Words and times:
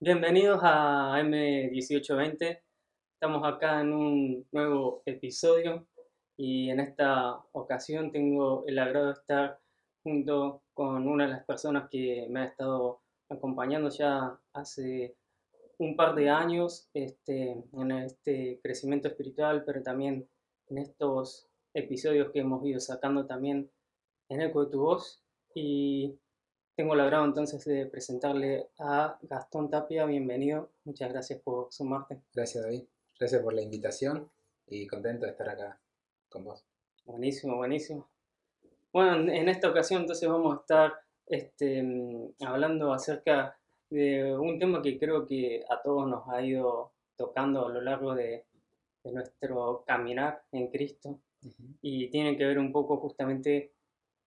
Bienvenidos 0.00 0.60
a 0.62 1.20
M1820. 1.20 2.60
Estamos 3.14 3.42
acá 3.44 3.80
en 3.80 3.92
un 3.92 4.46
nuevo 4.52 5.02
episodio 5.04 5.88
y 6.36 6.70
en 6.70 6.78
esta 6.78 7.42
ocasión 7.50 8.12
tengo 8.12 8.62
el 8.68 8.78
agrado 8.78 9.06
de 9.06 9.14
estar 9.14 9.58
junto 10.04 10.62
con 10.72 11.08
una 11.08 11.24
de 11.26 11.32
las 11.32 11.44
personas 11.44 11.88
que 11.90 12.28
me 12.30 12.42
ha 12.42 12.44
estado 12.44 13.00
acompañando 13.28 13.88
ya 13.88 14.38
hace 14.52 15.16
un 15.78 15.96
par 15.96 16.14
de 16.14 16.30
años 16.30 16.88
este, 16.94 17.64
en 17.72 17.90
este 17.90 18.60
crecimiento 18.62 19.08
espiritual, 19.08 19.64
pero 19.66 19.82
también 19.82 20.28
en 20.68 20.78
estos 20.78 21.48
episodios 21.74 22.30
que 22.30 22.38
hemos 22.38 22.64
ido 22.64 22.78
sacando 22.78 23.26
también 23.26 23.68
en 24.28 24.42
Eco 24.42 24.64
de 24.64 24.70
tu 24.70 24.80
Voz. 24.80 25.24
Y 25.56 26.16
tengo 26.78 26.94
el 26.94 27.00
agrado 27.00 27.24
entonces 27.24 27.64
de 27.64 27.86
presentarle 27.86 28.68
a 28.78 29.18
Gastón 29.22 29.68
Tapia. 29.68 30.04
Bienvenido. 30.04 30.70
Muchas 30.84 31.10
gracias 31.10 31.40
por 31.40 31.72
sumarte. 31.72 32.20
Gracias, 32.32 32.62
David. 32.62 32.84
Gracias 33.18 33.42
por 33.42 33.52
la 33.52 33.62
invitación 33.62 34.30
y 34.68 34.86
contento 34.86 35.24
de 35.24 35.32
estar 35.32 35.48
acá 35.48 35.80
con 36.28 36.44
vos. 36.44 36.64
Buenísimo, 37.04 37.56
buenísimo. 37.56 38.08
Bueno, 38.92 39.28
en 39.32 39.48
esta 39.48 39.68
ocasión 39.68 40.02
entonces 40.02 40.28
vamos 40.28 40.56
a 40.56 40.60
estar 40.60 40.92
este, 41.26 41.84
hablando 42.46 42.92
acerca 42.92 43.58
de 43.90 44.38
un 44.38 44.60
tema 44.60 44.80
que 44.80 45.00
creo 45.00 45.26
que 45.26 45.64
a 45.68 45.82
todos 45.82 46.06
nos 46.06 46.28
ha 46.28 46.40
ido 46.42 46.92
tocando 47.16 47.66
a 47.66 47.70
lo 47.70 47.80
largo 47.80 48.14
de, 48.14 48.46
nuestro 49.02 49.82
caminar 49.84 50.44
en 50.52 50.68
Cristo 50.68 51.18
y 51.80 52.08
tiene 52.10 52.36
que 52.36 52.44
ver 52.44 52.58
un 52.58 52.70
poco 52.70 52.98
justamente 52.98 53.72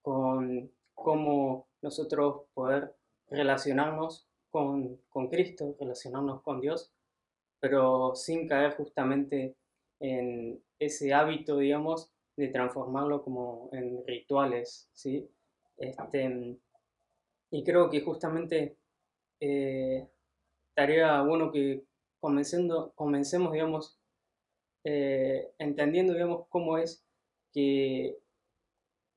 con 0.02 0.70
cómo 0.96 1.71
nosotros 1.82 2.44
poder 2.54 2.96
relacionarnos 3.30 4.28
con, 4.50 4.98
con 5.10 5.30
Cristo, 5.30 5.76
relacionarnos 5.80 6.42
con 6.42 6.62
Dios, 6.62 6.92
pero 7.60 8.16
sin 8.16 8.48
caer 8.48 8.76
justamente 8.76 9.56
en 10.00 10.62
ese 10.80 11.14
hábito, 11.14 11.58
digamos, 11.58 12.12
de 12.36 12.48
transformarlo 12.48 13.24
como 13.24 13.70
en 13.72 14.06
rituales, 14.06 14.90
¿sí? 14.94 15.30
Este, 15.78 16.58
y 17.52 17.64
creo 17.64 17.90
que 17.90 18.02
justamente 18.02 18.78
eh, 19.40 20.08
estaría 20.70 21.22
bueno 21.22 21.52
que 21.52 21.84
comencemos, 22.20 23.52
digamos, 23.52 24.00
eh, 24.84 25.52
entendiendo, 25.60 26.14
digamos, 26.14 26.48
cómo 26.50 26.78
es 26.78 27.04
que 27.54 28.18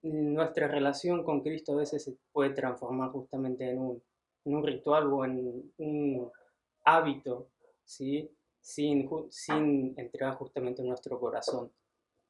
nuestra 0.05 0.69
relación 0.69 1.24
con 1.24 1.41
Cristo 1.41 1.72
a 1.72 1.77
veces 1.77 2.05
se 2.05 2.16
puede 2.33 2.50
transformar 2.50 3.10
justamente 3.10 3.70
en 3.70 3.78
un, 3.78 4.62
ritual 4.62 5.12
o 5.12 5.24
en 5.24 5.72
un 5.78 6.30
hábito, 6.84 7.48
¿sí? 7.84 8.30
sin, 8.60 9.08
sin 9.30 9.94
entregar 9.97 10.34
justamente 10.34 10.82
nuestro 10.82 11.19
corazón 11.19 11.72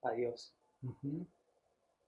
a 0.02 0.12
Dios. 0.12 0.54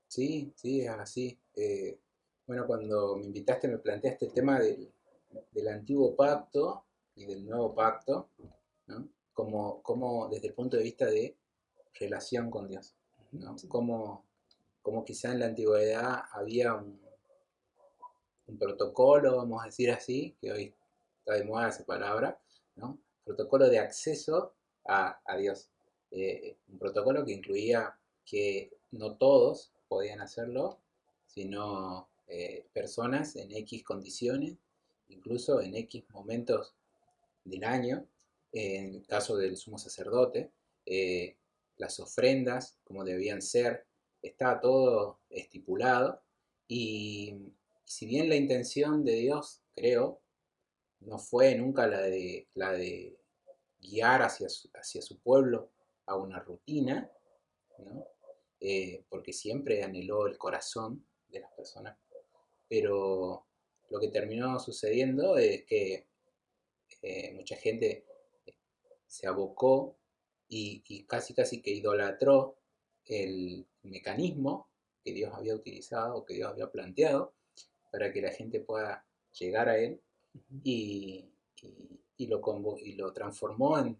Sí, 0.06 0.52
sí, 0.54 0.80
es 0.82 0.90
así. 0.90 1.38
Eh, 1.54 1.98
bueno, 2.46 2.66
cuando 2.66 3.16
me 3.16 3.24
invitaste 3.24 3.66
me 3.68 3.78
planteaste 3.78 4.26
el 4.26 4.32
tema 4.32 4.60
del, 4.60 4.92
antiguo 5.68 6.14
pacto 6.14 6.84
y 7.16 7.24
del 7.26 7.44
nuevo 7.44 7.74
pacto, 7.74 8.30
¿no? 8.86 9.08
como, 9.32 9.82
como 9.82 10.28
desde 10.28 10.48
el 10.48 10.54
punto 10.54 10.76
de 10.76 10.84
vista 10.84 11.06
de 11.06 11.36
relación 11.98 12.50
con 12.50 12.68
Dios. 12.68 12.94
¿no? 13.32 13.56
Como 13.68 14.25
como 14.86 15.04
quizá 15.04 15.32
en 15.32 15.40
la 15.40 15.46
antigüedad 15.46 16.26
había 16.30 16.74
un, 16.74 17.00
protocolo, 18.56 19.36
vamos 19.38 19.60
a 19.60 19.66
decir 19.66 19.90
así, 19.90 20.36
que 20.40 20.52
hoy 20.52 20.74
está 21.18 21.34
de 21.34 21.42
moda 21.42 21.70
esa 21.70 21.84
palabra, 21.84 22.40
¿no? 22.76 22.96
protocolo 23.24 23.68
de 23.68 23.80
acceso 23.80 24.54
a, 24.84 25.18
Dios. 25.40 25.70
Eh, 26.12 26.58
un 26.68 26.78
protocolo 26.78 27.24
que 27.24 27.32
incluía 27.32 27.98
que 28.24 28.78
no 28.92 29.16
todos 29.16 29.72
podían 29.88 30.20
hacerlo, 30.20 30.78
sino 31.26 32.08
eh, 32.28 32.68
personas 32.72 33.34
en 33.34 33.50
X 33.56 33.82
condiciones, 33.82 34.56
incluso 35.08 35.60
en 35.60 35.74
X 35.74 36.04
momentos 36.10 36.76
del 37.42 37.64
año, 37.64 38.06
en 38.52 38.94
el 38.94 39.06
caso 39.08 39.36
del 39.36 39.56
sumo 39.56 39.78
sacerdote, 39.78 40.52
eh, 40.84 41.36
las 41.76 41.98
ofrendas, 41.98 42.78
como 42.84 43.02
debían 43.02 43.42
ser, 43.42 43.84
estaba 44.28 44.60
todo 44.60 45.20
estipulado 45.30 46.22
y 46.68 47.54
si 47.84 48.06
bien 48.06 48.28
la 48.28 48.36
intención 48.36 49.04
de 49.04 49.12
Dios, 49.12 49.62
creo, 49.74 50.20
no 51.00 51.18
fue 51.18 51.54
nunca 51.54 51.86
la 51.86 52.02
de, 52.02 52.48
la 52.54 52.72
de 52.72 53.16
guiar 53.78 54.22
hacia 54.22 54.48
su, 54.48 54.68
hacia 54.74 55.00
su 55.02 55.20
pueblo 55.20 55.70
a 56.06 56.16
una 56.16 56.40
rutina, 56.40 57.10
eh, 58.60 59.04
porque 59.08 59.32
siempre 59.32 59.82
anheló 59.82 60.26
el 60.26 60.36
corazón 60.36 61.06
de 61.28 61.40
las 61.40 61.52
personas, 61.52 61.96
pero 62.68 63.46
lo 63.90 64.00
que 64.00 64.08
terminó 64.08 64.58
sucediendo 64.58 65.38
es 65.38 65.64
que 65.64 66.08
eh, 67.02 67.32
mucha 67.34 67.56
gente 67.56 68.04
se 69.06 69.28
abocó 69.28 69.96
y, 70.48 70.82
y, 70.88 71.04
casi 71.04 71.34
casi 71.34 71.62
que 71.62 71.70
idolatró 71.70 72.58
el 73.04 73.66
mecanismo 73.90 74.68
que 75.04 75.12
Dios 75.12 75.32
había 75.34 75.54
utilizado, 75.54 76.24
que 76.24 76.34
Dios 76.34 76.50
había 76.50 76.70
planteado, 76.70 77.34
para 77.90 78.12
que 78.12 78.20
la 78.20 78.30
gente 78.30 78.60
pueda 78.60 79.06
llegar 79.32 79.68
a 79.68 79.78
Él 79.78 80.00
y, 80.62 81.30
y, 82.16 82.26
lo, 82.26 82.40
y 82.78 82.92
lo 82.92 83.12
transformó 83.12 83.78
en, 83.78 83.96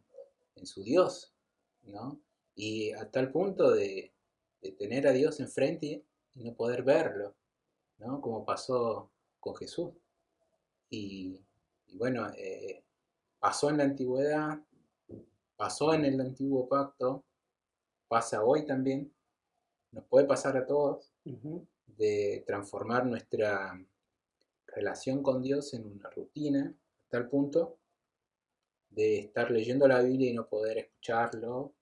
su 0.65 0.83
Dios, 0.83 1.35
¿no? 1.83 2.21
Y 2.55 2.93
a 2.93 3.11
tal 3.11 3.31
punto 3.31 3.73
de, 3.73 4.13
tener 4.79 5.07
a 5.07 5.13
Dios 5.13 5.39
enfrente 5.39 6.05
y 6.35 6.45
no 6.45 6.55
poder 6.55 6.83
verlo, 6.83 7.37
¿no? 7.99 8.21
Como 8.21 8.45
pasó 8.45 9.11
con 9.39 9.55
Jesús. 9.55 9.93
Y, 10.91 11.41
bueno, 11.95 12.29
eh, 12.37 12.83
pasó 13.39 13.71
en 13.71 13.79
la 13.79 13.85
antigüedad, 13.85 14.59
pasó 15.57 15.95
en 15.95 16.05
el 16.05 16.21
antiguo 16.21 16.69
pacto, 16.69 17.25
pasa 18.09 18.43
hoy 18.43 18.67
también, 18.67 19.13
nos 19.97 20.05
puede 20.05 20.27
pasar 20.27 20.59
a 20.59 20.67
todos, 20.67 21.11
de 21.87 22.45
transformar 22.47 23.07
nuestra 23.07 23.83
relación 24.67 25.23
con 25.23 25.43
Dios 25.43 25.73
en 25.73 25.87
una 25.87 26.11
rutina, 26.11 26.75
a 27.07 27.09
tal 27.09 27.31
punto 27.31 27.79
de 28.91 29.21
estar 29.21 29.51
leyendo 29.51 29.89
la 29.89 30.03
Biblia 30.03 30.31
y 30.31 30.35
no 30.35 30.47
poder 30.49 30.77
escucharlo, 30.77 31.73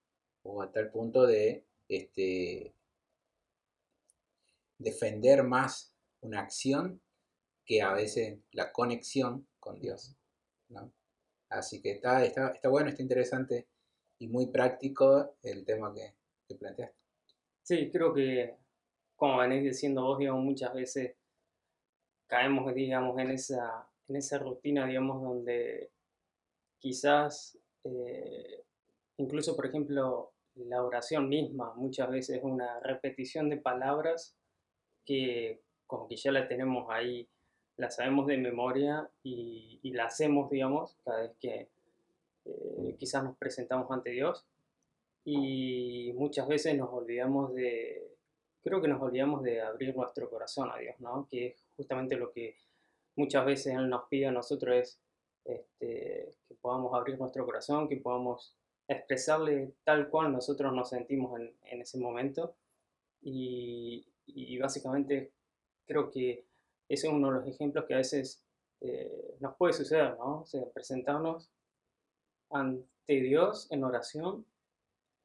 o 0.45 0.63
a 0.63 0.71
tal 0.71 0.93
punto 0.93 1.27
de 1.27 1.67
este, 1.89 2.73
defender 4.79 5.43
más 5.43 5.93
una 6.21 6.41
acción 6.41 7.01
que 7.65 7.83
a 7.83 7.93
veces 7.95 8.39
la 8.53 8.71
conexión 8.71 9.49
con 9.59 9.81
Dios. 9.81 10.15
Así 11.49 11.83
que 11.83 11.91
está, 11.93 12.25
está, 12.25 12.51
está 12.51 12.69
bueno, 12.69 12.91
está 12.91 13.03
interesante 13.03 13.67
y 14.21 14.29
muy 14.29 14.47
práctico 14.47 15.35
el 15.43 15.65
tema 15.65 15.93
que, 15.93 16.15
que 16.47 16.55
planteaste. 16.55 17.04
Sí, 17.65 17.91
creo 17.91 18.13
que, 18.13 18.57
como 19.17 19.39
venís 19.39 19.65
diciendo 19.65 20.03
vos, 20.05 20.19
digamos, 20.19 20.45
muchas 20.45 20.75
veces 20.75 21.17
caemos, 22.27 22.75
digamos, 22.75 23.19
en 23.19 23.31
esa, 23.31 23.89
en 24.07 24.17
esa 24.17 24.39
rutina, 24.39 24.87
digamos, 24.87 25.23
donde 25.23 25.91
quizás, 26.79 27.59
eh, 27.85 28.65
incluso, 29.17 29.57
por 29.57 29.65
ejemplo, 29.65 30.35
la 30.57 30.83
oración 30.85 31.27
misma 31.31 31.73
muchas 31.75 32.11
veces 32.11 32.37
es 32.37 32.45
una 32.45 32.81
repetición 32.81 33.49
de 33.49 33.57
palabras 33.57 34.37
que 35.07 35.63
como 35.87 36.07
que 36.07 36.17
ya 36.17 36.33
la 36.33 36.47
tenemos 36.47 36.91
ahí, 36.91 37.27
la 37.79 37.91
sabemos 37.91 38.27
de 38.27 38.37
memoria 38.37 39.11
y, 39.23 39.81
la 39.95 40.05
hacemos, 40.05 40.51
digamos, 40.51 40.99
cada 41.03 41.23
vez 41.23 41.33
que 41.41 41.69
eh, 42.45 42.97
quizás 42.99 43.25
nos 43.25 43.39
presentamos 43.39 43.91
ante 43.91 44.11
Dios 44.11 44.45
y 45.25 46.13
muchas 46.15 46.47
veces 46.47 46.77
nos 46.77 46.91
olvidamos 46.93 47.55
de, 47.55 48.17
creo 48.63 48.81
que 48.81 48.89
nos 48.89 49.01
olvidamos 49.01 49.43
de 49.43 49.63
abrir 49.63 49.97
nuestro 49.97 50.29
corazón 50.29 50.71
a 50.71 50.79
Dios, 50.79 51.01
¿no? 51.01 51.27
Que 51.31 51.47
es 51.47 51.67
justamente 51.77 52.17
lo 52.17 52.31
que 52.31 52.57
muchas 53.17 53.45
veces 53.47 53.75
Él 53.75 53.89
nos 53.89 54.05
pide 54.09 54.27
a 54.27 54.33
nosotros 54.33 54.77
es 54.77 55.01
este, 55.45 56.35
que 56.49 56.55
podamos 56.61 56.93
abrir 56.95 57.19
nuestro 57.19 57.45
corazón, 57.45 57.89
que 57.89 57.97
podamos 57.97 58.55
expresarle 58.87 59.75
tal 59.85 60.09
cual 60.11 60.33
nosotros 60.33 60.73
nos 60.73 60.91
sentimos 60.91 61.39
en, 61.41 61.55
en 61.65 61.81
ese 61.81 61.99
momento. 61.99 62.55
Y, 63.23 64.07
y, 64.27 64.59
básicamente 64.59 65.33
creo 65.87 66.11
que 66.11 66.45
ese 66.89 67.07
es 67.07 67.13
uno 67.13 67.29
de 67.29 67.35
los 67.39 67.47
ejemplos 67.47 67.87
que 67.87 67.95
a 67.95 67.99
veces 67.99 68.43
eh, 68.81 69.37
nos 69.41 69.57
puede 69.57 69.73
suceder, 69.73 70.17
¿no? 70.19 70.45
Presentarnos 70.75 71.51
ante 72.51 72.87
Dios 73.07 73.71
en 73.71 73.85
oración 73.85 74.45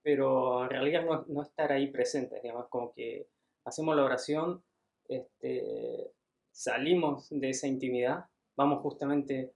pero 0.04 0.64
en 0.64 0.70
realidad 0.70 1.06
no, 1.06 1.26
no 1.28 1.42
estar 1.44 1.72
ahí 1.72 1.88
presentes, 1.88 2.42
digamos, 2.42 2.68
como 2.70 2.94
que 2.94 3.28
hacemos 3.66 3.96
la 3.96 4.06
oración, 4.06 4.64
este, 5.08 6.12
salimos 6.52 7.28
de 7.30 7.50
esa 7.50 7.68
intimidad, 7.68 8.26
vamos 8.56 8.82
justamente 8.82 9.54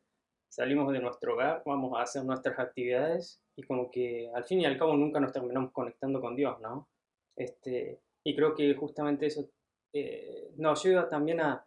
salimos 0.54 0.94
de 0.94 1.00
nuestro 1.00 1.34
hogar, 1.34 1.64
vamos 1.66 1.98
a 1.98 2.04
hacer 2.04 2.24
nuestras 2.24 2.60
actividades 2.60 3.42
y 3.56 3.64
como 3.64 3.90
que 3.90 4.30
al 4.36 4.44
fin 4.44 4.62
y 4.62 4.66
al 4.66 4.78
cabo 4.78 4.96
nunca 4.96 5.20
nos 5.20 5.32
terminamos 5.32 5.72
conectando 5.72 6.22
con 6.22 6.36
Dios, 6.36 6.60
¿no? 6.62 6.90
Este, 7.36 8.00
y 8.24 8.36
creo 8.36 8.54
que 8.54 8.76
justamente 8.76 9.26
eso 9.26 9.50
eh, 9.94 10.52
nos 10.58 10.84
lleva 10.84 11.10
también 11.10 11.42
a, 11.42 11.66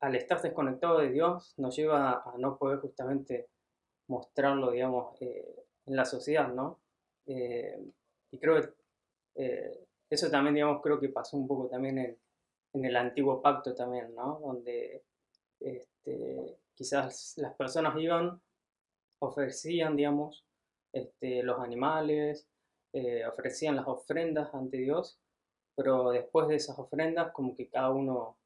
al 0.00 0.14
estar 0.14 0.40
desconectado 0.40 0.98
de 0.98 1.10
Dios, 1.10 1.54
nos 1.56 1.74
lleva 1.74 2.22
a 2.24 2.38
no 2.38 2.56
poder 2.56 2.78
justamente 2.78 3.48
mostrarlo, 4.08 4.70
digamos, 4.70 5.20
eh, 5.20 5.64
en 5.86 5.96
la 5.96 6.04
sociedad, 6.04 6.48
¿no? 6.52 6.80
Eh, 7.30 7.78
y 8.32 8.38
creo 8.38 8.60
que 9.34 9.86
eso 10.10 10.30
también, 10.30 10.54
digamos, 10.56 10.82
creo 10.82 10.98
que 10.98 11.08
pasó 11.08 11.36
un 11.36 11.46
poco 11.46 11.68
también 11.68 11.98
en, 11.98 12.84
el 12.84 12.96
antiguo 12.96 13.40
pacto 13.40 13.74
también, 13.74 14.14
¿no? 14.14 14.40
Donde 14.40 15.04
este, 15.60 16.58
quizás 16.74 17.34
las 17.36 17.54
personas 17.54 17.96
iban, 17.98 18.40
ofrecían, 19.20 19.96
digamos, 19.96 20.44
este, 20.92 21.42
los 21.42 21.60
animales, 21.60 22.48
eh, 22.92 23.24
ofrecían 23.26 23.76
las 23.76 23.86
ofrendas 23.86 24.52
ante 24.54 24.78
Dios, 24.78 25.20
pero 25.76 26.10
después 26.10 26.48
de 26.48 26.56
esas 26.56 26.78
ofrendas 26.78 27.32
como 27.32 27.54
que 27.54 27.68
cada 27.68 27.90
uno 27.90 28.36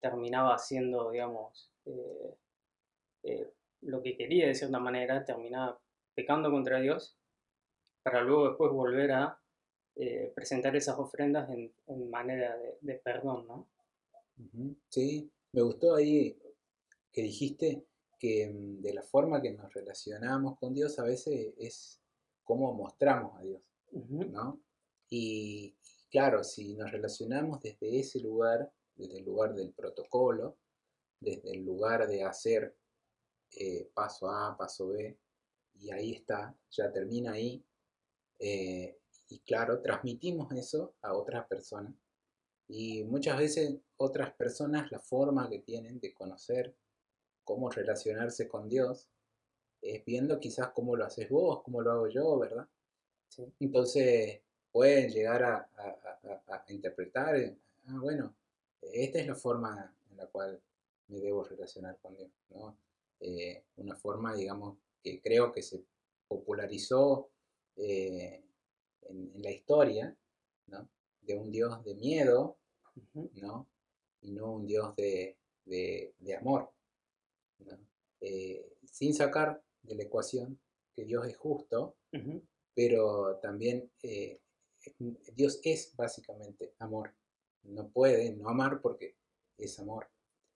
terminaba 0.00 0.54
haciendo, 0.54 1.10
digamos, 1.10 1.70
eh, 1.84 2.36
eh, 3.22 3.52
lo 3.82 4.02
que 4.02 4.16
quería 4.16 4.48
de 4.48 4.54
cierta 4.54 4.80
manera, 4.80 5.24
terminaba 5.24 5.78
pecando 6.14 6.50
contra 6.50 6.80
Dios, 6.80 7.16
para 8.06 8.22
luego 8.22 8.50
después 8.50 8.70
volver 8.70 9.10
a 9.10 9.36
presentar 10.32 10.76
esas 10.76 10.96
ofrendas 10.96 11.50
en, 11.50 12.08
manera 12.08 12.56
de, 12.80 12.94
perdón, 12.94 13.48
¿no? 13.48 13.66
Sí, 14.88 15.28
me 15.50 15.62
gustó 15.62 15.96
ahí 15.96 16.38
que 17.10 17.22
dijiste 17.22 17.84
que 18.16 18.46
mm, 18.46 18.80
de 18.80 18.94
la 18.94 19.02
forma 19.02 19.42
que 19.42 19.50
nos 19.50 19.74
relacionamos 19.74 20.56
con 20.60 20.72
Dios 20.72 21.00
a 21.00 21.02
veces 21.02 21.52
es 21.58 22.00
cómo 22.44 22.72
mostramos 22.74 23.36
a 23.40 23.42
Dios, 23.42 23.60
¿no? 23.90 24.60
Y, 25.10 25.74
claro, 26.08 26.44
si 26.44 26.74
nos 26.74 26.92
relacionamos 26.92 27.60
desde 27.60 27.98
ese 27.98 28.20
lugar, 28.20 28.70
desde 28.94 29.18
el 29.18 29.24
lugar 29.24 29.52
del 29.52 29.72
protocolo, 29.72 30.58
desde 31.18 31.50
el 31.50 31.64
lugar 31.64 32.06
de 32.06 32.22
hacer 32.22 32.76
eh, 33.50 33.90
paso 33.92 34.30
A, 34.30 34.56
paso 34.56 34.90
B, 34.90 35.18
y 35.74 35.90
ahí 35.90 36.12
está, 36.12 36.56
ya 36.70 36.92
termina 36.92 37.32
ahí, 37.32 37.64
eh, 38.38 38.98
y 39.28 39.38
claro, 39.40 39.80
transmitimos 39.80 40.52
eso 40.52 40.94
a 41.02 41.14
otras 41.14 41.46
personas. 41.46 41.94
Y 42.68 43.04
muchas 43.04 43.38
veces 43.38 43.76
otras 43.96 44.32
personas, 44.34 44.90
la 44.90 45.00
forma 45.00 45.48
que 45.48 45.60
tienen 45.60 46.00
de 46.00 46.12
conocer 46.12 46.74
cómo 47.44 47.70
relacionarse 47.70 48.48
con 48.48 48.68
Dios, 48.68 49.08
es 49.80 50.04
viendo 50.04 50.40
quizás 50.40 50.70
cómo 50.70 50.96
lo 50.96 51.04
haces 51.04 51.28
vos, 51.28 51.62
cómo 51.62 51.80
lo 51.80 51.92
hago 51.92 52.08
yo, 52.08 52.38
¿verdad? 52.38 52.68
Entonces 53.60 54.40
pueden 54.72 55.10
llegar 55.10 55.42
a, 55.42 55.68
interpretar, 56.68 57.36
eh, 57.36 57.56
ah, 57.86 57.98
bueno, 58.00 58.34
esta 58.80 59.18
es 59.20 59.26
la 59.26 59.34
forma 59.34 59.94
en 60.10 60.16
la 60.16 60.26
cual 60.26 60.60
me 61.08 61.18
debo 61.20 61.44
relacionar 61.44 61.96
con 62.02 62.16
Dios, 62.16 62.30
¿no? 62.50 62.76
Eh, 63.20 63.64
una 63.76 63.94
forma, 63.94 64.34
digamos, 64.34 64.76
que 65.02 65.20
creo 65.20 65.52
que 65.52 65.62
se 65.62 65.82
popularizó 66.28 67.30
eh, 67.76 68.42
en, 69.02 69.42
la 69.42 69.50
historia, 69.50 70.16
¿no? 70.66 70.88
De 71.20 71.36
un 71.36 71.50
Dios 71.50 71.84
de 71.84 71.94
miedo, 71.94 72.58
¿no? 73.34 73.68
Y 74.22 74.32
no 74.32 74.54
un 74.54 74.66
Dios 74.66 74.94
de, 74.96 75.36
amor, 76.38 76.70
sin 78.84 79.14
sacar 79.14 79.62
de 79.82 79.94
la 79.94 80.04
ecuación 80.04 80.58
que 80.94 81.04
Dios 81.04 81.26
es 81.26 81.36
justo, 81.36 81.96
pero 82.74 83.38
también 83.42 83.90
eh, 84.02 84.40
Dios 85.34 85.60
es 85.62 85.94
básicamente 85.96 86.74
amor. 86.78 87.14
No 87.62 87.88
puede 87.88 88.32
no 88.32 88.48
amar 88.48 88.80
porque 88.80 89.16
es 89.58 89.78
amor. 89.78 90.08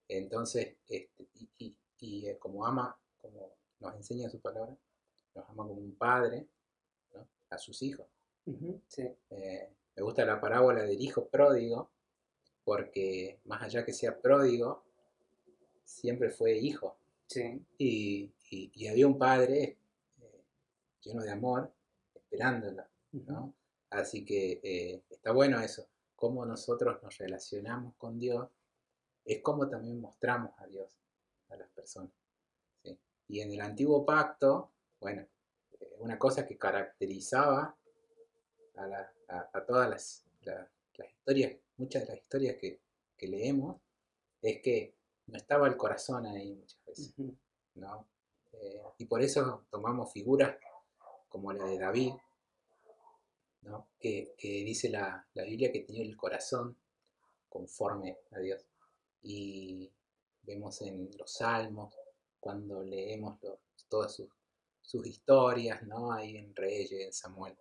Entonces, 0.09 0.77
este, 0.89 1.29
y, 1.59 1.77
eh, 2.01 2.39
como 2.39 2.67
ama, 2.67 2.99
como 3.19 3.53
nos 3.79 3.95
enseña 3.95 4.29
su 4.29 4.41
palabra, 4.41 4.77
nos 5.35 5.49
ama 5.49 5.67
como 5.67 5.81
un 5.81 5.95
padre 5.95 6.49
a 7.51 7.59
sus 7.59 7.83
hijos. 7.83 8.07
Eh, 9.31 9.71
me 9.97 10.03
gusta 10.03 10.25
la 10.25 10.41
parábola 10.41 10.83
del 10.83 11.01
hijo 11.01 11.29
pródigo, 11.29 11.91
porque 12.65 13.41
más 13.45 13.63
allá 13.63 13.85
que 13.85 13.93
sea 13.93 14.19
pródigo, 14.19 14.85
siempre 15.85 16.31
fue 16.31 16.57
hijo. 16.57 16.97
Y, 17.79 18.33
había 18.89 19.07
un 19.07 19.19
padre 19.19 19.79
eh, 20.21 20.45
lleno 21.03 21.23
de 21.23 21.31
amor, 21.31 21.73
esperándola, 22.15 22.89
¿no? 23.13 23.55
Así 23.91 24.25
que 24.25 24.61
eh, 24.63 25.03
está 25.09 25.33
bueno 25.33 25.61
eso, 25.61 25.87
cómo 26.17 26.45
nosotros 26.45 27.01
nos 27.03 27.17
relacionamos 27.19 27.95
con 27.97 28.19
Dios, 28.19 28.49
es 29.25 29.41
como 29.43 29.69
también 29.69 30.01
mostramos 30.01 30.53
a 30.59 30.67
Dios 30.67 30.91
a 31.51 31.57
las 31.57 31.69
personas. 31.71 32.13
Y 33.29 33.41
en 33.41 33.53
el 33.53 33.61
antiguo 33.61 34.05
pacto, 34.05 34.73
bueno, 35.01 35.25
una 36.01 36.19
cosa 36.19 36.47
que 36.47 36.59
caracterizaba 36.59 37.77
a, 38.77 39.65
todas 39.67 39.89
las, 39.89 40.25
historias, 40.99 41.57
muchas 41.77 42.03
de 42.03 42.09
las 42.09 42.19
historias 42.19 42.57
que, 42.57 42.81
que 43.17 43.29
leemos, 43.29 43.81
es 44.43 44.61
que 44.63 44.95
no 45.27 45.37
estaba 45.37 45.69
el 45.69 45.77
corazón 45.77 46.27
ahí 46.27 46.55
muchas 46.55 46.85
veces, 46.87 47.15
¿no? 47.75 48.09
Eh, 48.53 48.83
y 48.99 49.05
por 49.05 49.23
eso 49.23 49.65
tomamos 49.71 50.13
figuras 50.13 50.57
como 51.29 51.53
la 51.53 51.65
de 51.65 51.79
David, 51.79 52.13
¿no? 53.63 53.89
que, 53.99 54.35
dice 54.41 54.89
la, 54.89 55.27
Biblia 55.35 55.71
que 55.71 55.81
tenía 55.81 56.03
el 56.03 56.17
corazón 56.17 56.77
conforme 57.49 58.19
a 58.33 58.39
Dios. 58.39 58.67
Y 59.23 59.91
vemos 60.43 60.83
en 60.83 61.11
los 61.17 61.35
salmos, 61.35 61.95
cuando 62.41 62.83
leemos 62.83 63.39
todas 63.89 64.15
sus, 64.15 64.29
historias, 64.95 65.83
¿no? 65.85 66.13
ahí 66.13 66.37
en 66.37 66.55
Reyes, 66.55 66.93
en 66.93 67.13
Samuel, 67.13 67.57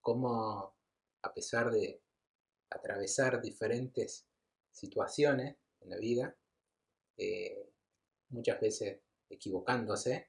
cómo 0.00 0.74
a 1.22 1.34
pesar 1.34 1.70
de 1.70 2.00
atravesar 2.70 3.40
diferentes 3.40 4.26
situaciones 4.70 5.56
en 5.80 5.90
la 5.90 5.96
vida, 5.98 6.36
eh, 7.16 7.70
muchas 8.30 8.60
veces 8.60 9.00
equivocándose, 9.28 10.28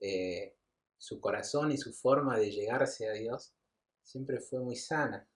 eh, 0.00 0.54
su 0.98 1.20
corazón 1.20 1.72
y 1.72 1.78
su 1.78 1.92
forma 1.92 2.38
de 2.38 2.50
llegarse 2.50 3.08
a 3.08 3.12
Dios 3.12 3.54
siempre 4.02 4.40
fue 4.40 4.60
muy 4.60 4.76
sana. 4.76 5.26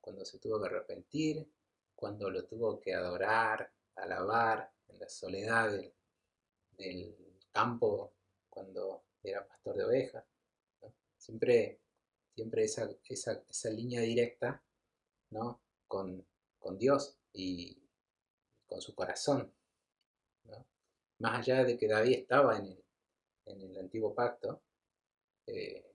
Cuando 0.00 0.24
se 0.24 0.38
tuvo 0.38 0.60
que 0.60 0.66
arrepentir, 0.66 1.48
cuando 1.94 2.28
lo 2.30 2.44
tuvo 2.44 2.80
que 2.80 2.94
adorar, 2.94 3.72
alabar 3.96 4.70
en 4.88 4.98
la 4.98 5.08
soledad 5.08 5.70
del, 6.76 7.16
campo, 7.52 8.14
cuando 8.52 9.04
era 9.22 9.46
pastor 9.46 9.76
de 9.76 9.84
ovejas. 9.84 10.24
Siempre, 11.16 11.80
siempre 12.34 12.64
esa, 12.64 12.90
esa, 13.08 13.70
línea 13.70 14.00
directa 14.00 14.62
¿no? 15.30 15.62
con, 15.86 16.26
con 16.58 16.76
Dios 16.78 17.16
y, 17.32 17.82
con 18.66 18.80
su 18.80 18.94
corazón. 18.94 19.52
Más 21.18 21.38
allá 21.38 21.64
de 21.64 21.76
que 21.78 21.86
David 21.86 22.14
estaba 22.14 22.58
en 22.58 22.76
el, 23.46 23.78
antiguo 23.78 24.14
pacto, 24.14 24.62
eh, 25.46 25.94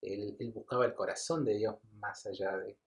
él, 0.00 0.36
buscaba 0.54 0.86
el 0.86 0.94
corazón 0.94 1.44
de 1.44 1.54
Dios 1.54 1.76
más 1.94 2.26
allá 2.26 2.56
de, 2.56 2.78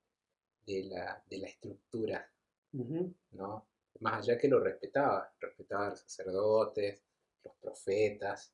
la, 0.86 1.48
estructura, 1.48 2.28
¿no? 2.72 3.68
Más 4.00 4.24
allá 4.24 4.38
que 4.38 4.48
lo 4.48 4.60
respetaba, 4.60 5.32
respetaba 5.40 5.88
a 5.88 5.90
los 5.92 6.00
sacerdotes, 6.00 7.04
los 7.44 7.56
profetas, 7.58 8.52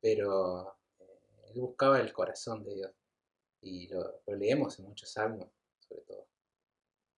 pero 0.00 0.76
eh, 0.98 1.50
él 1.54 1.60
buscaba 1.60 2.00
el 2.00 2.12
corazón 2.12 2.64
de 2.64 2.74
Dios. 2.74 2.92
Y 3.60 3.88
lo, 3.88 4.20
leemos 4.26 4.78
en 4.78 4.86
muchos 4.86 5.10
salmos, 5.10 5.48
sobre 5.80 6.02
todo. 6.02 6.26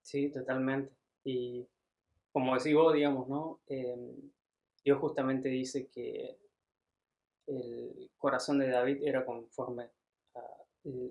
Sí, 0.03 0.31
totalmente. 0.31 0.93
Y 1.25 1.67
como 2.33 2.57
decís 2.57 2.75
vos, 2.75 2.95
digamos, 2.95 3.29
¿no? 3.29 3.61
Em, 3.67 4.31
Dios 4.85 4.99
justamente 4.99 5.49
dice 5.49 5.89
que 5.89 6.39
el 7.47 8.11
corazón 8.17 8.59
de 8.59 8.69
David 8.69 9.03
era 9.03 9.25
conforme, 9.25 9.91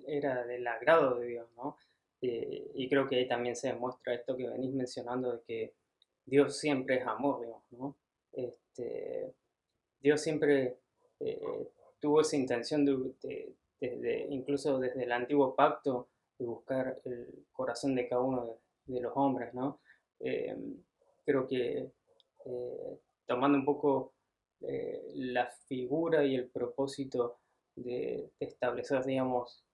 era 0.06 0.44
del 0.44 0.66
agrado 0.66 1.18
de 1.20 1.26
Dios, 1.28 1.48
¿no? 1.56 1.76
Eh, 2.22 2.70
y 2.74 2.88
creo 2.88 3.08
que 3.08 3.16
ahí 3.16 3.28
también 3.28 3.56
se 3.56 3.68
demuestra 3.68 4.14
esto 4.14 4.36
que 4.36 4.48
venís 4.48 4.72
mencionando 4.72 5.32
de 5.32 5.42
que 5.42 5.74
Dios 6.26 6.56
siempre 6.58 6.96
es 6.96 7.06
amor, 7.06 7.40
digamos, 7.40 7.72
¿no? 7.72 7.96
Este, 8.32 9.34
Dios 10.00 10.20
siempre 10.20 10.79
tuvo 12.00 12.20
esa 12.20 12.36
intención 12.36 12.84
de, 12.84 14.26
incluso 14.30 14.78
desde 14.78 15.04
el 15.04 15.12
antiguo 15.12 15.54
pacto, 15.54 16.08
de 16.38 16.46
buscar 16.46 17.00
el 17.04 17.46
corazón 17.52 17.94
de 17.94 18.08
cada 18.08 18.22
uno 18.22 18.58
de, 18.86 19.00
los 19.00 19.12
hombres, 19.14 19.52
¿no? 19.54 19.80
Em, 20.18 20.82
creo 21.24 21.46
que 21.46 21.92
eh, 22.46 22.98
tomando 23.26 23.58
un 23.58 23.64
poco 23.64 24.14
eh, 24.62 25.12
la 25.14 25.46
figura 25.68 26.24
y 26.24 26.34
el 26.34 26.48
propósito 26.48 27.38
de, 27.76 28.32
establecer, 28.40 29.04
digamos, 29.04 29.64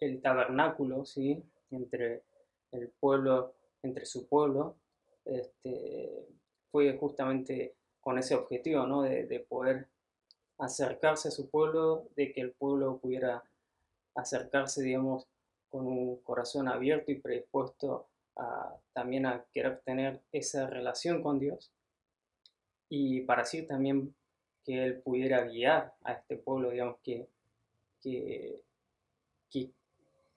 el, 0.00 0.22
tabernáculo, 0.22 1.04
¿sí? 1.04 1.42
Entre 1.70 2.22
el 2.72 2.88
pueblo, 3.00 3.54
entre 3.82 4.06
su 4.06 4.26
pueblo, 4.28 4.76
este, 5.24 6.26
fue 6.70 6.96
justamente 6.96 7.76
con 8.00 8.18
ese 8.18 8.34
objetivo, 8.34 8.86
¿no? 8.86 9.02
De, 9.02 9.46
poder 9.48 9.88
acercarse 10.60 11.28
a 11.28 11.32
su 11.32 11.48
pueblo, 11.48 12.06
de 12.16 12.32
que 12.32 12.40
el 12.40 12.52
pueblo 12.52 12.98
pudiera 12.98 13.42
acercarse, 14.14 14.82
digamos, 14.82 15.26
con 15.70 15.86
un 15.86 16.16
corazón 16.18 16.68
abierto 16.68 17.12
y 17.12 17.16
predispuesto 17.16 18.06
a, 18.36 18.76
también 18.92 19.26
a 19.26 19.44
querer 19.52 19.80
tener 19.84 20.20
esa 20.32 20.66
relación 20.66 21.22
con 21.22 21.38
Dios 21.38 21.70
y 22.90 23.20
para 23.20 23.42
así 23.42 23.62
también 23.62 24.14
que 24.64 24.84
Él 24.84 25.00
pudiera 25.00 25.44
guiar 25.44 25.94
a 26.02 26.12
este 26.12 26.36
pueblo, 26.36 26.70
digamos, 26.70 26.98
que, 27.02 27.26
que, 28.02 28.62
eh, 29.52 29.70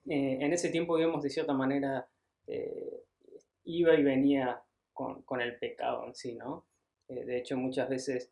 en 0.06 0.52
ese 0.52 0.70
tiempo, 0.70 0.96
digamos, 0.96 1.22
de 1.22 1.30
cierta 1.30 1.52
manera 1.52 2.06
eh, 2.46 3.02
iba 3.64 3.94
y 3.94 4.02
venía 4.02 4.62
con, 4.92 5.22
con, 5.22 5.40
el 5.40 5.58
pecado 5.58 6.06
en 6.06 6.14
sí, 6.14 6.34
¿no? 6.34 6.64
Eh, 7.08 7.24
de 7.24 7.38
hecho, 7.38 7.56
muchas 7.56 7.88
veces 7.88 8.30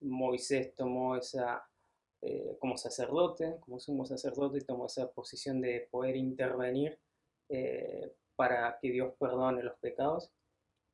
Moisés 0.00 0.74
tomó 0.76 1.16
esa, 1.16 1.66
como 2.58 2.76
sacerdote, 2.76 3.56
como 3.60 3.80
sumo 3.80 4.04
sacerdote, 4.04 4.60
tomó 4.60 4.86
esa 4.86 5.10
posición 5.10 5.60
de 5.60 5.88
poder 5.90 6.16
intervenir 6.16 6.98
para 8.38 8.78
que 8.80 8.92
Dios 8.92 9.14
perdone 9.18 9.64
los 9.64 9.76
pecados. 9.80 10.30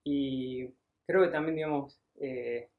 Y 0.03 0.67
creo 1.07 1.23
que 1.23 1.29
también, 1.29 1.57
digamos, 1.57 2.01
eh, 2.21 2.71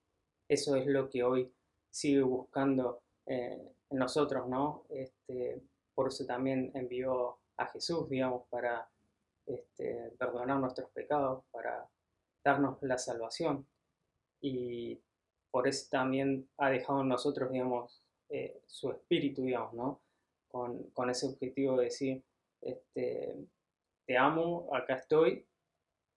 eso 0.48 0.75
es 0.75 0.88
lo 0.88 1.08
que 1.08 1.24
hoy 1.24 1.53
sigue 1.91 2.24
buscando 2.24 3.03
eh, 3.27 3.74
en 3.91 3.98
nosotros, 3.98 4.48
¿no? 4.48 4.86
Este, 4.89 5.62
por 5.94 6.08
eso 6.08 6.25
también 6.25 6.72
envió 6.74 7.38
a 7.58 7.67
Jesús, 7.67 8.10
digamos, 8.10 8.48
para 8.50 8.89
este, 9.46 10.12
perdonar 10.17 10.60
nuestros 10.60 10.89
pecados, 10.89 11.44
para 11.51 11.88
darnos 12.44 12.82
la 12.82 12.98
salvación. 12.98 13.67
Y 14.41 15.00
por 15.56 15.70
eso 15.70 15.88
también 15.90 16.50
ha 16.58 16.70
dejado 16.70 17.00
en 17.00 17.08
nosotros, 17.08 17.50
digamos, 17.50 18.04
eh, 18.28 18.60
su 18.68 18.92
espíritu, 18.92 19.44
digamos, 19.44 19.74
¿no? 19.74 20.02
Con, 20.50 21.10
ese 21.10 21.28
objetivo 21.28 21.78
de 21.78 21.86
decir, 21.86 22.22
este, 22.60 23.38
te 24.06 24.18
amo, 24.18 24.68
acá 24.76 24.96
estoy, 24.96 25.46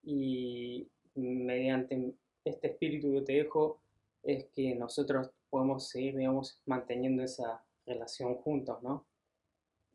y 0.03 0.89
mediante 1.15 2.15
este 2.45 2.67
espíritu 2.67 3.13
que 3.13 3.21
te 3.21 3.33
dejo 3.35 3.81
es 4.25 4.47
que 4.47 4.75
nosotros 4.75 5.31
podemos 5.49 5.89
seguir, 5.89 6.17
digamos, 6.17 6.61
manteniendo 6.67 7.23
esa 7.23 7.63
relación 7.87 8.35
juntos, 8.39 8.83
¿no? 8.83 9.07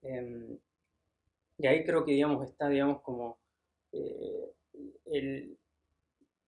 Em, 0.03 0.57
y 1.57 1.67
ahí 1.67 1.83
creo 1.83 2.05
que, 2.05 2.13
digamos, 2.13 2.47
está, 2.47 2.69
digamos, 2.69 3.01
como, 3.01 3.37
eh, 3.91 4.53
el, 5.03 5.57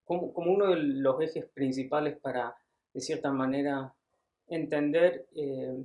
como, 0.06 0.28
uno 0.28 0.68
de 0.68 0.78
los 0.78 1.20
ejes 1.20 1.46
principales 1.48 2.18
para, 2.20 2.56
de 2.96 3.02
cierta 3.02 3.32
manera, 3.32 3.94
entender 4.48 5.28
eh, 5.36 5.84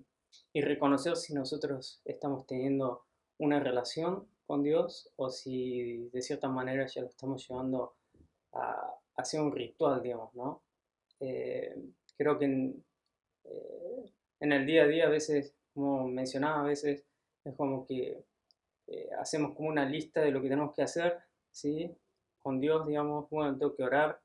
y 0.53 0.61
reconocer 0.63 1.17
si 1.17 1.35
nosotros 1.35 2.01
estamos 2.05 2.47
teniendo 2.47 3.03
una 3.39 3.59
relación 3.59 4.29
con 4.47 4.63
Dios 4.63 5.11
o 5.17 5.29
si 5.29 6.09
de 6.13 6.23
cierta 6.23 6.49
manera 6.49 6.87
ya 6.87 7.03
lo 7.03 7.09
estamos 7.09 7.47
llevando 7.49 7.97
a, 8.53 8.95
hacia 9.17 9.43
un 9.43 9.53
ritual, 9.53 10.03
digamos, 10.03 10.33
¿no? 10.35 10.63
Eh, 11.19 11.75
creo 12.17 12.39
que 12.39 12.47
eh, 13.45 14.13
en, 14.39 14.53
el 14.53 14.65
día 14.65 14.85
a 14.85 14.87
día 14.87 15.07
a 15.07 15.11
veces, 15.11 15.55
como 15.75 16.07
mencionaba, 16.07 16.61
a 16.61 16.69
veces 16.69 17.05
es 17.45 17.57
como 17.57 17.85
que 17.87 18.25
eh, 18.87 19.11
hacemos 19.19 19.57
como 19.57 19.69
una 19.69 19.85
lista 19.85 20.21
de 20.21 20.31
lo 20.31 20.41
que 20.41 20.49
tenemos 20.49 20.75
que 20.77 20.83
hacer, 20.83 21.19
¿sí? 21.51 21.93
Con 22.39 22.61
Dios, 22.61 22.87
digamos, 22.87 23.29
bueno, 23.31 23.59
tengo 23.59 23.75
que 23.75 23.83
orar, 23.83 24.21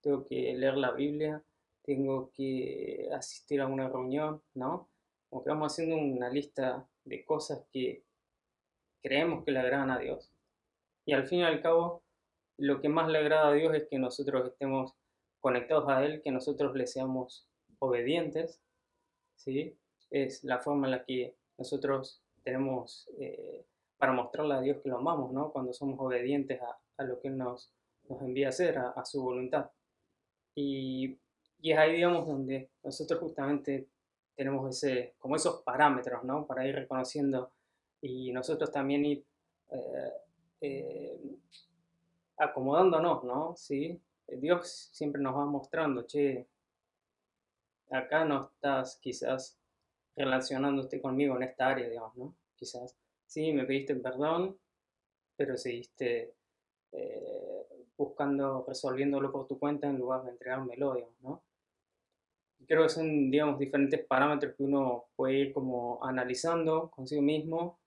tengo 0.00 0.24
que 0.24 0.52
leer 0.54 0.76
la 0.76 0.90
Biblia, 0.90 1.42
tengo 1.84 2.30
que 2.32 3.08
asistir 3.12 3.60
a 3.60 3.66
una 3.66 3.88
reunión, 3.88 4.42
¿no? 4.54 4.88
Como 5.28 5.44
que 5.44 5.50
vamos 5.50 5.72
haciendo 5.72 5.96
una 5.96 6.30
lista 6.30 6.88
de 7.04 7.24
cosas 7.24 7.66
que 7.72 8.04
creemos 9.02 9.44
que 9.44 9.52
le 9.52 9.60
agradan 9.60 9.90
a 9.90 9.98
Dios. 9.98 10.32
Y 11.04 11.12
al 11.12 11.26
fin 11.26 11.40
y 11.40 11.44
al 11.44 11.60
cabo, 11.60 12.02
lo 12.56 12.80
que 12.80 12.88
más 12.88 13.08
le 13.08 13.18
agrada 13.18 13.48
a 13.48 13.52
Dios 13.52 13.74
es 13.74 13.86
que 13.88 13.98
nosotros 13.98 14.46
estemos 14.46 14.94
conectados 15.40 15.88
a 15.88 16.04
Él, 16.04 16.22
que 16.22 16.30
nosotros 16.30 16.74
le 16.74 16.86
seamos 16.86 17.46
obedientes, 17.78 18.62
¿sí? 19.36 19.76
Es 20.10 20.42
la 20.44 20.60
forma 20.60 20.86
en 20.86 20.92
la 20.92 21.04
que 21.04 21.36
nosotros 21.58 22.22
tenemos 22.42 23.08
eh, 23.18 23.66
para 23.98 24.12
mostrarle 24.12 24.54
a 24.54 24.60
Dios 24.60 24.78
que 24.82 24.88
lo 24.88 24.98
amamos, 24.98 25.32
¿no? 25.32 25.52
Cuando 25.52 25.72
somos 25.72 25.98
obedientes 26.00 26.60
a, 26.62 27.04
lo 27.04 27.20
que 27.20 27.28
Él 27.28 27.36
nos, 27.36 27.72
nos 28.08 28.22
envía 28.22 28.46
a 28.46 28.50
hacer, 28.50 28.78
a, 28.78 29.04
su 29.04 29.22
voluntad. 29.22 29.70
Y, 30.54 31.18
y, 31.64 31.72
es 31.72 31.78
ahí, 31.78 31.94
digamos, 31.94 32.26
donde 32.26 32.68
nosotros 32.82 33.18
justamente 33.20 33.88
tenemos 34.36 34.76
ese, 34.76 35.14
como 35.18 35.34
esos 35.34 35.62
parámetros, 35.62 36.22
¿no? 36.22 36.46
Para 36.46 36.66
ir 36.66 36.74
reconociendo 36.74 37.52
y 38.02 38.32
nosotros 38.32 38.70
también 38.70 39.06
ir 39.06 39.24
eh, 39.70 40.12
eh, 40.60 41.38
acomodándonos, 42.36 43.24
¿no? 43.24 43.56
Sí, 43.56 43.98
Dios 44.28 44.90
siempre 44.92 45.22
nos 45.22 45.34
va 45.36 45.46
mostrando, 45.46 46.06
che, 46.06 46.46
acá 47.90 48.26
no 48.26 48.50
estás 48.52 48.98
quizás 49.00 49.58
relacionándote 50.16 51.00
conmigo 51.00 51.34
en 51.36 51.44
esta 51.44 51.68
área, 51.68 51.88
digamos, 51.88 52.14
¿no? 52.16 52.36
Quizás, 52.56 52.94
sí, 53.26 53.54
me 53.54 53.64
pediste 53.64 53.94
perdón, 53.94 54.58
pero 55.34 55.56
seguiste 55.56 56.34
eh, 56.92 57.66
buscando, 57.96 58.66
resolviéndolo 58.68 59.32
por 59.32 59.46
tu 59.46 59.58
cuenta 59.58 59.86
en 59.86 59.98
lugar 59.98 60.24
de 60.24 60.32
entregármelo, 60.32 60.94
digamos, 60.94 61.20
¿no? 61.22 61.42
Creo 62.66 62.82
que 62.84 62.88
son, 62.88 63.30
digamos, 63.30 63.58
diferentes 63.58 64.04
parámetros 64.06 64.54
que 64.56 64.62
uno 64.62 65.06
puede 65.16 65.34
ir 65.34 65.52
como 65.52 66.02
analizando 66.04 66.90
consigo 66.90 67.22
mismo 67.22 67.80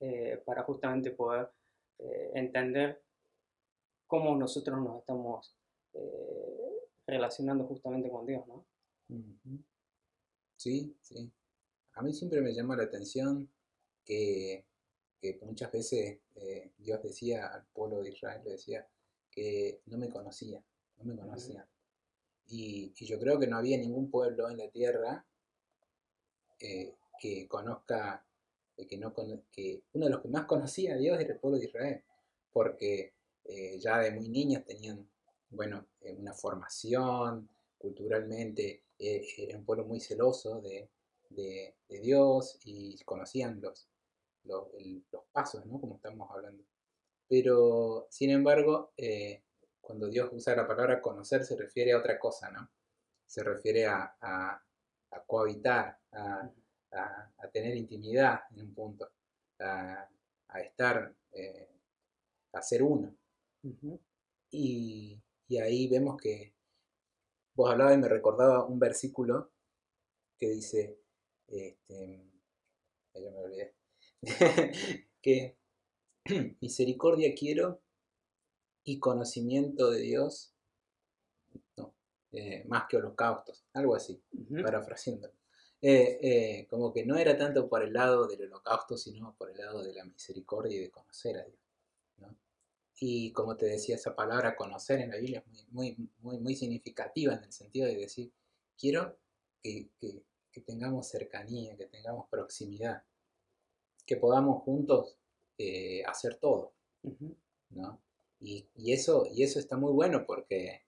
eh, 0.00 0.42
para 0.46 0.62
justamente 0.62 1.10
poder 1.10 1.50
eh, 1.98 2.30
entender 2.34 3.02
cómo 4.06 4.34
nosotros 4.34 4.80
nos 4.80 5.00
estamos 5.00 5.54
eh, 5.92 6.88
relacionando 7.06 7.64
justamente 7.64 8.10
con 8.10 8.26
Dios, 8.26 8.46
¿no? 8.46 8.66
Sí, 10.56 10.96
sí. 11.02 11.30
A 11.94 12.02
mí 12.02 12.12
siempre 12.14 12.40
me 12.40 12.54
llama 12.54 12.76
la 12.76 12.84
atención 12.84 13.50
que, 14.04 14.64
muchas 15.42 15.70
veces 15.70 16.20
Dios 16.78 17.02
decía 17.02 17.48
al 17.48 17.66
pueblo 17.66 18.02
de 18.02 18.10
Israel, 18.10 18.40
le 18.44 18.52
decía 18.52 18.88
que 19.30 19.82
no 19.86 19.98
me 19.98 20.08
conocía, 20.08 20.64
no 20.96 21.04
me 21.04 21.20
conocía. 21.20 21.68
Y, 22.50 22.92
yo 23.06 23.18
creo 23.18 23.38
que 23.38 23.46
no 23.46 23.56
había 23.56 23.78
ningún 23.78 24.10
pueblo 24.10 24.50
en 24.50 24.58
la 24.58 24.68
tierra 24.68 25.24
eh, 26.58 26.94
que 27.20 27.46
conozca, 27.46 28.24
que, 28.88 28.98
no, 28.98 29.14
que 29.52 29.82
uno 29.92 30.06
de 30.06 30.10
los 30.10 30.20
que 30.20 30.28
más 30.28 30.46
conocía 30.46 30.94
a 30.94 30.98
Dios 30.98 31.20
era 31.20 31.34
el 31.34 31.38
pueblo 31.38 31.58
de 31.58 31.66
Israel, 31.66 32.02
porque 32.52 33.14
eh, 33.44 33.78
ya 33.78 33.98
de 33.98 34.10
muy 34.10 34.28
niños 34.28 34.64
tenían, 34.64 35.08
bueno, 35.50 35.86
eh, 36.00 36.14
una 36.18 36.32
formación 36.32 37.48
culturalmente, 37.78 38.84
eh, 38.98 39.26
era 39.38 39.58
un 39.58 39.64
pueblo 39.64 39.84
muy 39.84 40.00
celoso 40.00 40.60
de, 40.60 40.88
Dios 42.02 42.58
y 42.64 42.98
conocían 43.04 43.60
los, 43.60 43.88
los, 44.44 44.66
pasos, 45.32 45.64
¿no? 45.66 45.80
Como 45.80 45.96
estamos 45.96 46.28
hablando. 46.30 46.64
Pero, 47.28 48.06
sin 48.10 48.30
embargo, 48.30 48.92
cuando 49.90 50.08
Dios 50.08 50.30
usa 50.32 50.54
la 50.54 50.68
palabra 50.68 51.02
conocer, 51.02 51.44
se 51.44 51.56
refiere 51.56 51.92
a 51.92 51.98
otra 51.98 52.16
cosa, 52.16 52.48
¿no? 52.48 52.70
Se 53.26 53.42
refiere 53.42 53.86
a, 53.86 54.16
a, 54.20 54.62
cohabitar, 55.26 55.98
a, 56.12 56.48
tener 57.52 57.76
intimidad 57.76 58.42
en 58.52 58.60
un 58.60 58.72
punto, 58.72 59.10
a, 59.58 60.08
estar, 60.60 61.12
a 62.52 62.62
ser 62.62 62.84
uno 62.84 63.12
y, 64.52 65.20
ahí 65.60 65.88
vemos 65.88 66.16
que 66.16 66.54
vos 67.56 67.68
hablabas 67.68 67.96
y 67.96 68.00
me 68.00 68.08
recordaba 68.08 68.64
un 68.64 68.78
versículo 68.78 69.50
que 70.38 70.50
dice, 70.50 71.00
este, 71.48 72.30
ya 73.14 73.30
me 73.32 73.38
olvidé, 73.38 73.74
que 75.20 75.58
misericordia 76.60 77.34
quiero 77.34 77.82
y 78.90 78.98
conocimiento 78.98 79.88
de 79.88 80.00
Dios, 80.00 80.52
no, 81.76 81.94
eh, 82.32 82.64
más 82.66 82.86
que 82.88 82.96
holocaustos, 82.96 83.64
algo 83.72 83.94
así, 83.94 84.20
parafraseando. 84.64 85.28
Eh, 85.80 86.18
eh, 86.20 86.66
como 86.68 86.92
que 86.92 87.06
no 87.06 87.16
era 87.16 87.38
tanto 87.38 87.68
por 87.68 87.84
el 87.84 87.92
lado 87.92 88.26
del 88.26 88.42
holocausto, 88.42 88.98
sino 88.98 89.36
por 89.36 89.52
el 89.52 89.58
lado 89.58 89.84
de 89.84 89.94
la 89.94 90.04
misericordia 90.04 90.76
y 90.76 90.80
de 90.80 90.90
conocer 90.90 91.38
a 91.38 91.44
Dios. 91.44 91.60
Y 93.02 93.32
como 93.32 93.56
te 93.56 93.66
decía, 93.66 93.94
esa 93.94 94.14
palabra 94.14 94.56
conocer 94.56 95.00
en 95.00 95.10
la 95.10 95.16
Biblia 95.16 95.42
es 95.54 95.68
muy, 95.70 95.96
muy, 96.18 96.38
muy, 96.38 96.56
significativa 96.56 97.32
en 97.32 97.44
el 97.44 97.52
sentido 97.52 97.86
de 97.86 97.96
decir, 97.96 98.30
quiero 98.76 99.16
que, 99.62 99.88
tengamos 100.66 101.08
cercanía, 101.08 101.76
que 101.76 101.86
tengamos 101.86 102.28
proximidad, 102.28 103.04
que 104.04 104.16
podamos 104.16 104.64
juntos 104.64 105.16
eh, 105.56 106.02
hacer 106.04 106.34
todo. 106.34 106.72
¿no? 107.70 108.02
Y, 108.40 108.66
eso, 108.92 109.26
y 109.30 109.42
eso 109.42 109.58
está 109.58 109.76
muy 109.76 109.92
bueno 109.92 110.24
porque 110.26 110.82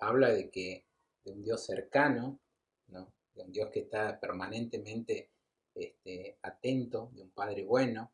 habla 0.00 0.30
de 0.30 0.50
que 0.50 0.86
de 1.24 1.32
un 1.32 1.42
Dios 1.42 1.64
cercano, 1.64 2.38
¿no? 2.88 3.12
de 3.34 3.42
un 3.42 3.52
Dios 3.52 3.68
que 3.70 3.80
está 3.80 4.18
permanentemente 4.18 5.30
este, 5.74 6.38
atento, 6.42 7.10
de 7.14 7.22
un 7.22 7.30
Padre 7.30 7.64
bueno, 7.64 8.10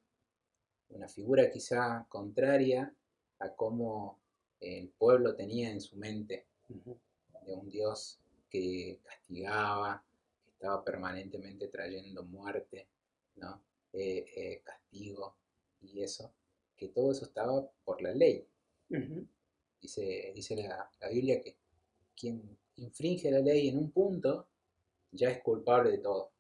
una 0.91 1.09
figura 1.09 1.51
quizá 1.51 2.05
contraria 2.09 2.93
a 3.39 3.55
cómo 3.55 4.21
el 4.61 4.89
pueblo 4.91 5.35
tenía 5.35 5.71
en 5.71 5.81
su 5.81 5.97
mente, 5.97 6.47
de 6.69 7.55
un 7.55 7.69
Dios 7.69 8.19
que 8.51 9.01
castigaba, 9.05 10.05
que 10.45 10.51
estaba 10.51 10.85
permanentemente 10.85 11.69
trayendo 11.69 12.25
muerte, 12.25 12.89
¿no? 13.37 13.61
Eh, 13.93 14.25
eh, 14.37 14.63
castigo 14.65 15.37
y 15.81 16.03
eso, 16.03 16.33
que 16.77 16.89
todo 16.89 17.13
eso 17.13 17.27
estaba 17.27 17.69
por 17.85 18.03
la 18.03 18.13
ley. 18.13 18.47
Dice, 18.89 20.33
dice 20.35 20.57
la, 20.57 20.91
Biblia 21.11 21.43
que 21.43 21.57
quien 22.17 22.59
infringe 22.77 23.31
la 23.31 23.41
ley 23.41 23.69
en 23.69 23.79
un 23.79 23.91
punto 23.91 24.49
ya 25.11 25.31
es 25.31 25.43
culpable 25.43 25.91
de 25.91 25.99
todo. 25.99 26.33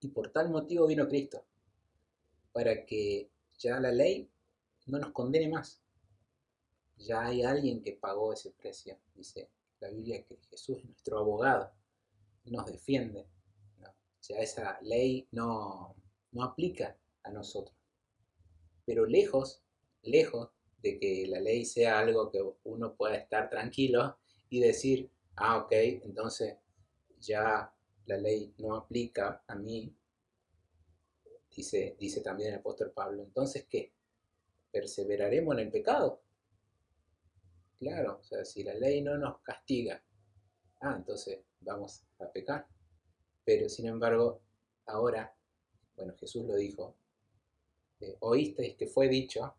Y 0.00 0.08
por 0.08 0.30
tal 0.30 0.50
motivo 0.50 0.86
vino 0.86 1.08
Cristo, 1.08 1.44
para 2.52 2.84
que 2.84 3.30
ya 3.58 3.80
la 3.80 3.92
ley 3.92 4.30
no 4.86 4.98
nos 4.98 5.12
condene 5.12 5.48
más. 5.48 5.80
Ya 6.98 7.26
hay 7.26 7.42
alguien 7.42 7.82
que 7.82 7.92
pagó 7.92 8.32
ese 8.32 8.50
precio. 8.52 8.98
Dice 9.14 9.50
la 9.80 9.90
Biblia 9.90 10.24
que 10.24 10.38
Jesús 10.48 10.78
es 10.78 10.84
nuestro 10.84 11.18
abogado, 11.18 11.72
nos 12.44 12.66
defiende. 12.66 13.26
¿no? 13.78 13.94
Ya 14.22 14.38
esa 14.38 14.78
ley 14.82 15.28
no, 15.32 15.94
no 16.32 16.42
aplica 16.42 16.96
a 17.22 17.30
nosotros. 17.30 17.76
Pero 18.84 19.04
lejos, 19.04 19.62
lejos 20.02 20.50
de 20.86 20.98
que 21.00 21.26
la 21.26 21.40
ley 21.40 21.64
sea 21.64 21.98
algo 21.98 22.30
que 22.30 22.40
uno 22.64 22.94
pueda 22.94 23.16
estar 23.16 23.50
tranquilo 23.50 24.18
y 24.48 24.60
decir, 24.60 25.10
ah, 25.34 25.58
ok, 25.58 25.72
entonces 25.72 26.56
ya 27.18 27.72
la 28.06 28.16
ley 28.16 28.54
no 28.58 28.76
aplica 28.76 29.42
a 29.48 29.56
mí, 29.56 29.92
dice, 31.50 31.96
dice 31.98 32.20
también 32.20 32.50
el 32.52 32.60
apóstol 32.60 32.92
Pablo. 32.92 33.24
Entonces, 33.24 33.66
¿qué? 33.68 33.92
¿Perseveraremos 34.70 35.54
en 35.54 35.60
el 35.66 35.72
pecado? 35.72 36.22
Claro, 37.80 38.18
o 38.20 38.24
sea, 38.24 38.44
si 38.44 38.62
la 38.62 38.74
ley 38.74 39.02
no 39.02 39.18
nos 39.18 39.40
castiga, 39.40 40.00
ah, 40.80 40.94
entonces 40.96 41.40
vamos 41.60 42.04
a 42.20 42.30
pecar. 42.30 42.68
Pero 43.44 43.68
sin 43.68 43.86
embargo, 43.86 44.40
ahora, 44.86 45.36
bueno, 45.96 46.14
Jesús 46.16 46.44
lo 46.44 46.54
dijo, 46.54 46.96
eh, 48.00 48.16
oísteis 48.20 48.76
que 48.76 48.86
fue 48.86 49.08
dicho, 49.08 49.56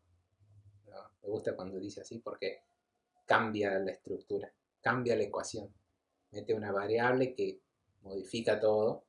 me 1.28 1.34
gusta 1.34 1.56
cuando 1.56 1.78
dice 1.78 2.02
así 2.02 2.20
porque 2.20 2.62
cambia 3.26 3.78
la 3.80 3.92
estructura, 3.92 4.52
cambia 4.82 5.16
la 5.16 5.24
ecuación, 5.24 5.74
mete 6.32 6.54
una 6.54 6.72
variable 6.72 7.34
que 7.34 7.60
modifica 8.02 8.60
todo 8.60 9.04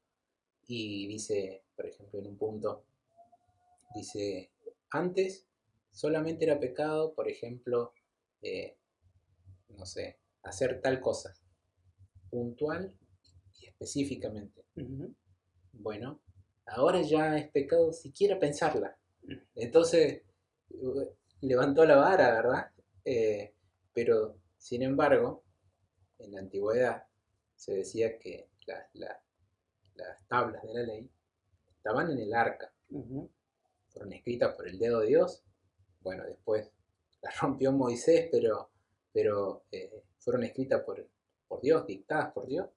y 0.66 1.06
dice, 1.06 1.62
por 1.76 1.86
ejemplo, 1.86 2.18
en 2.18 2.26
un 2.26 2.36
punto, 2.36 2.84
dice, 3.94 4.50
antes 4.90 5.46
solamente 5.92 6.44
era 6.44 6.58
pecado, 6.58 7.14
por 7.14 7.28
ejemplo, 7.28 7.92
eh, 8.42 8.76
no 9.68 9.86
sé, 9.86 10.18
hacer 10.42 10.80
tal 10.80 11.00
cosa, 11.00 11.34
puntual 12.30 12.98
y 13.60 13.66
específicamente. 13.66 14.64
Bueno, 15.72 16.20
ahora 16.66 17.00
ya 17.02 17.38
es 17.38 17.48
pecado 17.50 17.92
siquiera 17.92 18.40
pensarla. 18.40 18.98
Entonces, 19.54 20.22
levantó 21.40 21.84
la 21.84 21.96
vara, 21.96 22.32
¿verdad? 22.32 22.70
Eh, 23.04 23.54
pero, 23.92 24.38
sin 24.56 24.82
embargo, 24.82 25.44
en 26.18 26.32
la 26.32 26.40
antigüedad 26.40 27.04
se 27.54 27.74
decía 27.74 28.18
que 28.18 28.48
las 29.94 30.26
tablas 30.28 30.62
de 30.62 30.74
la 30.74 30.82
ley 30.82 31.10
estaban 31.76 32.10
en 32.10 32.18
el 32.18 32.34
arca. 32.34 32.72
Fueron 33.88 34.12
escritas 34.12 34.54
por 34.54 34.68
el 34.68 34.78
dedo 34.78 35.00
de 35.00 35.08
Dios. 35.08 35.42
Bueno, 36.00 36.24
después 36.24 36.70
las 37.22 37.40
rompió 37.40 37.72
Moisés, 37.72 38.28
pero, 38.30 38.70
pero 39.12 39.64
eh, 39.72 40.04
fueron 40.18 40.44
escritas 40.44 40.82
por, 40.82 41.08
por, 41.46 41.60
Dios, 41.60 41.86
dictadas 41.86 42.32
por 42.32 42.46
Dios, 42.46 42.68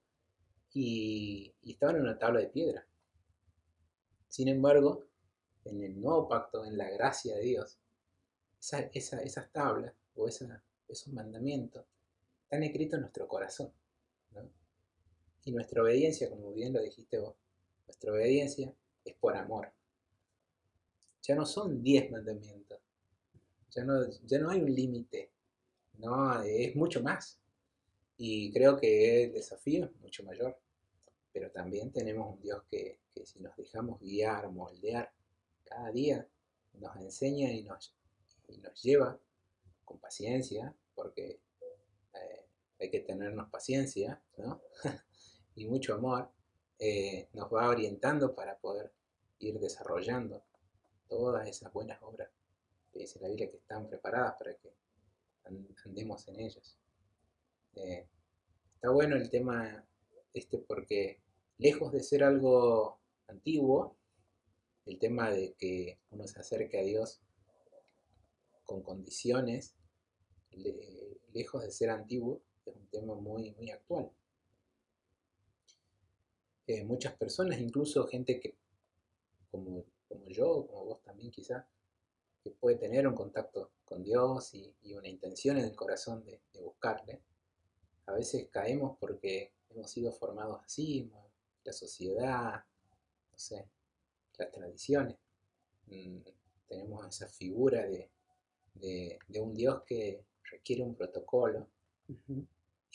y, 0.73 1.53
estaban 1.61 1.97
en 1.97 2.03
una 2.03 2.17
tabla 2.17 2.39
de 2.39 2.47
piedra. 2.47 2.85
Sin 4.27 4.47
embargo, 4.47 5.05
en 5.65 5.83
el 5.83 5.99
nuevo 5.99 6.27
pacto, 6.27 6.65
en 6.65 6.77
la 6.77 6.89
gracia 6.89 7.35
de 7.35 7.41
Dios, 7.41 7.80
esas 8.61 9.51
tablas 9.51 9.93
o 10.15 10.27
esos 10.27 11.07
mandamientos 11.07 11.83
están 12.43 12.63
escritos 12.63 12.97
en 12.97 13.01
nuestro 13.01 13.27
corazón. 13.27 13.71
Y 15.43 15.51
nuestra 15.51 15.81
obediencia, 15.81 16.29
como 16.29 16.51
bien 16.53 16.73
lo 16.73 16.81
dijiste 16.81 17.17
vos, 17.17 17.35
nuestra 17.87 18.11
obediencia 18.11 18.73
es 19.03 19.15
por 19.15 19.35
amor. 19.35 19.71
Ya 21.23 21.35
no 21.35 21.45
son 21.45 21.81
diez 21.81 22.11
mandamientos, 22.11 22.79
ya 23.71 23.83
no, 23.83 24.07
ya 24.25 24.39
no 24.39 24.49
hay 24.49 24.61
un 24.61 24.73
límite, 24.73 25.31
no, 25.97 26.41
es 26.43 26.75
mucho 26.75 27.01
más. 27.01 27.39
Y 28.17 28.51
creo 28.51 28.77
que 28.77 29.23
el 29.23 29.33
desafío 29.33 29.85
es 29.85 29.95
mucho 29.99 30.23
mayor. 30.23 30.59
Pero 31.33 31.49
también 31.49 31.91
tenemos 31.91 32.35
un 32.35 32.41
Dios 32.41 32.63
que, 32.69 32.99
que 33.13 33.25
si 33.25 33.39
nos 33.39 33.55
dejamos 33.55 33.99
guiar, 33.99 34.51
moldear, 34.51 35.11
cada 35.63 35.89
día 35.91 36.27
nos 36.73 36.95
enseña 36.97 37.51
y 37.51 37.63
nos 37.63 37.93
y 38.51 38.57
nos 38.57 38.81
lleva 38.83 39.19
con 39.85 39.99
paciencia, 39.99 40.75
porque 40.93 41.39
eh, 42.13 42.45
hay 42.79 42.89
que 42.89 42.99
tenernos 42.99 43.49
paciencia, 43.49 44.21
y 45.55 45.65
mucho 45.65 45.93
amor, 45.93 46.29
eh, 46.79 47.29
nos 47.33 47.51
va 47.53 47.69
orientando 47.69 48.33
para 48.35 48.57
poder 48.57 48.91
ir 49.39 49.59
desarrollando 49.59 50.43
todas 51.07 51.47
esas 51.47 51.71
buenas 51.73 52.01
obras 52.01 52.29
que 52.91 52.99
dice 52.99 53.19
la 53.19 53.27
Biblia 53.27 53.49
que 53.49 53.57
están 53.57 53.87
preparadas 53.87 54.35
para 54.37 54.55
que 54.55 54.73
andemos 55.85 56.27
en 56.27 56.39
ellas. 56.39 56.77
Eh, 57.75 58.07
está 58.75 58.89
bueno 58.89 59.15
el 59.15 59.29
tema 59.29 59.85
este 60.33 60.57
porque 60.57 61.21
lejos 61.57 61.91
de 61.91 62.01
ser 62.01 62.23
algo 62.23 62.99
antiguo, 63.27 63.97
el 64.85 64.99
tema 64.99 65.29
de 65.29 65.53
que 65.53 65.99
uno 66.09 66.27
se 66.27 66.39
acerque 66.39 66.79
a 66.79 66.83
Dios 66.83 67.21
con 68.71 68.81
condiciones, 68.83 69.75
lejos 71.33 71.61
de 71.61 71.71
ser 71.71 71.89
antiguo, 71.89 72.41
es 72.65 72.73
un 72.73 72.87
tema 72.87 73.15
muy, 73.15 73.51
muy 73.51 73.69
actual. 73.69 74.09
Eh, 76.67 76.85
muchas 76.85 77.13
personas, 77.17 77.59
incluso 77.59 78.07
gente 78.07 78.39
que, 78.39 78.55
como, 79.49 79.83
como 80.07 80.29
yo, 80.29 80.65
como 80.67 80.85
vos 80.85 81.03
también 81.03 81.31
quizá, 81.31 81.67
que 82.41 82.51
puede 82.51 82.77
tener 82.77 83.05
un 83.07 83.13
contacto 83.13 83.71
con 83.83 84.03
Dios 84.03 84.53
y, 84.53 84.73
una 84.93 85.09
intención 85.09 85.57
en 85.57 85.65
el 85.65 85.75
corazón 85.75 86.23
de, 86.23 86.39
buscarle, 86.61 87.21
a 88.05 88.13
veces 88.13 88.47
caemos 88.49 88.97
porque 88.99 89.53
hemos 89.69 89.91
sido 89.91 90.13
formados 90.13 90.61
así, 90.63 91.11
la 91.65 91.73
sociedad, 91.73 92.63
no 93.31 93.37
sé, 93.37 93.67
las 94.37 94.51
tradiciones. 94.51 95.17
Mm, 95.87 96.19
tenemos 96.67 97.05
esa 97.07 97.27
figura 97.27 97.85
de, 97.85 98.09
de, 98.73 99.19
un 99.39 99.53
Dios 99.53 99.83
que 99.83 100.23
requiere 100.49 100.83
un 100.83 100.95
protocolo 100.95 101.67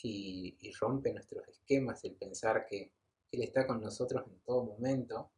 y, 0.03 0.71
rompe 0.79 1.11
nuestros 1.11 1.47
esquemas, 1.47 2.03
el 2.03 2.15
pensar 2.15 2.65
que 2.65 2.91
Él 3.31 3.43
está 3.43 3.65
con 3.65 3.81
nosotros 3.81 4.25
en 4.27 4.39
todo 4.39 4.63
momento, 4.63 5.31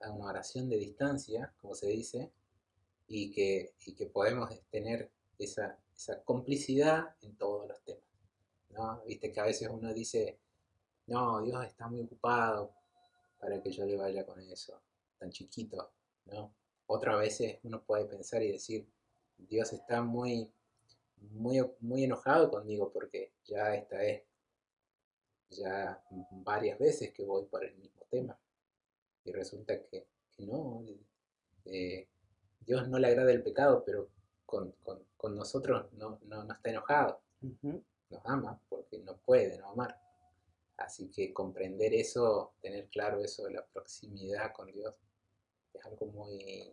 a 0.00 0.10
una 0.12 0.30
oración 0.30 0.68
de 0.68 0.78
distancia, 0.78 1.52
como 1.60 1.74
se 1.74 1.88
dice, 1.88 2.30
y 3.06 3.30
que, 3.32 3.74
que 3.96 4.06
podemos 4.06 4.50
tener 4.70 5.10
esa, 5.38 5.78
complicidad 6.24 7.14
en 7.22 7.36
todos 7.36 7.68
los 7.68 7.82
temas. 7.82 8.04
¿no? 8.70 9.02
Viste 9.04 9.32
que 9.32 9.40
a 9.40 9.44
veces 9.44 9.68
uno 9.70 9.92
dice, 9.92 10.38
no, 11.06 11.42
Dios 11.42 11.64
está 11.66 11.88
muy 11.88 12.00
ocupado 12.00 12.72
para 13.38 13.60
que 13.60 13.72
yo 13.72 13.84
le 13.84 13.96
vaya 13.96 14.24
con 14.24 14.40
eso, 14.40 14.80
tan 15.18 15.30
chiquito, 15.30 15.92
¿no? 16.26 16.54
Otras 16.86 17.18
veces 17.18 17.58
uno 17.62 17.82
puede 17.82 18.04
pensar 18.04 18.42
y 18.42 18.52
decir, 18.52 18.86
Dios 19.48 19.72
está 19.72 20.02
muy, 20.02 20.50
muy, 21.32 21.60
muy 21.80 22.04
enojado 22.04 22.50
conmigo 22.50 22.92
porque 22.92 23.32
ya 23.44 23.74
esta 23.74 24.02
es 24.04 24.22
ya 25.50 26.02
varias 26.30 26.78
veces 26.78 27.12
que 27.12 27.24
voy 27.24 27.44
por 27.46 27.64
el 27.64 27.74
mismo 27.76 28.02
tema. 28.10 28.38
Y 29.24 29.32
resulta 29.32 29.78
que, 29.86 30.06
no, 30.38 30.82
eh, 31.66 32.08
Dios 32.60 32.88
no 32.88 32.98
le 32.98 33.08
agrada 33.08 33.32
el 33.32 33.42
pecado, 33.42 33.82
pero 33.84 34.08
con, 34.46 34.74
nosotros 35.36 35.92
no, 35.92 36.18
no, 36.24 36.52
está 36.52 36.70
enojado, 36.70 37.20
nos 37.40 38.26
ama 38.26 38.60
porque 38.68 38.98
no 38.98 39.16
puede 39.18 39.58
no 39.58 39.68
amar. 39.68 40.00
Así 40.76 41.10
que 41.10 41.32
comprender 41.34 41.92
eso, 41.92 42.54
tener 42.62 42.88
claro 42.88 43.22
eso 43.22 43.44
de 43.44 43.52
la 43.52 43.66
proximidad 43.66 44.52
con 44.52 44.72
Dios, 44.72 44.94
es 45.74 45.84
algo 45.84 46.06
muy, 46.06 46.72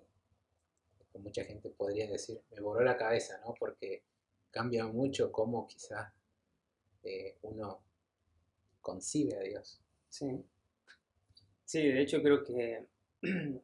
mucha 1.20 1.44
gente 1.44 1.70
podría 1.70 2.08
decir, 2.08 2.42
me 2.52 2.62
voló 2.62 2.82
la 2.82 2.98
cabeza, 2.98 3.40
¿no? 3.46 3.54
Porque 3.60 4.04
cambia 4.52 4.86
mucho 4.86 5.32
cómo 5.32 5.68
quizás 5.68 6.12
eh, 7.04 7.38
uno 7.44 7.84
concibe 8.82 9.36
a 9.38 9.42
Dios. 9.42 9.82
Sí. 10.10 10.44
Sí, 11.66 11.88
de 11.88 12.02
hecho 12.02 12.22
creo 12.22 12.44
que 12.44 12.86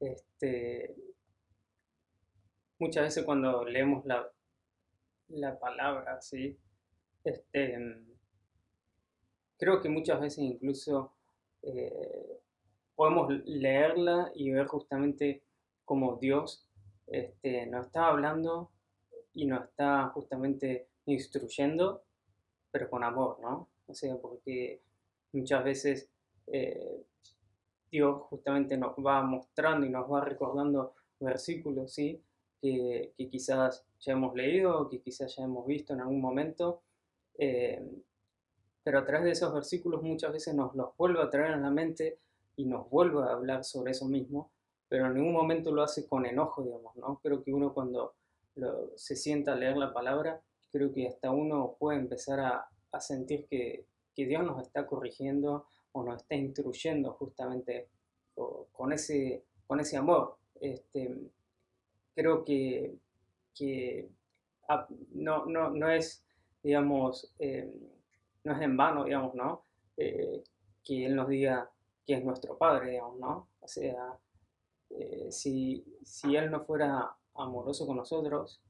este, 0.00 0.94
muchas 2.78 3.04
veces 3.04 3.24
cuando 3.24 3.64
leemos 3.64 4.04
la, 4.04 4.30
la 5.28 5.58
palabra, 5.58 6.20
¿sí? 6.20 6.58
Este, 7.24 7.78
creo 9.58 9.80
que 9.80 9.88
muchas 9.88 10.20
veces 10.20 10.38
incluso 10.38 11.12
eh, 11.62 12.40
podemos 12.94 13.30
leerla 13.44 14.32
y 14.34 14.50
ver 14.50 14.66
justamente 14.66 15.42
como 15.90 16.18
Dios 16.18 16.68
este, 17.08 17.66
nos 17.66 17.86
está 17.86 18.06
hablando 18.06 18.70
y 19.34 19.44
nos 19.44 19.64
está 19.64 20.06
justamente 20.10 20.86
instruyendo, 21.06 22.04
pero 22.70 22.88
con 22.88 23.02
amor, 23.02 23.40
¿no? 23.42 23.68
O 23.88 23.92
sea, 23.92 24.16
porque 24.18 24.82
muchas 25.32 25.64
veces 25.64 26.08
eh, 26.46 27.02
Dios 27.90 28.22
justamente 28.28 28.76
nos 28.76 28.94
va 29.04 29.20
mostrando 29.22 29.84
y 29.84 29.90
nos 29.90 30.08
va 30.08 30.20
recordando 30.24 30.94
versículos, 31.18 31.92
¿sí? 31.92 32.22
Que, 32.62 33.12
quizás 33.28 33.84
ya 33.98 34.12
hemos 34.12 34.32
leído, 34.36 34.88
que 34.88 35.00
quizás 35.00 35.34
ya 35.34 35.42
hemos 35.42 35.66
visto 35.66 35.92
en 35.92 36.02
algún 36.02 36.20
momento, 36.20 36.82
eh, 37.36 37.84
pero 38.84 39.00
a 39.00 39.04
través 39.04 39.24
de 39.24 39.32
esos 39.32 39.52
versículos 39.52 40.04
muchas 40.04 40.32
veces 40.32 40.54
nos 40.54 40.72
los 40.76 40.96
vuelve 40.96 41.20
a 41.20 41.30
traer 41.30 41.54
en 41.54 41.62
la 41.62 41.70
mente 41.70 42.20
y 42.54 42.66
nos 42.66 42.88
vuelve 42.88 43.24
a 43.24 43.32
hablar 43.32 43.64
sobre 43.64 43.90
eso 43.90 44.06
mismo, 44.06 44.52
pero 44.90 45.06
en 45.06 45.14
ningún 45.14 45.32
momento 45.32 45.70
lo 45.70 45.84
hace 45.84 46.08
con 46.08 46.26
enojo, 46.26 46.64
digamos, 46.64 46.96
¿no? 46.96 47.20
Creo 47.22 47.44
que 47.44 47.54
uno 47.54 47.72
cuando 47.72 48.16
se 48.96 49.14
sienta 49.14 49.52
a 49.52 49.54
leer 49.54 49.76
la 49.76 49.94
palabra, 49.94 50.42
creo 50.72 50.92
que 50.92 51.06
hasta 51.06 51.30
uno 51.30 51.76
puede 51.78 52.00
empezar 52.00 52.40
a, 52.40 52.68
sentir 53.00 53.46
que, 53.46 53.86
Dios 54.16 54.44
nos 54.44 54.60
está 54.60 54.86
corrigiendo 54.86 55.64
o 55.92 56.02
nos 56.02 56.20
está 56.20 56.34
instruyendo 56.34 57.12
justamente 57.14 57.88
con, 58.34 58.92
ese, 58.92 59.44
con 59.66 59.80
ese 59.80 59.96
amor. 59.96 60.36
Este, 60.60 61.16
creo 62.14 62.44
que, 62.44 62.98
que 63.54 64.10
no, 65.14 65.46
no, 65.46 65.70
no, 65.70 65.88
es, 65.88 66.22
digamos, 66.62 67.32
eh, 67.38 67.72
no 68.44 68.52
es 68.52 68.60
en 68.60 68.76
vano, 68.76 69.04
digamos, 69.04 69.34
¿no? 69.34 69.62
Eh, 69.96 70.42
que 70.84 71.06
Él 71.06 71.16
nos 71.16 71.28
diga 71.28 71.70
que 72.06 72.12
es 72.12 72.22
nuestro 72.22 72.58
Padre, 72.58 72.90
digamos, 72.90 73.18
¿no? 73.18 73.48
O 73.60 73.68
sea, 73.68 74.18
eh, 74.90 75.30
si, 75.30 75.84
si 76.02 76.36
Él 76.36 76.50
no 76.50 76.64
fuera 76.64 77.14
amoroso 77.34 77.86
con 77.86 77.96
nosotros, 77.96 78.60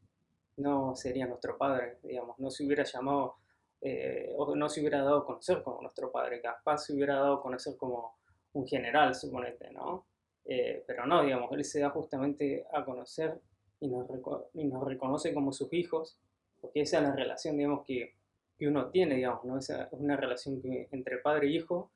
no 0.57 0.95
sería 0.95 1.27
nuestro 1.27 1.57
Padre, 1.57 1.99
digamos, 2.03 2.39
no 2.39 2.51
se 2.51 2.65
hubiera 2.65 2.85
llamado 2.85 3.37
eh, 3.81 4.35
o 4.37 4.55
no 4.55 4.69
se 4.69 4.81
hubiera 4.81 5.03
dado 5.03 5.19
a 5.19 5.27
conocer 5.27 5.63
como 5.63 5.81
nuestro 5.81 6.13
Padre, 6.13 6.41
capaz 6.41 6.79
se 6.79 6.93
hubiera 6.93 7.15
dado 7.17 7.35
a 7.35 7.43
conocer 7.43 7.77
como 7.77 8.19
un 8.53 8.67
general, 8.67 9.15
suponete, 9.15 9.71
¿no? 9.71 10.07
Eh, 10.45 10.85
pero 10.87 11.07
no, 11.07 11.23
digamos, 11.23 11.51
Él 11.53 11.65
se 11.65 11.81
da 11.81 11.91
justamente 11.91 12.67
a 12.73 12.85
conocer 12.85 13.41
y 13.81 13.89
nos, 13.89 14.07
y 14.55 14.65
nos 14.65 14.85
reconoce 14.85 15.33
como 15.33 15.53
sus 15.53 15.73
hijos, 15.73 16.19
porque 16.61 16.83
esa 16.83 16.99
es 16.99 17.05
la 17.05 17.15
relación, 17.15 17.57
digamos, 17.57 17.87
que, 17.87 18.15
que 18.59 18.69
uno 18.69 18.91
tiene, 18.91 19.15
digamos, 19.17 19.45
¿no? 19.45 19.57
Esa 19.57 19.85
es 19.85 19.93
una 19.93 20.17
relación 20.17 20.61
que 20.61 20.89
entre 20.91 21.19
padre 21.19 21.47
e 21.47 21.53
hijo 21.53 21.91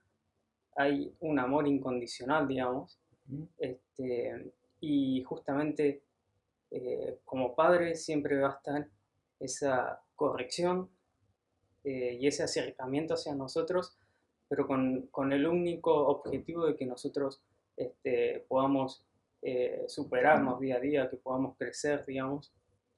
hay 0.77 1.15
un 1.21 1.39
amor 1.39 1.69
incondicional, 1.69 2.49
digamos, 2.49 2.99
este, 3.59 4.53
y 4.81 5.23
justamente 5.23 6.03
eh, 6.71 7.19
como 7.25 7.55
padre 7.55 7.95
siempre 7.95 8.37
va 8.39 8.49
a 8.49 8.57
estar 8.57 8.89
esa 9.41 10.03
corrección 10.17 10.91
eh, 11.85 12.19
y 12.21 12.27
ese 12.27 12.43
acercamiento 12.43 13.15
hacia 13.15 13.35
nosotros, 13.35 13.97
pero 14.49 14.67
con, 14.67 15.33
el 15.33 15.47
único 15.47 15.95
objetivo 16.09 16.67
de 16.67 16.77
que 16.77 16.87
nosotros 16.87 17.41
este, 17.77 18.45
podamos 18.49 19.05
eh, 19.43 19.85
superarnos 19.89 20.61
día 20.61 20.77
a 20.77 20.81
día, 20.81 21.11
que 21.11 21.17
podamos 21.17 21.57
crecer, 21.57 22.05
digamos, 22.07 22.53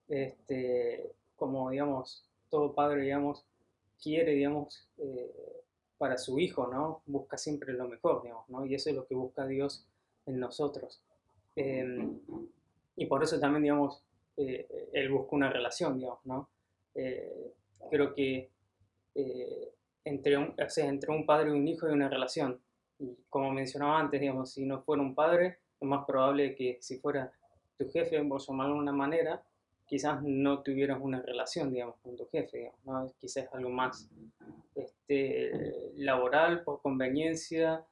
este, 0.09 1.13
como, 1.37 1.71
digamos, 1.71 2.25
todo 2.49 2.75
padre, 2.75 3.03
digamos, 3.03 3.45
quiere, 4.03 4.33
digamos, 4.33 4.89
para 5.99 6.19
su 6.19 6.39
hijo, 6.39 6.67
¿no? 6.67 7.03
Busca 7.07 7.37
siempre 7.37 7.73
lo 7.73 7.89
mejor, 7.89 8.23
digamos, 8.23 8.49
¿no? 8.49 8.65
Y 8.65 8.75
eso 8.75 8.91
es 8.91 8.97
lo 8.97 9.07
que 9.07 9.15
busca 9.15 9.47
Dios 9.47 9.87
en 10.27 10.39
nosotros. 10.39 11.03
Em, 11.55 12.21
y 12.97 13.07
por 13.07 13.23
eso 13.23 13.41
también, 13.41 13.63
digamos, 13.63 14.03
eh, 14.37 14.91
él 14.93 15.11
busca 15.11 15.37
una 15.37 15.51
relación, 15.51 15.99
digamos, 15.99 16.25
¿no? 16.25 16.51
Eh, 16.95 17.53
creo 17.91 18.15
que 18.15 18.51
eh, 19.15 19.73
entre, 20.05 20.37
un, 20.37 20.55
entre 20.59 21.11
un 21.11 21.25
padre 21.25 21.51
y 21.51 21.53
un 21.53 21.67
hijo 21.67 21.87
hay 21.87 21.93
una 21.93 22.09
relación. 22.09 22.61
Y 22.99 23.17
como 23.29 23.51
mencionaba 23.51 23.99
antes, 23.99 24.21
digamos, 24.21 24.53
si 24.53 24.65
no 24.65 24.83
fuera 24.83 25.03
un 25.03 25.15
padre, 25.15 25.59
lo 25.81 25.89
más 25.89 26.05
probable 26.07 26.55
que 26.55 26.79
si 26.81 26.99
fuera 26.99 27.33
tu 27.79 27.89
jefe, 27.91 28.23
por 28.25 28.41
llamarlo 28.41 28.75
de 28.75 28.81
una 28.81 28.93
manera, 28.93 29.43
quizás 29.87 30.23
no 30.23 30.63
tuvieras 30.63 30.99
una 31.01 31.23
relación, 31.23 31.73
digamos, 31.73 31.97
con 32.03 32.17
tu 32.17 32.27
jefe, 32.27 32.59
digamos, 32.59 32.85
¿no? 32.85 33.13
Quizás 33.19 33.49
algo 33.53 33.71
más 33.71 34.09
este, 34.75 35.93
laboral, 35.97 36.65
por 36.65 36.81
conveniencia, 36.83 37.85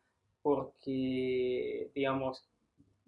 porque, 0.45 1.91
digamos, 1.95 2.47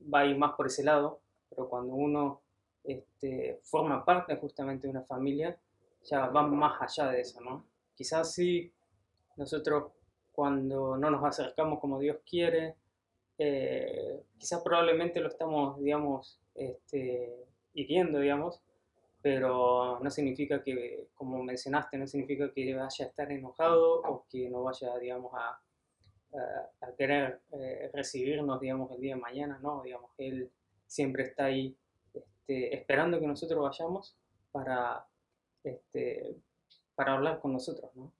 va 0.03 0.21
a 0.21 0.27
ir 0.27 0.39
más 0.39 0.55
por 0.55 0.69
ese 0.69 0.83
lado, 0.83 1.21
pero 1.51 1.69
cuando 1.69 1.93
uno 1.93 2.41
este, 2.83 3.61
forma 3.63 4.07
parte 4.07 4.37
justamente 4.37 4.87
de 4.87 4.93
una 4.93 5.03
familia, 5.03 5.55
ya 6.03 6.29
va 6.29 6.47
más 6.47 6.81
allá 6.81 7.11
de 7.11 7.21
eso, 7.21 7.43
¿no? 7.43 7.67
Quizás 7.95 8.33
sí, 8.33 8.73
nosotros 9.37 9.93
cuando 10.33 10.97
no 10.97 11.11
nos 11.11 11.23
acercamos 11.25 11.79
como 11.79 11.99
Dios 11.99 12.17
quiere, 12.27 12.75
eh, 13.37 14.23
quizás 14.39 14.63
probablemente 14.63 15.21
lo 15.21 15.29
estamos, 15.29 15.79
digamos, 15.79 16.41
este, 16.55 17.37
hiriendo, 17.75 18.19
digamos, 18.19 18.63
pero 19.21 20.01
no 20.01 20.09
significa 20.09 20.63
que, 20.63 21.09
como 21.15 21.43
mencionaste, 21.43 21.99
no 21.99 22.07
significa 22.07 22.51
que 22.51 22.75
vaya 22.75 23.05
a 23.05 23.09
estar 23.09 23.31
enojado 23.31 24.01
o 24.01 24.25
que 24.31 24.49
no 24.49 24.63
vaya, 24.63 24.97
digamos, 24.97 25.35
a, 25.35 25.61
a, 26.35 26.93
querer 26.97 27.41
eh, 27.53 27.91
recibirnos, 27.93 28.61
digamos, 28.61 28.91
el 28.93 29.01
día 29.01 29.15
de 29.15 29.21
mañana, 29.21 29.59
¿no? 29.59 29.83
Digamos, 29.83 30.11
él 30.19 30.51
siempre 30.87 31.25
está 31.25 31.47
ahí 31.47 31.77
este, 32.13 32.75
esperando 32.75 33.21
que 33.21 33.27
nosotros 33.27 33.63
vayamos 33.63 34.17
para, 34.53 35.07
este, 35.63 36.37
para 36.95 37.15
hablar 37.15 37.41
con 37.41 37.53
nosotros, 37.53 37.95
¿no? 37.95 38.13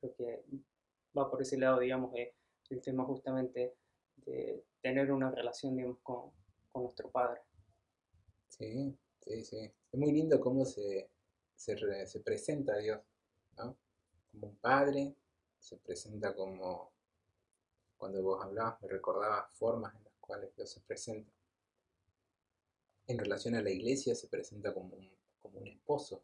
Creo 0.00 0.14
que 0.14 0.44
va 1.16 1.30
por 1.30 1.42
ese 1.42 1.58
lado, 1.58 1.80
digamos, 1.80 2.12
el 2.14 2.80
tema 2.80 3.04
justamente 3.04 3.74
de 4.16 4.64
tener 4.80 5.10
una 5.12 5.30
relación, 5.30 5.76
digamos, 5.76 5.98
con, 6.02 6.30
con 6.70 6.84
nuestro 6.84 7.10
Padre. 7.10 7.40
Sí, 8.48 8.96
sí, 9.20 9.44
sí. 9.44 9.72
Es 9.92 9.98
muy 9.98 10.12
lindo 10.12 10.40
cómo 10.40 10.64
se, 10.64 11.10
se, 11.54 12.06
se 12.06 12.20
presenta 12.20 12.74
a 12.74 12.78
Dios, 12.78 13.00
¿no? 13.56 13.76
Como 14.30 14.48
un 14.48 14.56
Padre, 14.56 15.14
se 15.58 15.76
presenta 15.78 16.34
como 16.34 16.92
cuando 18.00 18.22
vos 18.22 18.42
hablabas 18.42 18.80
me 18.80 18.88
recordaba 18.88 19.46
formas 19.52 19.94
en 19.94 20.04
las 20.04 20.14
cuales 20.20 20.56
Dios 20.56 20.70
se 20.70 20.80
presenta. 20.80 21.30
En 23.06 23.18
relación 23.18 23.54
a 23.56 23.62
la 23.62 23.70
iglesia 23.70 24.14
se 24.14 24.26
presenta 24.26 24.72
como 24.72 24.96
un, 24.96 25.10
como 25.38 25.58
un 25.58 25.68
esposo. 25.68 26.22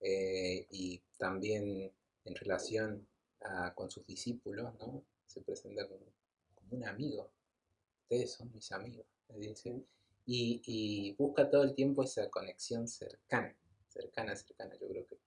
Eh, 0.00 0.66
y 0.70 1.00
también 1.16 1.90
en 2.24 2.34
relación 2.34 3.06
con 3.74 3.90
sus 3.90 4.06
discípulos, 4.06 4.72
¿no? 4.78 5.02
Se 5.26 5.40
presenta 5.40 5.88
como, 5.88 6.02
un 6.70 6.84
amigo. 6.84 7.30
Ustedes 8.02 8.32
son 8.32 8.52
mis 8.52 8.70
amigos, 8.72 9.06
dice. 9.34 9.82
Y, 10.26 11.14
busca 11.18 11.50
todo 11.50 11.62
el 11.62 11.74
tiempo 11.74 12.04
esa 12.04 12.28
conexión 12.30 12.86
cercana, 12.86 13.54
cercana, 13.88 14.36
cercana. 14.36 14.76
Yo 14.78 14.88
creo 14.88 15.06
que 15.06 15.18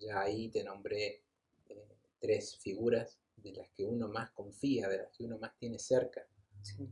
ya 0.00 0.20
ahí 0.20 0.48
te 0.48 0.64
nombré 0.64 1.22
eh, 1.68 1.96
tres 2.20 2.56
figuras 2.56 3.18
de 3.36 3.52
las 3.52 3.68
que 3.70 3.84
uno 3.84 4.08
más 4.08 4.30
confía, 4.30 4.88
de 4.88 4.98
las 4.98 5.10
que 5.10 5.24
uno 5.24 5.38
más 5.38 5.56
tiene 5.56 5.78
cerca, 5.78 6.26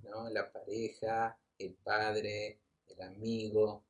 ¿no? 0.02 0.28
La 0.30 0.50
pareja, 0.50 1.38
el 1.58 1.74
padre, 1.74 2.58
el 2.88 3.02
amigo, 3.02 3.84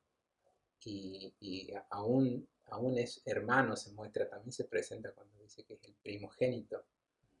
y, 0.83 1.71
aún, 1.89 2.47
aún 2.65 2.97
es 2.97 3.21
hermano, 3.25 3.75
se 3.75 3.91
muestra, 3.91 4.27
también 4.29 4.51
se 4.51 4.65
presenta 4.65 5.11
cuando 5.11 5.37
dice 5.39 5.63
que 5.63 5.75
es 5.75 5.83
el 5.83 5.93
primogénito, 5.93 6.83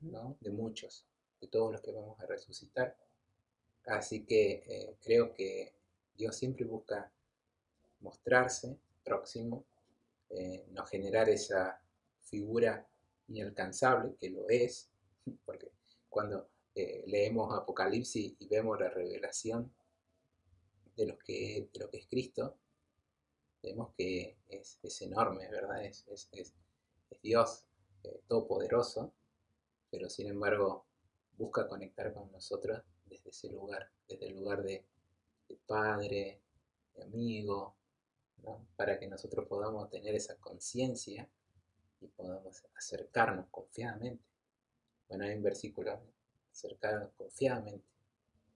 ¿no? 0.01 0.37
De 0.39 0.51
muchos, 0.51 1.05
de 1.39 1.47
todos 1.47 1.71
los 1.71 1.81
que 1.81 1.91
vamos 1.91 2.19
a 2.19 2.25
resucitar. 2.25 2.95
Así 3.87 4.23
que 4.25 4.63
eh, 4.67 4.95
creo 5.01 5.33
que 5.33 5.73
Dios 6.15 6.35
siempre 6.35 6.65
busca 6.65 7.11
mostrarse 8.01 8.77
próximo, 9.03 9.65
eh, 10.29 10.65
no 10.71 10.85
generar 10.85 11.29
esa 11.29 11.81
figura 12.21 12.87
inalcanzable, 13.27 14.15
que 14.19 14.29
lo 14.29 14.47
es, 14.49 14.90
porque 15.45 15.71
cuando 16.09 16.49
eh, 16.75 17.03
leemos 17.07 17.53
Apocalipsis 17.57 18.35
y 18.39 18.47
vemos 18.47 18.79
la 18.79 18.89
revelación 18.89 19.73
de 20.95 21.05
lo 21.07 21.17
que, 21.17 21.69
es 21.91 22.07
Cristo, 22.07 22.57
vemos 23.63 23.93
que 23.97 24.37
es, 24.47 25.01
enorme, 25.01 25.49
¿verdad? 25.49 25.83
Es, 25.85 26.05
es 26.09 26.53
Dios 27.21 27.65
eh, 28.03 28.21
todopoderoso, 28.27 29.13
pero 29.89 30.09
sin 30.09 30.27
embargo 30.27 30.85
busca 31.37 31.67
conectar 31.67 32.13
con 32.13 32.31
nosotros 32.31 32.81
desde 33.05 33.29
ese 33.29 33.49
lugar, 33.49 33.91
desde 34.07 34.27
el 34.27 34.35
lugar 34.35 34.63
de, 34.63 34.85
padre, 35.67 36.41
de 36.95 37.03
amigo, 37.03 37.75
para 38.75 38.97
que 38.97 39.07
nosotros 39.07 39.47
podamos 39.47 39.89
tener 39.89 40.15
esa 40.15 40.37
conciencia 40.37 41.29
y 41.99 42.07
podamos 42.07 42.63
acercarnos 42.75 43.47
confiadamente. 43.51 44.23
Bueno, 45.11 45.25
hay 45.25 45.35
un 45.35 45.43
versículo, 45.43 45.99
acercarnos 46.53 47.11
confiadamente. 47.17 47.85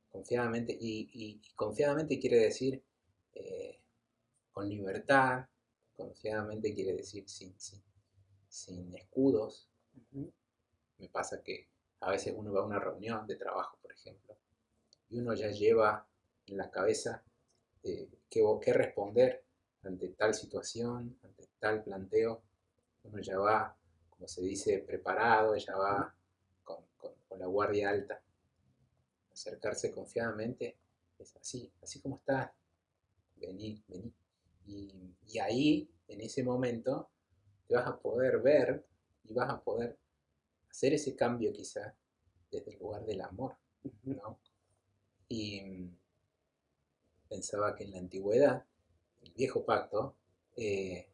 Confiadamente, 0.09 0.77
y, 0.79 1.41
confiadamente 1.53 2.17
quiere 2.17 2.37
decir 2.37 2.81
eh, 3.33 3.81
con 4.53 4.69
libertad, 4.69 5.49
confiadamente 5.97 6.73
quiere 6.73 6.93
decir 6.93 7.27
sin, 7.27 7.59
sin, 7.59 7.83
sin 8.47 8.95
escudos. 8.95 9.67
Me 10.97 11.09
pasa 11.09 11.43
que 11.43 11.67
a 11.99 12.11
veces 12.11 12.33
uno 12.33 12.53
va 12.53 12.61
a 12.61 12.65
una 12.65 12.79
reunión 12.79 13.27
de 13.27 13.35
trabajo, 13.35 13.77
por 13.81 13.91
ejemplo, 13.91 14.37
y 15.09 15.19
uno 15.19 15.33
ya 15.33 15.49
lleva 15.49 16.07
en 16.45 16.55
la 16.55 16.71
cabeza 16.71 17.21
eh, 17.83 18.07
qué, 18.29 18.71
responder 18.71 19.43
ante 19.83 20.07
tal 20.07 20.33
situación, 20.33 21.19
ante 21.21 21.49
tal 21.59 21.83
planteo. 21.83 22.43
Uno 23.03 23.19
ya 23.19 23.37
va, 23.39 23.75
como 24.09 24.25
se 24.29 24.41
dice, 24.41 24.79
preparado, 24.79 25.57
ya 25.57 25.75
va 25.75 26.14
la 27.37 27.47
guardia 27.47 27.89
alta. 27.89 28.21
Acercarse 29.31 29.91
confiadamente 29.91 30.77
es 31.19 31.35
así, 31.35 31.71
así 31.81 31.99
como 31.99 32.17
está. 32.17 32.53
Vení, 33.37 33.83
vení. 33.87 34.13
y 34.65 35.39
ahí, 35.39 35.89
en 36.07 36.21
ese 36.21 36.43
momento, 36.43 37.09
te 37.67 37.75
vas 37.75 37.87
a 37.87 37.99
poder 37.99 38.41
ver 38.41 38.85
y 39.23 39.33
vas 39.33 39.49
a 39.49 39.61
poder 39.61 39.97
hacer 40.69 40.93
ese 40.93 41.15
cambio 41.15 41.51
quizá 41.51 41.95
desde 42.51 42.71
el 42.73 42.79
lugar 42.79 43.05
del 43.05 43.21
amor, 43.21 43.55
¿no? 44.03 44.39
Y 45.27 45.61
mm, 45.61 45.97
pensaba 47.29 47.75
que 47.75 47.85
en 47.85 47.91
la 47.91 47.99
antigüedad, 47.99 48.65
el 49.21 49.31
viejo 49.31 49.65
pacto, 49.65 50.15
eh, 50.55 51.09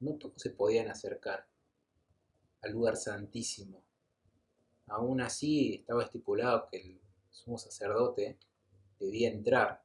no 0.00 0.14
todos 0.16 0.40
se 0.40 0.50
podían 0.50 0.88
acercar 0.88 1.46
al 2.62 2.72
lugar 2.72 2.96
santísimo. 2.96 3.82
Aún 4.86 5.20
así 5.20 5.74
estaba 5.74 6.04
estipulado 6.04 6.68
que 6.70 6.78
el 6.78 7.00
sumo 7.30 7.58
sacerdote 7.58 8.38
debía 8.98 9.30
entrar. 9.30 9.82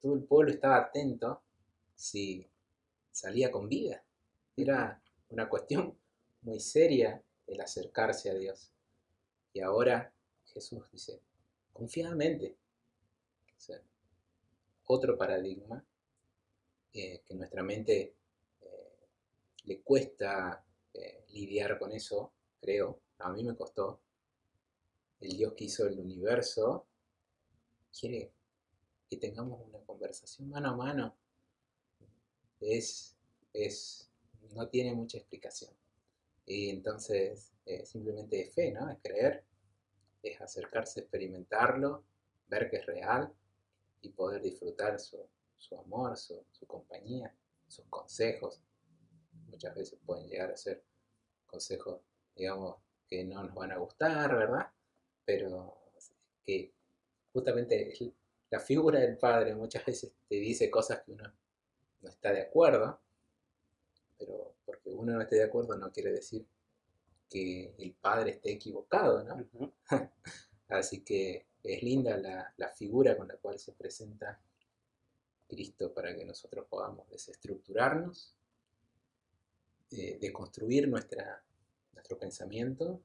Todo 0.00 0.14
el 0.14 0.24
pueblo 0.24 0.52
estaba 0.52 0.76
atento 0.76 1.42
si 1.94 2.46
salía 3.10 3.50
con 3.50 3.68
vida. 3.68 4.04
Era 4.56 5.02
una 5.30 5.48
cuestión 5.48 5.96
muy 6.42 6.60
seria 6.60 7.22
el 7.46 7.60
acercarse 7.60 8.30
a 8.30 8.34
Dios. 8.34 8.70
Y 9.52 9.60
ahora 9.60 10.12
Jesús 10.46 10.90
dice, 10.90 11.20
confiadamente. 11.72 12.56
otro 14.86 15.16
paradigma 15.16 15.82
eh, 16.92 17.22
que 17.24 17.34
nuestra 17.34 17.62
mente 17.62 18.14
eh, 18.60 19.08
le 19.64 19.80
cuesta 19.80 20.62
eh, 20.92 21.24
lidiar 21.30 21.78
con 21.78 21.90
eso, 21.90 22.32
creo, 22.60 23.00
a 23.24 23.30
mí 23.30 23.42
me 23.42 23.56
costó. 23.56 24.00
El 25.20 25.36
Dios 25.36 25.54
que 25.54 25.64
hizo 25.64 25.86
el 25.86 25.98
universo 25.98 26.86
quiere 27.98 28.32
que 29.08 29.16
tengamos 29.16 29.60
una 29.66 29.78
conversación 29.80 30.50
mano 30.50 30.68
a 30.70 30.76
mano. 30.76 31.16
Es, 32.60 33.16
es 33.52 34.10
no 34.52 34.68
tiene 34.68 34.94
mucha 34.94 35.16
explicación. 35.16 35.72
Y 36.44 36.68
entonces 36.68 37.52
eh, 37.64 37.86
simplemente 37.86 38.42
es 38.42 38.54
fe, 38.54 38.72
¿no? 38.72 38.90
Es 38.90 38.98
creer, 39.02 39.42
es 40.22 40.38
acercarse, 40.42 41.00
experimentarlo, 41.00 42.04
ver 42.48 42.68
que 42.68 42.76
es 42.76 42.86
real 42.86 43.32
y 44.02 44.10
poder 44.10 44.42
disfrutar 44.42 45.00
su, 45.00 45.26
amor, 45.78 46.18
su, 46.18 46.44
compañía, 46.66 47.34
sus 47.68 47.86
consejos. 47.86 48.60
Muchas 49.46 49.74
veces 49.74 49.98
pueden 50.04 50.28
llegar 50.28 50.50
a 50.50 50.56
ser 50.58 50.84
consejos, 51.46 52.02
digamos, 52.36 52.83
que 53.08 53.24
no 53.24 53.42
nos 53.44 53.54
van 53.54 53.72
a 53.72 53.78
gustar, 53.78 54.34
¿verdad? 54.36 54.70
Pero 55.24 55.78
que 56.44 56.72
justamente 57.32 57.92
la 58.50 58.60
figura 58.60 59.00
del 59.00 59.16
padre 59.18 59.54
muchas 59.54 59.84
veces 59.84 60.12
te 60.28 60.36
dice 60.36 60.70
cosas 60.70 61.02
que 61.02 61.12
uno 61.12 61.24
no 62.02 62.08
está 62.08 62.32
de 62.32 62.42
acuerdo 62.42 63.00
pero 64.18 64.54
porque 64.64 64.90
uno 64.90 65.12
no 65.12 65.22
esté 65.22 65.36
de 65.36 65.44
acuerdo 65.44 65.76
no 65.76 65.92
quiere 65.92 66.12
decir 66.12 66.46
que 67.28 67.74
el 67.78 67.92
padre 67.94 68.32
esté 68.32 68.52
equivocado, 68.52 69.24
¿no? 69.24 69.72
Así 70.68 71.02
que 71.02 71.46
es 71.62 71.82
linda 71.82 72.16
la, 72.16 72.68
figura 72.68 73.16
con 73.16 73.28
la 73.28 73.36
cual 73.36 73.58
se 73.58 73.72
presenta 73.72 74.40
Cristo 75.48 75.92
para 75.92 76.14
que 76.14 76.24
nosotros 76.24 76.66
podamos 76.68 77.08
desestructurarnos, 77.10 78.34
eh, 79.90 80.18
deconstruir 80.20 80.88
nuestra, 80.88 81.42
nuestro 82.04 82.18
pensamiento 82.18 83.00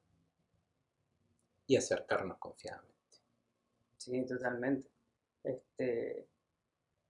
y 1.66 1.76
acercarnos 1.76 2.36
confiadamente. 2.36 2.90
Sí, 3.96 4.26
totalmente. 4.26 4.88
Este, 5.42 6.26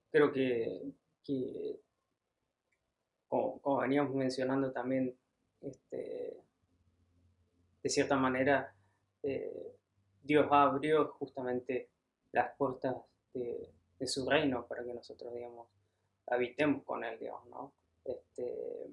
creo 0.09 0.31
que, 0.31 0.93
como, 3.27 3.77
veníamos 3.81 4.15
mencionando 4.15 4.71
también, 4.71 5.17
este, 5.59 6.41
de 7.83 7.89
cierta 7.89 8.15
manera, 8.15 8.73
eh, 9.23 9.75
Dios 10.23 10.47
abrió 10.49 11.09
justamente 11.19 11.89
las 12.31 12.55
puertas 12.55 12.95
de, 13.33 13.73
su 14.07 14.27
reino 14.27 14.65
para 14.65 14.83
que 14.83 14.93
nosotros, 14.93 15.33
digamos, 15.33 15.67
habitemos 16.27 16.83
con 16.83 17.03
Él, 17.03 17.19
digamos, 17.19 17.45
¿no? 17.47 17.73
Este, 18.05 18.87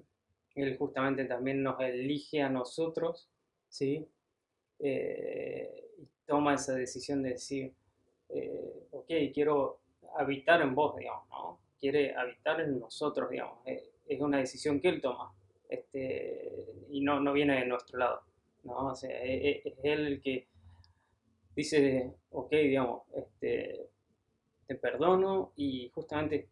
él 0.61 0.77
justamente 0.77 1.25
también 1.25 1.63
nos 1.63 1.79
elige 1.79 2.41
a 2.41 2.49
nosotros, 2.49 3.29
¿sí? 3.67 4.07
Eh, 4.79 5.85
toma 6.25 6.55
esa 6.55 6.73
decisión 6.75 7.23
de 7.23 7.29
decir, 7.31 7.73
eh, 8.29 8.87
ok, 8.91 9.11
quiero 9.33 9.79
habitar 10.17 10.61
en 10.61 10.75
vos, 10.75 10.95
digamos, 10.97 11.27
¿no? 11.29 11.59
Quiere 11.79 12.15
habitar 12.15 12.61
en 12.61 12.79
nosotros, 12.79 13.29
digamos 13.29 13.59
es 14.09 14.19
una 14.19 14.39
decisión 14.39 14.81
que 14.81 14.89
él 14.89 15.01
toma 15.01 15.31
este, 15.69 16.51
y 16.89 17.01
no, 17.01 17.19
no 17.21 17.31
viene 17.31 17.59
de 17.59 17.65
nuestro 17.67 17.99
lado. 17.99 18.21
¿no? 18.63 18.87
O 18.87 18.95
sea, 18.95 19.23
e, 19.23 19.49
e, 19.49 19.61
es, 19.63 19.73
él 19.83 20.07
el 20.07 20.21
que 20.21 20.47
dice, 21.55 22.11
ok, 22.31 22.51
digamos, 22.51 23.03
este, 23.15 23.87
te 24.65 24.75
perdono 24.75 25.53
y 25.55 25.89
justamente 25.93 26.49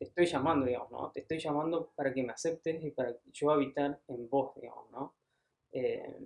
te 0.00 0.06
estoy 0.06 0.24
llamando, 0.24 0.64
digamos, 0.64 0.90
¿no? 0.90 1.10
Te 1.10 1.20
estoy 1.20 1.38
llamando 1.38 1.90
para 1.94 2.14
que 2.14 2.22
me 2.22 2.32
aceptes 2.32 2.82
y 2.82 2.90
para 2.90 3.14
yo 3.34 3.50
habitar 3.50 4.00
en 4.08 4.30
vos, 4.30 4.54
digamos, 4.54 4.90
¿no? 4.90 5.12
Eh, 5.72 6.16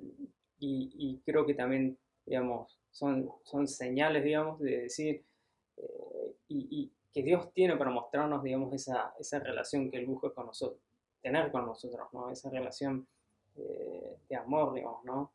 y, 0.60 1.20
creo 1.26 1.44
que 1.44 1.54
también, 1.54 1.98
digamos, 2.24 2.78
son, 2.92 3.28
son 3.42 3.66
señales, 3.66 4.22
digamos, 4.22 4.60
de 4.60 4.82
decir, 4.82 5.24
eh, 5.76 6.36
y, 6.46 6.92
que 7.12 7.24
Dios 7.24 7.52
tiene 7.52 7.76
para 7.76 7.90
mostrarnos, 7.90 8.44
digamos, 8.44 8.72
esa, 8.72 9.12
esa 9.18 9.40
relación 9.40 9.90
que 9.90 9.96
Él 9.96 10.06
busca 10.06 10.30
con 10.30 10.46
nosotros, 10.46 10.80
tener 11.20 11.50
con 11.50 11.66
nosotros, 11.66 12.06
¿no? 12.12 12.30
Esa 12.30 12.50
relación 12.50 13.08
eh, 13.56 14.18
de 14.28 14.36
amor, 14.36 14.72
digamos, 14.74 15.04
¿no? 15.04 15.32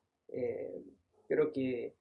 Creo 1.27 1.51
que, 1.51 1.93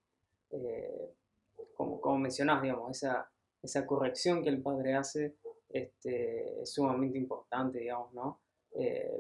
como, 1.75 2.01
como 2.01 2.19
mencionás, 2.19 2.63
digamos, 2.63 2.93
esa, 2.93 3.29
esa 3.61 3.85
corrección 3.87 4.45
que 4.45 4.51
el 4.51 4.63
Padre 4.63 4.95
hace 4.95 5.35
este, 5.69 6.63
es 6.63 6.73
sumamente 6.73 7.19
importante, 7.19 7.79
digamos, 7.79 8.13
¿no? 8.13 8.41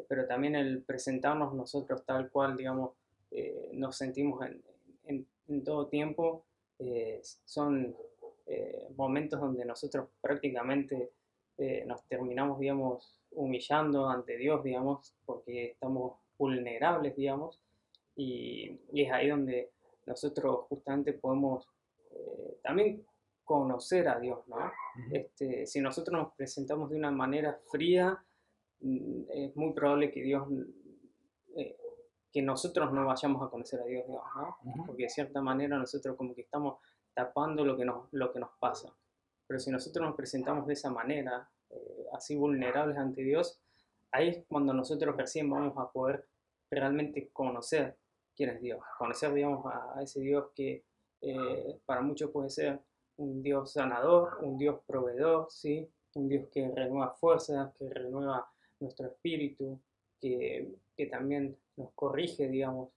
pero 0.08 0.26
también 0.26 0.54
el 0.54 0.82
presentarnos 0.82 1.52
nosotros 1.52 2.04
tal 2.04 2.30
cual, 2.30 2.56
digamos, 2.56 2.92
nos 3.72 3.96
sentimos 3.96 4.46
en, 4.46 4.62
en, 5.04 5.26
en 5.48 5.64
todo 5.64 5.88
tiempo, 5.88 6.44
son 7.44 7.96
eh, 8.50 8.88
momentos 8.96 9.38
donde 9.38 9.62
nosotros 9.66 10.08
prácticamente 10.22 11.12
eh, 11.58 11.84
nos 11.86 12.02
terminamos, 12.06 12.58
digamos, 12.58 13.20
humillando 13.32 14.08
ante 14.08 14.38
Dios, 14.38 14.64
digamos, 14.64 15.14
porque 15.26 15.72
estamos 15.72 16.18
vulnerables, 16.38 17.14
digamos, 17.14 17.60
y, 18.16 18.80
es 18.94 19.12
ahí 19.12 19.28
donde 19.28 19.70
nosotros 20.06 20.60
justamente 20.70 21.12
podemos 21.12 21.68
eh, 22.10 22.56
también 22.62 23.04
conocer 23.48 24.06
a 24.08 24.20
Dios, 24.20 24.46
¿no? 24.46 24.70
Este, 25.10 25.66
si 25.66 25.80
nosotros 25.80 26.20
nos 26.20 26.34
presentamos 26.34 26.90
de 26.90 26.96
una 26.96 27.10
manera 27.10 27.58
fría, 27.70 28.22
mm, 28.80 29.22
es 29.30 29.56
muy 29.56 29.72
probable 29.72 30.12
que 30.12 30.22
Dios, 30.22 30.46
eh, 31.56 31.74
que 32.30 32.42
nosotros 32.42 32.92
no 32.92 33.06
vayamos 33.06 33.42
a 33.42 33.48
conocer 33.48 33.80
a 33.80 33.86
Dios, 33.86 34.04
¿no? 34.06 34.84
Porque 34.86 35.04
de 35.04 35.08
cierta 35.08 35.40
manera 35.40 35.78
nosotros 35.78 36.14
como 36.14 36.34
que 36.34 36.42
estamos 36.42 36.76
tapando 37.14 37.64
lo 37.64 37.74
que 37.74 37.86
nos, 37.86 38.12
lo 38.12 38.30
que 38.30 38.38
nos 38.38 38.50
pasa. 38.60 38.94
Pero 39.46 39.58
si 39.58 39.70
nosotros 39.70 40.06
nos 40.06 40.14
presentamos 40.14 40.66
de 40.66 40.74
esa 40.74 40.90
manera, 40.90 41.50
eh, 41.70 42.06
así 42.12 42.36
vulnerables 42.36 42.98
ante 42.98 43.22
Dios, 43.22 43.62
ahí 44.12 44.28
es 44.28 44.44
cuando 44.46 44.74
nosotros 44.74 45.16
recién 45.16 45.48
vamos 45.48 45.72
a 45.78 45.90
poder 45.90 46.28
realmente 46.70 47.30
conocer 47.32 47.96
quién 48.36 48.50
es 48.50 48.60
Dios, 48.60 48.80
conocer, 48.98 49.32
digamos, 49.32 49.64
a, 49.64 50.02
ese 50.02 50.20
Dios 50.20 50.50
que 50.54 50.84
eh, 51.22 51.80
para 51.86 52.02
muchos 52.02 52.30
puede 52.30 52.50
ser 52.50 52.82
un 53.18 53.42
Dios 53.42 53.72
sanador, 53.72 54.38
un 54.42 54.58
Dios 54.58 54.80
proveedor, 54.86 55.48
¿sí? 55.50 55.88
un 56.14 56.28
Dios 56.28 56.48
que 56.52 56.68
renueva 56.68 57.14
fuerzas, 57.14 57.72
que 57.78 57.88
renueva 57.88 58.48
nuestro 58.80 59.06
espíritu, 59.06 59.78
que, 60.20 60.74
que 60.96 61.06
también 61.06 61.56
nos 61.76 61.92
corrige, 61.92 62.48
digamos. 62.48 62.90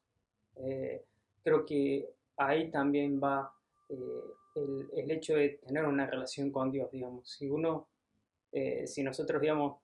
Eh, 0.55 1.03
creo 1.43 1.65
que 1.65 2.09
ahí 2.37 2.71
también 2.71 3.19
va 3.21 3.53
eh, 3.89 4.23
el, 4.55 4.89
el, 4.95 5.11
hecho 5.11 5.35
de 5.35 5.59
tener 5.65 5.85
una 5.85 6.05
relación 6.07 6.51
con 6.51 6.71
Dios, 6.71 6.91
digamos. 6.91 7.29
Si 7.29 7.49
uno, 7.49 7.87
si 8.85 9.01
nosotros, 9.01 9.41
digamos, 9.41 9.79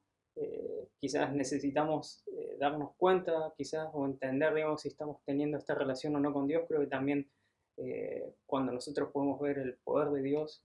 quizás 0.99 1.33
necesitamos 1.33 2.23
darnos 2.59 2.91
cuenta, 2.97 3.53
quizás, 3.57 3.89
o 3.93 4.05
entender, 4.05 4.53
digamos, 4.53 4.81
si 4.81 4.89
estamos 4.89 5.17
teniendo 5.25 5.57
esta 5.57 5.73
relación 5.73 6.15
o 6.15 6.19
no 6.19 6.33
con 6.33 6.47
Dios, 6.47 6.63
creo 6.67 6.81
que 6.81 6.87
también 6.87 7.29
eh, 7.77 8.33
cuando 8.45 8.71
nosotros 8.71 9.09
podemos 9.11 9.39
ver 9.39 9.59
el 9.59 9.75
poder 9.75 10.09
de 10.09 10.21
Dios 10.21 10.63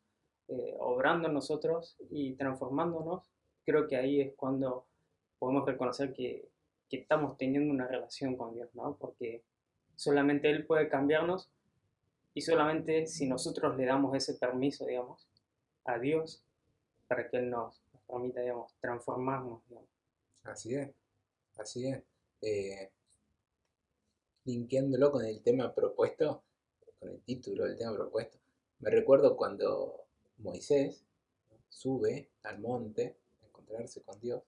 eh, 0.48 0.75
obrando 0.79 1.29
en 1.29 1.35
nosotros 1.35 1.96
y 2.11 2.35
transformándonos, 2.35 3.31
creo 3.64 3.87
que 3.87 3.96
ahí 3.96 4.20
es 4.20 4.35
cuando 4.35 4.87
podemos 5.38 5.66
reconocer 5.66 6.12
que, 6.12 6.48
que 6.88 6.98
estamos 6.98 7.37
teniendo 7.37 7.72
una 7.72 7.87
relación 7.87 8.37
con 8.37 8.55
Dios, 8.55 8.68
¿no? 8.75 8.96
Porque 8.98 9.42
solamente 9.94 10.51
Él 10.51 10.66
puede 10.66 10.88
cambiarnos 10.88 11.51
y 12.35 12.40
solamente 12.40 13.07
si 13.07 13.27
nosotros 13.29 13.77
le 13.77 13.85
damos 13.85 14.16
ese 14.16 14.35
permiso, 14.35 14.87
digamos, 14.87 15.29
a 15.85 15.98
Dios 15.98 16.42
para 17.07 17.29
que 17.29 17.37
Él 17.37 17.51
nos, 17.51 17.83
permita, 18.07 18.40
digamos, 18.40 18.75
transformarnos. 18.81 19.61
Así 20.44 20.75
es. 20.75 20.90
Así 21.57 21.88
es. 21.88 22.03
Eh, 22.40 22.90
linkeándolo 24.44 25.12
con 25.12 25.25
el 25.25 25.42
tema 25.42 25.75
propuesto, 25.75 26.42
con 27.03 27.11
el 27.11 27.21
título 27.23 27.65
del 27.65 27.77
tema 27.77 27.95
propuesto, 27.95 28.38
me 28.79 28.91
recuerdo 28.91 29.37
cuando 29.37 30.07
Moisés 30.38 31.05
sube 31.69 32.31
al 32.45 32.61
monte 32.61 33.17
a 33.43 33.47
encontrarse 33.47 34.03
con 34.03 34.21
Dios 34.21 34.43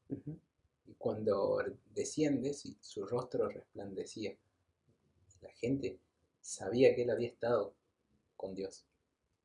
y 0.86 0.94
cuando 0.94 1.64
desciende 1.92 2.54
su 2.54 3.06
rostro 3.06 3.48
resplandecía. 3.48 4.36
La 5.40 5.50
gente 5.50 5.98
sabía 6.40 6.94
que 6.94 7.02
él 7.02 7.10
había 7.10 7.28
estado 7.28 7.74
con 8.36 8.54
Dios. 8.54 8.84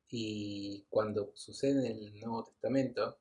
Y 0.08 0.84
cuando 0.88 1.32
sucede 1.34 1.90
en 1.90 1.98
el 1.98 2.20
Nuevo 2.20 2.44
Testamento, 2.44 3.18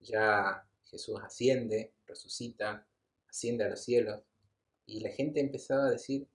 ya 0.00 0.64
Jesús 0.84 1.18
asciende, 1.20 1.92
resucita, 2.06 2.86
asciende 3.28 3.64
a 3.64 3.70
los 3.70 3.80
cielos. 3.80 4.22
Y 4.86 5.00
la 5.00 5.10
gente 5.10 5.40
empezaba 5.40 5.86
a 5.86 5.90
decir 5.90 6.28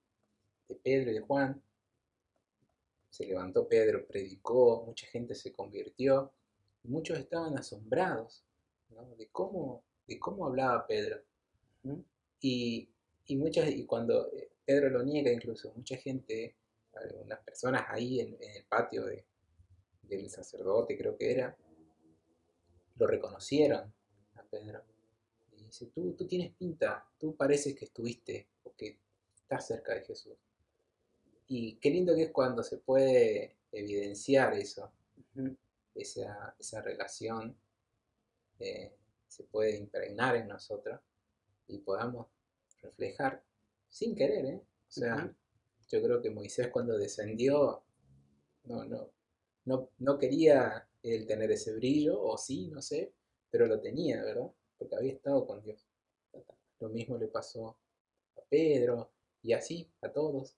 de 0.67 0.75
Pedro 0.75 1.11
y 1.11 1.13
de 1.15 1.21
Juan. 1.21 1.61
Se 3.17 3.25
levantó 3.25 3.67
Pedro, 3.67 4.05
predicó, 4.05 4.83
mucha 4.85 5.07
gente 5.07 5.33
se 5.33 5.51
convirtió. 5.51 6.31
muchos 6.83 7.17
estaban 7.17 7.57
asombrados 7.57 8.43
de, 9.17 9.27
cómo, 9.29 9.83
de 10.05 10.19
cómo 10.19 10.45
hablaba 10.45 10.85
Pedro. 10.85 11.23
Y, 12.39 12.87
y, 13.25 13.35
muchas, 13.35 13.71
y 13.71 13.87
cuando 13.87 14.31
eh, 14.33 14.51
Pedro 14.63 14.91
lo 14.91 15.01
niega, 15.01 15.31
incluso 15.31 15.73
mucha 15.75 15.97
gente, 15.97 16.57
algunas 16.93 17.39
personas 17.39 17.85
ahí 17.87 18.19
en, 18.19 18.37
el 18.39 18.63
patio 18.65 19.03
de, 19.05 19.25
del 20.03 20.29
sacerdote, 20.29 20.95
creo 20.95 21.17
que 21.17 21.31
era, 21.31 21.57
lo 22.97 23.07
reconocieron 23.07 23.91
a 24.35 24.43
Pedro 24.43 24.83
dice, 25.55 25.87
tú, 25.87 26.13
tú 26.13 26.27
tienes 26.27 26.53
pinta, 26.53 27.03
tú 27.17 27.35
pareces 27.35 27.73
que 27.73 27.85
estuviste 27.85 28.47
o 28.61 28.75
que 28.75 28.99
estás 29.35 29.65
cerca 29.65 29.95
de 29.95 30.01
Jesús. 30.01 30.37
Y 31.47 31.77
qué 31.77 31.89
lindo 31.89 32.15
que 32.15 32.23
es 32.23 32.31
cuando 32.31 32.63
se 32.63 32.77
puede 32.77 33.57
evidenciar 33.71 34.53
eso, 34.53 34.91
esa, 35.95 36.55
esa, 36.59 36.81
relación 36.81 37.55
eh, 38.59 38.93
se 39.27 39.43
puede 39.43 39.77
impregnar 39.77 40.35
en 40.35 40.47
nosotros 40.47 40.99
y 41.67 41.79
podamos 41.79 42.27
reflejar 42.81 43.43
sin 43.89 44.15
querer, 44.15 44.45
¿eh? 44.45 44.61
O 44.61 44.91
sea, 44.91 45.33
yo 45.89 46.01
creo 46.01 46.21
que 46.21 46.29
Moisés 46.29 46.69
cuando 46.69 46.97
descendió 46.97 47.83
no, 48.65 48.83
no, 48.85 49.09
no, 49.65 49.89
no 49.97 50.17
quería 50.17 50.87
él 51.03 51.25
tener 51.25 51.51
ese 51.51 51.73
brillo, 51.73 52.21
o 52.21 52.37
sí, 52.37 52.67
no 52.69 52.81
sé, 52.81 53.13
pero 53.49 53.65
lo 53.65 53.79
tenía, 53.79 54.23
¿verdad? 54.23 54.51
porque 54.77 54.95
había 54.95 55.13
estado 55.13 55.45
con 55.45 55.61
Dios. 55.61 55.87
Lo 56.79 56.89
mismo 56.89 57.17
le 57.17 57.27
pasó 57.27 57.77
a 58.35 58.41
Pedro 58.49 59.11
y 59.41 59.53
así 59.53 59.89
a 60.01 60.09
todos, 60.09 60.55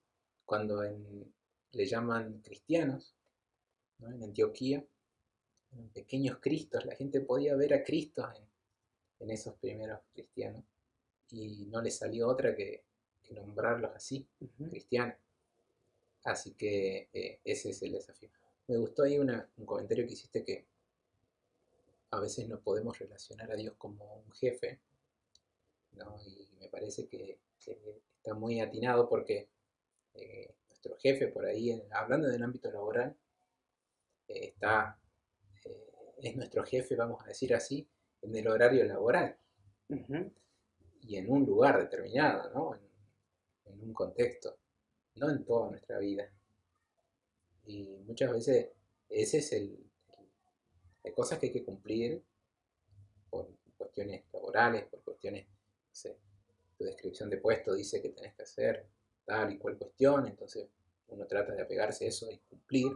cuando 0.49 0.81
le 0.81 1.85
llaman 1.85 2.41
cristianos, 2.41 3.13
en 3.99 4.23
Antioquía, 4.23 4.83
en 5.73 5.89
pequeños 5.89 6.39
cristos, 6.39 6.83
la 6.87 6.95
gente 6.95 7.21
podía 7.21 7.55
ver 7.55 7.71
a 7.75 7.83
Cristo 7.83 8.27
en, 9.19 9.29
esos 9.29 9.53
primeros 9.57 9.99
cristianos 10.11 10.63
y 11.29 11.67
no 11.67 11.83
le 11.83 11.91
salió 11.91 12.27
otra 12.27 12.55
que, 12.55 12.83
nombrarlos 13.29 13.91
así, 13.93 14.25
cristianos. 14.71 15.17
Así 16.23 16.55
que 16.55 17.09
eh, 17.13 17.39
ese 17.43 17.69
es 17.69 17.83
el 17.83 17.91
desafío. 17.91 18.31
Me 18.65 18.77
gustó 18.77 19.03
ahí 19.03 19.19
un 19.19 19.45
comentario 19.65 20.07
que 20.07 20.13
hiciste 20.13 20.43
que 20.43 20.65
a 22.09 22.19
veces 22.19 22.49
no 22.49 22.59
podemos 22.59 22.97
relacionar 22.97 23.51
a 23.51 23.55
Dios 23.55 23.75
como 23.77 24.23
un 24.25 24.31
jefe, 24.31 24.79
¿no? 25.91 26.19
y 26.25 26.49
me 26.59 26.69
parece 26.69 27.07
que, 27.07 27.37
está 28.17 28.33
muy 28.33 28.59
atinado 28.61 29.07
porque 29.07 29.47
eh, 30.19 30.55
nuestro 30.67 30.95
jefe 30.97 31.27
por 31.27 31.45
ahí, 31.45 31.81
hablando 31.91 32.27
del 32.27 32.43
ámbito 32.43 32.71
laboral, 32.71 33.15
eh, 34.27 34.47
está, 34.47 34.97
eh, 35.65 35.93
es 36.21 36.35
nuestro 36.35 36.63
jefe, 36.63 36.95
vamos 36.95 37.23
a 37.23 37.27
decir 37.27 37.53
así, 37.53 37.87
en 38.21 38.35
el 38.35 38.47
horario 38.47 38.83
laboral 38.85 39.37
y 41.01 41.15
en 41.15 41.31
un 41.31 41.45
lugar 41.45 41.79
determinado, 41.79 42.49
¿no? 42.53 42.75
en, 42.75 43.73
en 43.73 43.83
un 43.83 43.93
contexto, 43.93 44.57
no 45.15 45.29
en 45.29 45.43
toda 45.45 45.69
nuestra 45.69 45.97
vida. 45.99 46.29
Y 47.65 47.87
muchas 48.05 48.31
veces 48.31 48.69
ese 49.09 49.37
es 49.39 49.53
el, 49.53 49.89
hay 51.03 51.11
cosas 51.13 51.39
que 51.39 51.47
hay 51.47 51.51
que 51.51 51.63
cumplir 51.63 52.23
por 53.29 53.49
cuestiones 53.77 54.23
laborales, 54.33 54.85
por 54.85 55.01
cuestiones, 55.03 55.47
no 55.47 55.95
sé, 55.95 56.17
tu 56.77 56.83
descripción 56.83 57.29
de 57.29 57.37
puesto 57.37 57.73
dice 57.73 58.01
que 58.01 58.09
tenés 58.09 58.33
que 58.35 58.43
hacer 58.43 58.87
tal 59.29 59.51
y 59.51 59.59
cual 59.59 59.77
cuestión, 59.77 60.25
entonces 60.25 60.67
uno 61.09 61.27
trata 61.27 61.53
de 61.53 61.61
apegarse 61.61 62.05
a 62.05 62.07
eso 62.07 62.31
y 62.31 62.39
cumplir, 62.49 62.91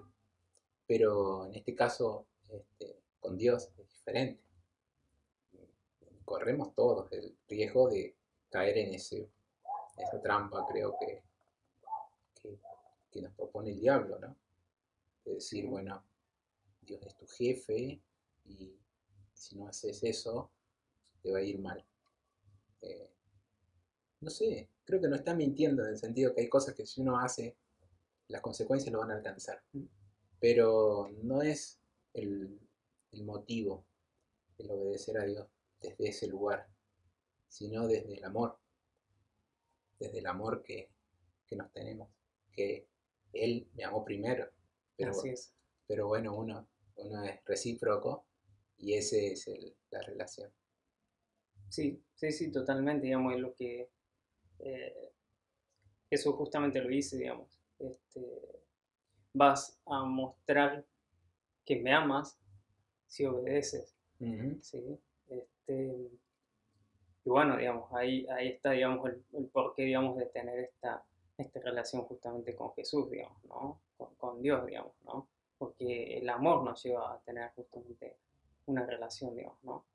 pero 0.88 1.46
en 1.46 1.54
este 1.54 1.76
caso 1.76 2.26
este, 2.50 2.98
con 3.19 3.38
Dios 3.38 3.69
es 3.78 3.88
diferente. 3.88 4.41
Corremos 6.26 6.74
todos 6.74 7.12
el 7.12 7.38
riesgo 7.48 7.88
de 7.88 8.15
caer 8.50 8.80
en 8.80 8.96
ese, 8.96 9.30
esa 9.96 10.19
trampa, 10.24 10.65
creo 10.67 10.98
que, 11.00 11.22
que, 13.12 13.22
nos 13.22 13.34
propone 13.36 13.69
el 13.69 13.80
diablo, 13.80 14.17
¿no? 14.17 14.36
De 15.24 15.36
decir, 15.36 15.68
bueno, 15.68 16.03
Dios 16.82 16.99
es 17.05 17.16
tu 17.16 17.28
jefe 17.28 18.01
y 18.45 18.76
si 19.34 19.55
no 19.55 19.68
haces 19.68 20.03
eso, 20.03 20.49
te 21.22 21.32
va 21.32 21.38
a 21.38 21.43
ir 21.43 21.60
mal. 21.60 21.86
Eh, 22.82 23.12
no 24.24 24.30
sé, 24.30 24.69
creo 24.86 25.01
que 25.01 25.07
no 25.07 25.15
está 25.15 25.36
mintiendo 25.36 25.84
en 25.84 25.89
el 25.89 25.97
sentido 25.97 26.34
que 26.34 26.41
hay 26.41 26.49
cosas 26.49 26.74
que 26.74 26.86
si 26.86 27.01
uno 27.01 27.19
hace, 27.19 27.57
las 28.28 28.41
consecuencias 28.41 28.91
lo 28.91 28.99
van 28.99 29.11
a 29.11 29.15
alcanzar. 29.15 29.61
Pero 30.39 31.09
no 31.21 31.41
es 31.41 31.80
el, 32.13 32.59
motivo 33.24 33.86
el 34.57 34.71
obedecer 34.71 35.17
a 35.17 35.26
Dios 35.26 35.47
desde 35.82 36.09
ese 36.09 36.28
lugar, 36.28 36.67
sino 37.47 37.88
desde 37.88 38.17
el 38.17 38.24
amor, 38.24 38.57
desde 39.99 40.19
el 40.19 40.28
amor 40.28 40.63
que, 40.63 40.89
nos 41.51 41.71
tenemos, 41.71 42.09
que 42.51 42.88
Él 43.32 43.69
me 43.76 43.84
amó 43.84 44.03
primero. 44.03 44.49
Pero, 44.97 45.11
Así 45.11 45.30
es. 45.30 45.53
pero 45.86 46.07
bueno, 46.07 46.36
uno 46.36 46.67
uno 46.97 47.24
es 47.24 47.43
recíproco 47.45 48.26
y 48.78 48.93
ese 48.93 49.34
es 49.34 49.49
la 49.89 50.01
relación. 50.01 50.51
Sí, 51.69 52.03
sí, 52.13 52.32
sí, 52.32 52.51
totalmente, 52.51 53.05
digamos, 53.05 53.34
es 53.34 53.39
lo 53.39 53.53
que 53.53 53.89
eh, 54.60 55.12
eso 56.10 56.34
justamente 56.34 56.82
lo 56.82 56.89
dice, 56.89 57.18
digamos. 57.18 57.60
Este, 57.80 58.62
vas 59.34 59.80
a 59.86 60.04
mostrar 60.04 60.86
que 61.66 61.78
me 61.78 61.93
amas 61.93 62.39
si 63.08 63.26
obedeces. 63.26 63.95
¿sí? 64.62 64.99
Este, 65.28 66.12
y 67.26 67.30
bueno, 67.30 67.58
digamos, 67.58 67.91
ahí, 67.93 68.28
ahí 68.28 68.49
está, 68.49 68.72
digamos, 68.72 69.10
el, 69.10 69.24
el 69.34 69.47
porqué, 69.47 69.84
digamos, 69.84 70.18
de 70.18 70.26
tener 70.28 70.60
esta, 70.60 71.04
esta 71.38 71.60
relación 71.60 72.04
justamente 72.04 72.56
con 72.56 72.74
Jesús, 72.74 73.10
digamos, 73.10 73.43
¿no? 73.45 73.82
Con, 74.18 74.41
Dios, 74.41 74.66
digamos, 74.66 74.93
¿no? 75.04 75.28
Porque 75.58 76.18
el 76.18 76.30
amor 76.30 76.64
nos 76.64 76.84
lleva 76.84 77.14
a 77.14 77.20
tener 77.22 77.51
justamente 77.56 78.18
una 78.66 78.86
relación, 78.86 79.36
digamos, 79.36 79.64
¿no? 79.64 79.86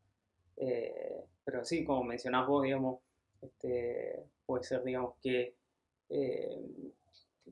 Eh, 0.56 1.24
pero 1.44 1.64
sí, 1.64 1.84
como 1.84 2.02
mencionás 2.04 2.46
vos, 2.46 2.62
digamos, 2.62 3.00
este, 3.40 4.24
puede 4.48 4.64
ser, 4.64 4.82
digamos, 4.82 5.16
que 5.22 5.54
eh, 6.08 6.58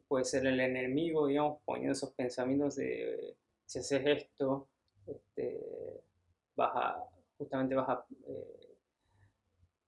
puede 0.09 0.25
ser 0.25 0.47
el 0.47 0.59
enemigo, 0.59 1.27
digamos, 1.27 1.59
poniendo 1.67 1.93
esos 1.93 2.11
pensamientos 2.13 2.77
de 2.77 3.37
si 3.67 3.81
haces 3.81 4.03
esto, 4.07 4.67
este, 5.07 5.61
vas 6.57 6.73
a, 6.75 7.05
justamente 7.37 7.75
vas 7.75 7.89
a, 7.91 8.07
eh, 8.29 8.77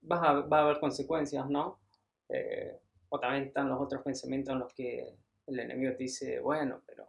vas 0.02 0.20
a, 0.22 0.32
va 0.40 0.58
a 0.58 0.62
haber 0.64 0.80
consecuencias, 0.80 1.48
¿no? 1.48 1.78
O 3.08 3.18
también 3.18 3.44
están 3.44 3.70
los 3.70 3.80
otros 3.80 4.02
pensamientos 4.02 4.52
en 4.52 4.58
los 4.58 4.74
que 4.74 5.16
el 5.46 5.60
enemigo 5.60 5.92
te 5.92 6.02
dice, 6.02 6.40
bueno, 6.40 6.82
pero, 6.84 7.08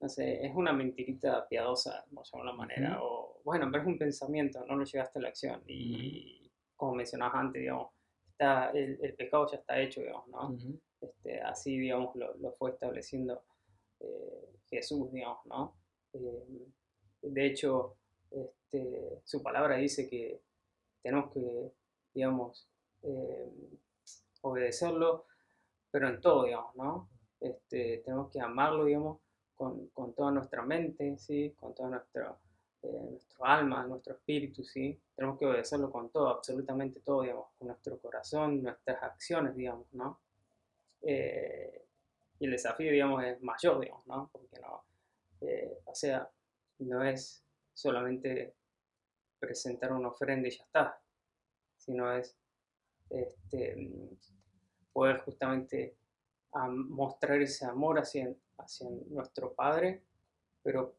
no 0.00 0.08
sé, 0.08 0.46
es 0.46 0.54
una 0.54 0.72
mentirita 0.72 1.46
piadosa, 1.46 2.06
por 2.14 2.24
alguna 2.32 2.54
manera, 2.54 2.98
o, 3.02 3.42
bueno, 3.44 3.68
pero 3.70 3.82
es 3.82 3.88
un 3.88 3.98
pensamiento, 3.98 4.64
no 4.64 4.74
lo 4.74 4.84
llegaste 4.84 5.18
a 5.18 5.22
la 5.22 5.28
acción. 5.28 5.62
Y 5.66 6.50
como 6.74 6.94
mencionabas 6.94 7.34
antes, 7.34 7.60
digamos, 7.60 7.95
está, 8.36 8.70
el, 8.70 9.14
pecado 9.14 9.46
ya 9.50 9.56
está 9.56 9.80
hecho, 9.80 10.00
digamos, 10.00 10.28
¿no? 10.28 10.56
este, 11.00 11.40
así, 11.40 11.78
digamos, 11.78 12.14
lo, 12.16 12.36
lo 12.36 12.52
fue 12.52 12.70
estableciendo 12.70 13.42
eh, 14.00 14.52
Jesús, 14.68 15.10
digamos, 15.10 15.44
¿no? 15.46 15.76
Eh, 16.12 16.68
de 17.22 17.46
hecho, 17.46 17.96
este, 18.30 19.20
su 19.24 19.42
palabra 19.42 19.76
dice 19.76 20.08
que 20.08 20.42
tenemos 21.02 21.32
que, 21.32 21.72
digamos, 22.12 22.68
eh, 23.02 23.50
obedecerlo, 24.42 25.26
pero 25.90 26.08
en 26.08 26.20
todo, 26.20 26.44
digamos, 26.44 26.76
¿no? 26.76 27.08
Este, 27.40 28.02
tenemos 28.04 28.30
que 28.30 28.40
amarlo, 28.40 28.84
digamos, 28.84 29.20
con, 29.54 29.88
con 29.88 30.14
toda 30.14 30.30
nuestra 30.30 30.62
mente, 30.62 31.16
¿sí? 31.16 31.54
Con 31.58 31.74
toda 31.74 31.88
nuestra, 31.88 32.38
eh, 32.86 33.10
nuestro 33.10 33.44
alma, 33.44 33.84
nuestro 33.86 34.14
espíritu, 34.14 34.62
¿sí? 34.62 35.00
Tenemos 35.14 35.38
que 35.38 35.46
obedecerlo 35.46 35.90
con 35.90 36.10
todo, 36.10 36.28
absolutamente 36.28 37.00
todo, 37.00 37.22
digamos, 37.22 37.48
con 37.58 37.68
nuestro 37.68 37.98
corazón, 37.98 38.62
nuestras 38.62 39.02
acciones, 39.02 39.56
digamos, 39.56 39.92
¿no? 39.92 40.20
Eh, 41.02 41.86
y 42.38 42.44
el 42.44 42.52
desafío, 42.52 42.92
digamos, 42.92 43.24
es 43.24 43.42
mayor, 43.42 43.80
digamos, 43.80 44.06
¿no? 44.06 44.30
Porque 44.32 44.60
no, 44.60 44.84
eh, 45.40 45.80
o 45.84 45.94
sea, 45.94 46.30
no 46.78 47.02
es 47.02 47.44
solamente 47.72 48.54
presentar 49.38 49.92
una 49.92 50.08
ofrenda 50.08 50.48
y 50.48 50.52
ya 50.52 50.64
está, 50.64 51.02
sino 51.76 52.12
es 52.12 52.36
este, 53.10 53.76
poder 54.92 55.18
justamente 55.18 55.96
mostrar 56.68 57.42
ese 57.42 57.66
amor 57.66 57.98
hacia, 57.98 58.34
hacia 58.58 58.88
nuestro 59.08 59.54
Padre, 59.54 60.04
pero 60.62 60.96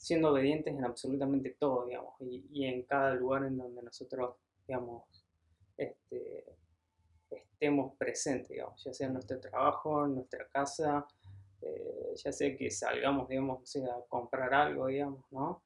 siendo 0.00 0.30
obedientes 0.30 0.74
en 0.74 0.82
absolutamente 0.82 1.50
todo, 1.58 1.84
digamos, 1.84 2.14
y, 2.20 2.64
en 2.64 2.84
cada 2.84 3.14
lugar 3.14 3.44
en 3.44 3.58
donde 3.58 3.82
nosotros, 3.82 4.34
digamos, 4.66 5.04
este, 5.76 6.46
estemos 7.30 7.94
presentes, 7.98 8.48
digamos, 8.48 8.82
ya 8.82 8.94
sea 8.94 9.08
en 9.08 9.12
nuestro 9.12 9.38
trabajo, 9.38 10.06
en 10.06 10.14
nuestra 10.14 10.48
casa, 10.48 11.06
eh, 11.60 12.14
ya 12.16 12.32
sea 12.32 12.56
que 12.56 12.70
salgamos, 12.70 13.28
digamos, 13.28 13.76
a 13.76 14.00
comprar 14.08 14.54
algo, 14.54 14.86
digamos, 14.86 15.22
¿no? 15.30 15.62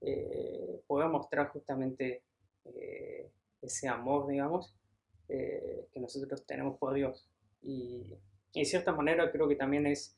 Eh, 0.00 0.80
poder 0.86 1.08
mostrar 1.08 1.48
justamente 1.48 2.22
eh, 2.64 3.32
ese 3.60 3.88
amor, 3.88 4.28
digamos, 4.28 4.76
eh, 5.28 5.88
que 5.92 5.98
nosotros 5.98 6.46
tenemos 6.46 6.78
por 6.78 6.94
Dios. 6.94 7.28
Y, 7.62 8.14
en 8.54 8.66
cierta 8.66 8.92
manera 8.92 9.32
creo 9.32 9.48
que 9.48 9.56
también 9.56 9.86
es, 9.86 10.14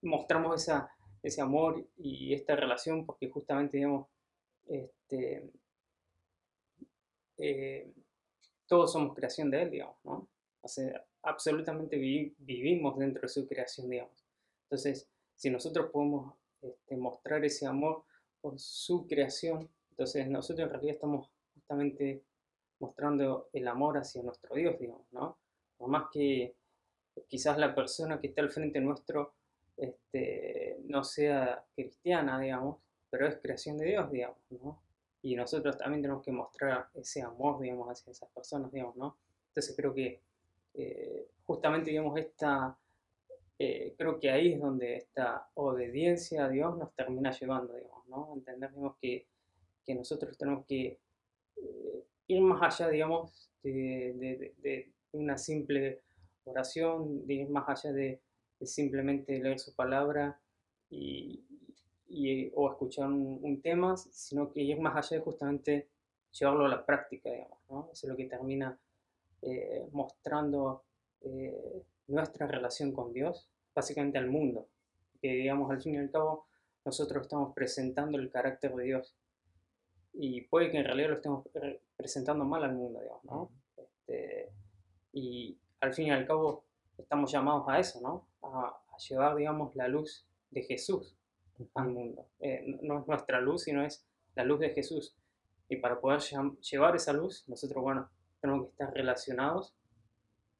mostramos 0.00 0.62
esa, 0.62 0.90
ese 1.22 1.40
amor 1.40 1.86
y 1.96 2.34
esta 2.34 2.56
relación 2.56 3.04
porque 3.04 3.28
justamente, 3.28 3.76
digamos, 3.76 4.06
este, 4.66 5.50
eh, 7.38 7.92
todos 8.66 8.92
somos 8.92 9.14
creación 9.14 9.50
de 9.50 9.62
Él, 9.62 9.70
digamos, 9.70 9.96
¿no? 10.04 10.28
Absolutamente 11.22 11.96
vivimos 11.96 12.98
dentro 12.98 13.22
de 13.22 13.28
su 13.28 13.46
creación, 13.46 13.90
digamos. 13.90 14.24
Entonces, 14.64 15.08
si 15.34 15.50
nosotros 15.50 15.90
podemos 15.90 16.34
este, 16.60 16.96
mostrar 16.96 17.44
ese 17.44 17.66
amor 17.66 18.04
por 18.40 18.58
su 18.58 19.06
creación, 19.06 19.68
entonces 19.90 20.28
nosotros 20.28 20.66
en 20.66 20.70
realidad 20.70 20.94
estamos 20.94 21.30
justamente 21.54 22.22
mostrando 22.78 23.48
el 23.52 23.68
amor 23.68 23.98
hacia 23.98 24.22
nuestro 24.22 24.54
Dios, 24.54 24.78
digamos, 24.78 25.06
¿no? 25.12 25.38
Más 25.80 26.04
que 26.12 26.54
quizás 27.26 27.58
la 27.58 27.74
persona 27.74 28.20
que 28.20 28.28
está 28.28 28.42
al 28.42 28.50
frente 28.50 28.80
nuestro 28.80 29.34
este, 29.80 30.78
no 30.84 31.02
sea 31.02 31.64
cristiana, 31.74 32.38
digamos, 32.38 32.78
pero 33.08 33.26
es 33.26 33.38
creación 33.40 33.78
de 33.78 33.86
Dios, 33.86 34.10
digamos, 34.10 34.38
¿no? 34.50 34.82
Y 35.22 35.34
nosotros 35.34 35.76
también 35.76 36.02
tenemos 36.02 36.22
que 36.24 36.32
mostrar 36.32 36.88
ese 36.94 37.22
amor, 37.22 37.60
digamos, 37.60 37.88
hacia 37.88 38.10
esas 38.10 38.30
personas, 38.30 38.72
digamos, 38.72 38.96
¿no? 38.96 39.16
Entonces 39.48 39.74
creo 39.76 39.92
que 39.92 40.20
eh, 40.74 41.28
justamente, 41.44 41.90
digamos, 41.90 42.18
esta, 42.18 42.76
eh, 43.58 43.94
creo 43.98 44.18
que 44.18 44.30
ahí 44.30 44.52
es 44.52 44.60
donde 44.60 44.96
esta 44.96 45.48
obediencia 45.54 46.44
a 46.44 46.48
Dios 46.48 46.76
nos 46.78 46.94
termina 46.94 47.30
llevando, 47.32 47.74
digamos, 47.74 48.06
¿no? 48.08 48.32
Entender, 48.34 48.70
digamos, 48.70 48.96
que, 49.00 49.26
que 49.84 49.94
nosotros 49.94 50.36
tenemos 50.38 50.64
que 50.66 50.98
eh, 51.56 52.04
ir 52.28 52.40
más 52.42 52.80
allá, 52.80 52.90
digamos, 52.90 53.50
de, 53.62 54.90
una 55.12 55.36
simple 55.36 56.02
oración, 56.44 57.26
de 57.26 57.34
ir 57.34 57.48
más 57.48 57.68
allá 57.68 57.92
de, 57.92 58.20
simplemente 58.66 59.38
leer 59.38 59.58
su 59.58 59.74
palabra 59.74 60.40
y, 60.90 61.44
o 62.54 62.70
escuchar 62.70 63.08
un, 63.08 63.60
tema, 63.62 63.96
sino 63.96 64.50
que 64.50 64.60
ir 64.60 64.80
más 64.80 64.96
allá 64.96 65.18
de 65.18 65.24
justamente 65.24 65.88
llevarlo 66.32 66.66
a 66.66 66.68
la 66.68 66.84
práctica, 66.84 67.30
digamos, 67.30 67.58
¿no? 67.68 67.88
Eso 67.92 68.06
es 68.06 68.10
lo 68.10 68.16
que 68.16 68.26
termina 68.26 68.78
eh, 69.42 69.88
mostrando 69.92 70.84
eh, 71.20 71.84
nuestra 72.08 72.46
relación 72.46 72.92
con 72.92 73.12
Dios, 73.12 73.48
básicamente 73.74 74.18
al 74.18 74.28
mundo, 74.28 74.68
que 75.20 75.32
digamos, 75.32 75.70
al 75.70 75.80
fin 75.80 75.94
y 75.94 75.98
al 75.98 76.10
cabo, 76.10 76.46
nosotros 76.84 77.22
estamos 77.22 77.54
presentando 77.54 78.18
el 78.18 78.30
carácter 78.30 78.74
de 78.74 78.84
Dios 78.84 79.14
y 80.12 80.42
puede 80.42 80.70
que 80.70 80.78
en 80.78 80.84
realidad 80.84 81.10
lo 81.10 81.16
estemos 81.16 81.48
presentando 81.96 82.44
mal 82.44 82.64
al 82.64 82.74
mundo, 82.74 83.00
digamos, 83.00 83.24
¿no? 83.24 83.50
Este, 83.76 84.50
y 85.12 85.58
al 85.80 85.94
fin 85.94 86.08
y 86.08 86.10
al 86.10 86.26
cabo 86.26 86.64
estamos 86.98 87.30
llamados 87.30 87.68
a 87.68 87.78
eso, 87.78 88.00
¿no? 88.00 88.29
A, 88.42 88.76
llevar, 89.08 89.34
digamos, 89.36 89.74
la 89.76 89.88
luz 89.88 90.26
de 90.50 90.62
Jesús 90.62 91.16
al 91.74 91.88
mundo. 91.88 92.26
Eh, 92.40 92.78
no 92.82 93.00
es 93.00 93.06
nuestra 93.06 93.40
luz, 93.40 93.62
sino 93.62 93.84
es 93.84 94.06
la 94.34 94.44
luz 94.44 94.60
de 94.60 94.70
Jesús. 94.70 95.16
Y 95.68 95.76
para 95.76 96.00
poder 96.00 96.20
llevar 96.20 96.96
esa 96.96 97.12
luz, 97.12 97.48
nosotros, 97.48 97.82
bueno, 97.82 98.10
tenemos 98.40 98.66
que 98.66 98.70
estar 98.72 98.92
relacionados 98.92 99.74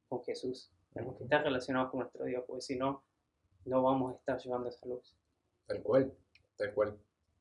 con 0.09 0.23
Jesús. 0.25 0.71
Tenemos 0.93 1.17
que 1.17 1.25
estar 1.25 1.43
relacionados 1.43 1.91
con 1.91 2.01
nuestro 2.01 2.25
Dios, 2.25 2.45
porque 2.47 2.63
si 2.63 2.77
no, 2.77 3.05
no 3.65 3.83
vamos 3.83 4.13
a 4.13 4.17
estar 4.17 4.39
llevando 4.39 4.69
esa 4.69 4.87
luz. 4.87 5.17
Tal 5.67 5.83
cual, 5.83 6.13
tal 6.57 6.75
cual 6.75 6.99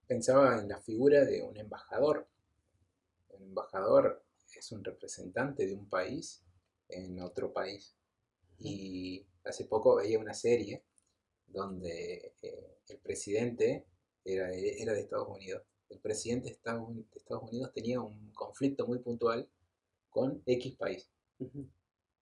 pensaba 0.08 0.60
en 0.60 0.68
la 0.68 0.80
figura 0.80 1.24
de 1.24 1.42
un 1.42 1.58
embajador. 1.58 2.28
El 3.30 3.44
embajador 3.44 4.24
es 4.58 4.72
un 4.72 4.84
representante 4.84 5.66
de 5.66 5.76
un 5.76 5.88
país 5.88 6.44
en 6.90 7.22
otro 7.22 7.54
país. 7.54 7.96
Y 8.58 9.26
hace 9.50 9.66
poco 9.66 9.96
veía 9.96 10.20
una 10.20 10.34
serie 10.34 10.84
donde 11.48 12.34
eh, 12.42 12.78
el 12.88 12.98
presidente 13.00 13.86
era, 14.24 14.48
de 14.48 15.00
Estados 15.00 15.30
Unidos. 15.30 15.64
El 15.90 16.00
presidente 16.00 16.50
de 16.50 16.52
Estados 16.52 17.44
Unidos 17.44 17.72
tenía 17.74 18.00
un 18.00 18.32
conflicto 18.34 18.86
muy 18.86 19.00
puntual 19.00 19.50
con 20.10 20.42
X 20.46 20.76
país. 20.76 21.10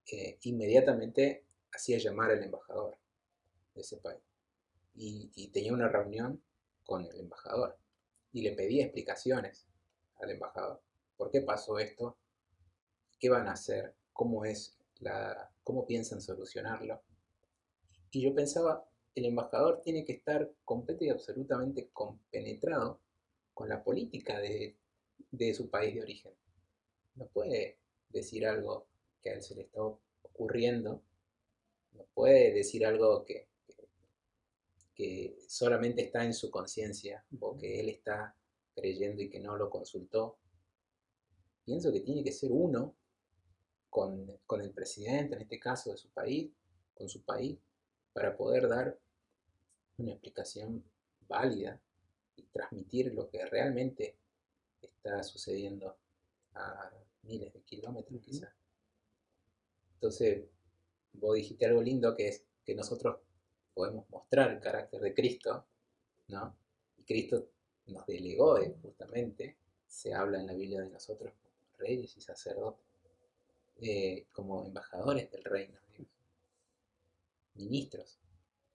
Eh, 0.10 0.38
inmediatamente 0.44 1.44
hacía 1.74 1.98
llamar 1.98 2.32
al 2.32 2.42
embajador 2.42 2.98
de 3.76 3.82
ese 3.82 3.98
país. 3.98 4.22
y 4.96 5.50
tenía 5.50 5.74
una 5.74 5.90
reunión 5.90 6.42
con 6.86 7.06
el 7.06 7.20
embajador 7.20 7.78
y 8.32 8.42
le 8.42 8.54
pedía 8.54 8.84
explicaciones 8.86 9.68
al 10.22 10.32
embajador. 10.32 10.82
¿Por 11.18 11.30
qué 11.30 11.42
pasó 11.42 11.80
esto? 11.80 12.18
¿Qué 13.20 13.30
van 13.30 13.48
a 13.48 13.54
hacer? 13.54 13.96
¿Cómo 14.14 14.46
es 14.46 14.78
la, 15.00 15.52
cómo 15.64 15.86
piensan 15.86 16.22
solucionarlo? 16.22 17.02
Y 18.12 18.22
yo 18.22 18.34
pensaba, 18.34 18.88
el 19.16 19.26
embajador 19.26 19.82
tiene 19.82 20.06
que 20.06 20.14
estar 20.14 20.52
completo 20.64 21.04
y 21.04 21.10
absolutamente 21.10 21.90
compenetrado 21.92 23.00
con 23.54 23.68
la 23.68 23.84
política 23.84 24.40
de, 24.40 24.76
su 25.56 25.70
país 25.70 25.96
de 25.96 26.02
origen. 26.02 26.34
No 27.16 27.26
puede 27.28 27.80
decir 28.10 28.46
algo 28.46 28.88
que 29.22 29.32
a 29.32 29.34
él 29.34 29.42
se 29.42 29.56
le 29.56 29.64
está 29.64 29.82
ocurriendo, 29.82 31.02
no 31.94 32.06
puede 32.14 32.54
decir 32.54 32.86
algo 32.86 33.26
que, 33.26 33.48
que 34.94 35.36
solamente 35.48 36.04
está 36.04 36.24
en 36.24 36.36
su 36.36 36.52
conciencia 36.52 37.26
o 37.40 37.58
que 37.58 37.80
él 37.80 37.90
está 37.90 38.36
creyendo 38.76 39.24
y 39.24 39.30
que 39.30 39.40
no 39.40 39.58
lo 39.58 39.72
consultó. 39.72 40.38
Pienso 41.66 41.92
que 41.92 42.02
tiene 42.02 42.24
que 42.24 42.32
ser 42.32 42.52
uno 42.52 42.96
con, 43.90 44.40
con 44.46 44.62
el 44.62 44.72
presidente, 44.72 45.36
en 45.36 45.42
este 45.42 45.60
caso 45.60 45.90
de 45.90 45.98
su 45.98 46.10
país, 46.10 46.52
con 46.94 47.10
su 47.10 47.24
país, 47.24 47.58
para 48.18 48.36
poder 48.36 48.68
dar 48.68 48.98
una 50.00 50.14
explicación 50.14 50.84
válida 51.28 51.80
y 52.36 52.42
transmitir 52.46 53.14
lo 53.14 53.30
que 53.30 53.46
realmente 53.46 54.18
está 54.82 55.22
sucediendo 55.22 55.96
a 56.56 56.90
miles 57.22 57.54
de 57.54 57.62
kilómetros 57.62 58.20
quizás. 58.20 58.50
Entonces, 59.94 60.46
vos 61.14 61.36
dijiste 61.36 61.68
algo 61.68 61.84
lindo 61.84 62.16
que 62.16 62.30
es 62.30 62.44
que 62.66 62.74
nosotros 62.74 63.20
podemos 63.76 64.10
mostrar 64.10 64.50
el 64.50 64.62
carácter 64.62 65.00
de 65.00 65.14
Cristo, 65.14 65.68
¿no? 66.30 66.58
Y 66.98 67.04
Cristo 67.04 67.50
nos 67.86 68.08
delegó 68.08 68.58
eh, 68.58 68.76
justamente, 68.82 69.58
se 69.86 70.16
habla 70.16 70.40
en 70.40 70.48
la 70.48 70.54
Biblia 70.54 70.82
de 70.82 70.90
nosotros 70.90 71.34
como 71.34 71.78
reyes 71.78 72.18
y 72.18 72.22
sacerdotes, 72.22 72.84
eh, 73.80 74.26
como 74.32 74.66
embajadores 74.66 75.32
del 75.32 75.44
reino 75.44 75.87
ministros. 77.58 78.20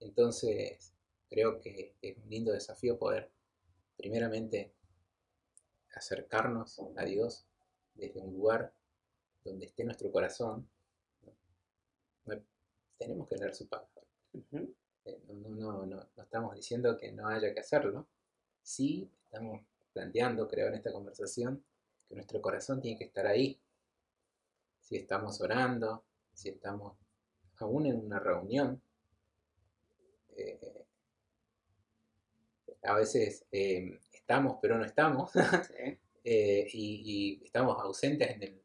Entonces, 0.01 0.93
creo 1.29 1.61
que 1.61 1.95
es 2.03 2.17
un 2.17 2.29
lindo 2.29 2.53
desafío 2.53 2.99
poder, 2.99 3.31
primeramente, 3.97 4.73
acercarnos 5.95 6.81
a 6.97 7.05
Dios 7.05 7.47
desde 7.95 8.21
un 8.21 8.33
lugar 8.33 8.73
donde 9.45 9.67
esté 9.67 9.85
nuestro 9.85 10.11
corazón. 10.11 10.69
tenemos 12.99 13.27
que 13.29 13.37
leer 13.37 13.55
su 13.55 13.69
palabra. 13.69 14.03
Eh, 15.05 15.21
no, 15.29 15.85
no, 15.85 16.07
estamos 16.17 16.55
diciendo 16.55 16.97
que 16.97 17.11
no 17.11 17.27
haya 17.27 17.53
que 17.53 17.61
hacerlo. 17.61 18.07
Sí, 18.63 19.11
estamos 19.25 19.61
planteando, 19.93 20.47
creo, 20.47 20.69
en 20.69 20.75
esta 20.75 20.93
conversación, 20.93 21.65
que 22.09 22.15
nuestro 22.15 22.41
corazón 22.41 22.81
tiene 22.81 22.97
que 22.97 23.05
estar 23.05 23.27
ahí. 23.27 23.61
Si 24.81 24.97
estamos 24.97 25.41
orando, 25.41 26.05
si 26.33 26.51
estamos 26.51 26.97
aún 27.63 27.87
en 27.87 27.97
una 28.05 28.19
reunión, 28.19 28.83
eh, 30.37 30.85
a 32.83 32.95
veces 32.95 33.45
eh, 33.53 33.99
estamos 34.13 34.59
pero 34.61 34.79
no 34.79 34.85
estamos, 34.85 35.31
eh, 36.25 36.69
y, 36.73 37.43
estamos 37.45 37.79
ausentes 37.81 38.31
en 38.31 38.43
el, 38.43 38.63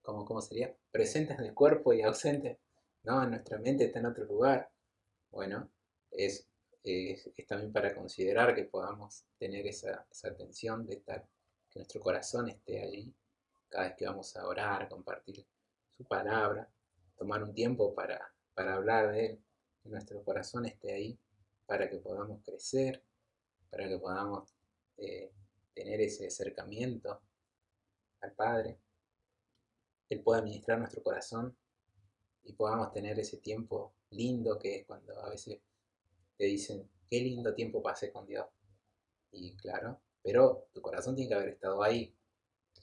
¿cómo, 0.00 0.24
¿cómo, 0.24 0.40
sería? 0.40 0.74
Presentes 0.90 1.38
en 1.38 1.46
el 1.46 1.54
cuerpo 1.54 1.92
y 1.92 2.02
ausentes, 2.02 2.58
¿no? 3.04 3.22
En 3.22 3.30
nuestra 3.30 3.58
mente 3.58 3.84
está 3.84 3.98
en 3.98 4.06
otro 4.06 4.24
lugar. 4.24 4.70
Bueno, 5.30 5.70
es, 6.10 6.46
es, 6.84 7.30
también 7.46 7.72
para 7.72 7.94
considerar 7.94 8.54
que 8.54 8.64
podamos 8.64 9.24
tener 9.38 9.66
esa, 9.66 10.06
esa 10.10 10.28
atención 10.28 10.86
de 10.86 10.94
estar, 10.94 11.26
que 11.70 11.78
nuestro 11.78 12.00
corazón 12.00 12.48
esté 12.48 12.82
allí 12.82 13.14
cada 13.68 13.84
vez 13.88 13.96
que 13.96 14.06
vamos 14.06 14.36
a 14.36 14.46
orar, 14.46 14.88
compartir 14.88 15.46
su 15.96 16.04
palabra, 16.04 16.68
tomar 17.22 17.44
un 17.44 17.54
tiempo 17.54 17.94
para, 17.94 18.20
para 18.52 18.74
hablar 18.74 19.12
de 19.12 19.26
Él, 19.26 19.44
que 19.80 19.88
nuestro 19.90 20.24
corazón 20.24 20.66
esté 20.66 20.92
ahí, 20.92 21.16
para 21.66 21.88
que 21.88 21.98
podamos 21.98 22.42
crecer, 22.42 23.00
para 23.70 23.88
que 23.88 23.96
podamos 23.96 24.52
eh, 24.96 25.30
tener 25.72 26.00
ese 26.00 26.26
acercamiento 26.26 27.20
al 28.22 28.32
Padre, 28.32 28.76
Él 30.08 30.20
pueda 30.20 30.40
administrar 30.40 30.80
nuestro 30.80 31.00
corazón 31.04 31.56
y 32.42 32.54
podamos 32.54 32.92
tener 32.92 33.16
ese 33.20 33.36
tiempo 33.36 33.94
lindo 34.10 34.58
que 34.58 34.80
es 34.80 34.84
cuando 34.84 35.16
a 35.20 35.30
veces 35.30 35.60
te 36.36 36.46
dicen, 36.46 36.90
qué 37.08 37.20
lindo 37.20 37.54
tiempo 37.54 37.80
pasé 37.80 38.10
con 38.10 38.26
Dios. 38.26 38.46
Y 39.30 39.54
claro, 39.54 40.00
pero 40.24 40.66
tu 40.72 40.82
corazón 40.82 41.14
tiene 41.14 41.28
que 41.28 41.34
haber 41.36 41.48
estado 41.50 41.84
ahí. 41.84 42.12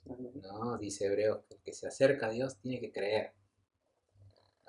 ¿no? 0.06 0.78
Dice 0.78 1.04
Hebreos 1.04 1.44
que 1.46 1.56
el 1.56 1.60
que 1.60 1.74
se 1.74 1.86
acerca 1.86 2.28
a 2.28 2.30
Dios 2.30 2.56
tiene 2.56 2.80
que 2.80 2.90
creer. 2.90 3.34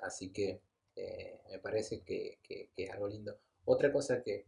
Así 0.02 0.30
que 0.32 0.60
eh, 0.96 1.40
me 1.50 1.58
parece 1.58 2.02
que, 2.02 2.38
es 2.76 2.90
algo 2.90 3.08
lindo. 3.08 3.38
Otra 3.64 3.92
cosa 3.92 4.22
que, 4.22 4.46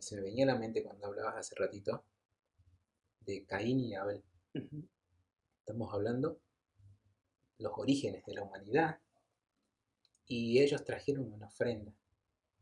se 0.00 0.14
me 0.14 0.22
venía 0.22 0.44
a 0.44 0.48
la 0.48 0.58
mente 0.58 0.84
cuando 0.84 1.06
hablabas 1.06 1.36
hace 1.36 1.56
ratito 1.56 2.04
de 3.20 3.44
Caín 3.44 3.80
y 3.80 3.94
Abel. 3.94 4.22
Estamos 5.58 5.92
hablando 5.92 6.40
los 7.58 7.72
orígenes 7.76 8.24
de 8.24 8.34
la 8.34 8.42
humanidad 8.42 9.00
y 10.26 10.60
ellos 10.60 10.84
trajeron 10.84 11.32
una 11.32 11.46
ofrenda, 11.46 11.92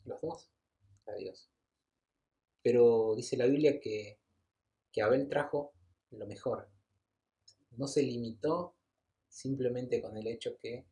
los 0.04 0.20
dos, 0.22 0.50
a 1.06 1.12
Dios. 1.12 1.50
Pero 2.62 3.14
dice 3.14 3.36
la 3.36 3.46
Biblia 3.46 3.78
que, 3.78 4.18
que 4.90 5.02
Abel 5.02 5.28
trajo 5.28 5.74
lo 6.10 6.26
mejor. 6.26 6.70
No 7.72 7.86
se 7.88 8.02
limitó 8.02 8.74
simplemente 9.28 10.00
con 10.00 10.16
el 10.16 10.26
hecho 10.28 10.56
que 10.56 10.86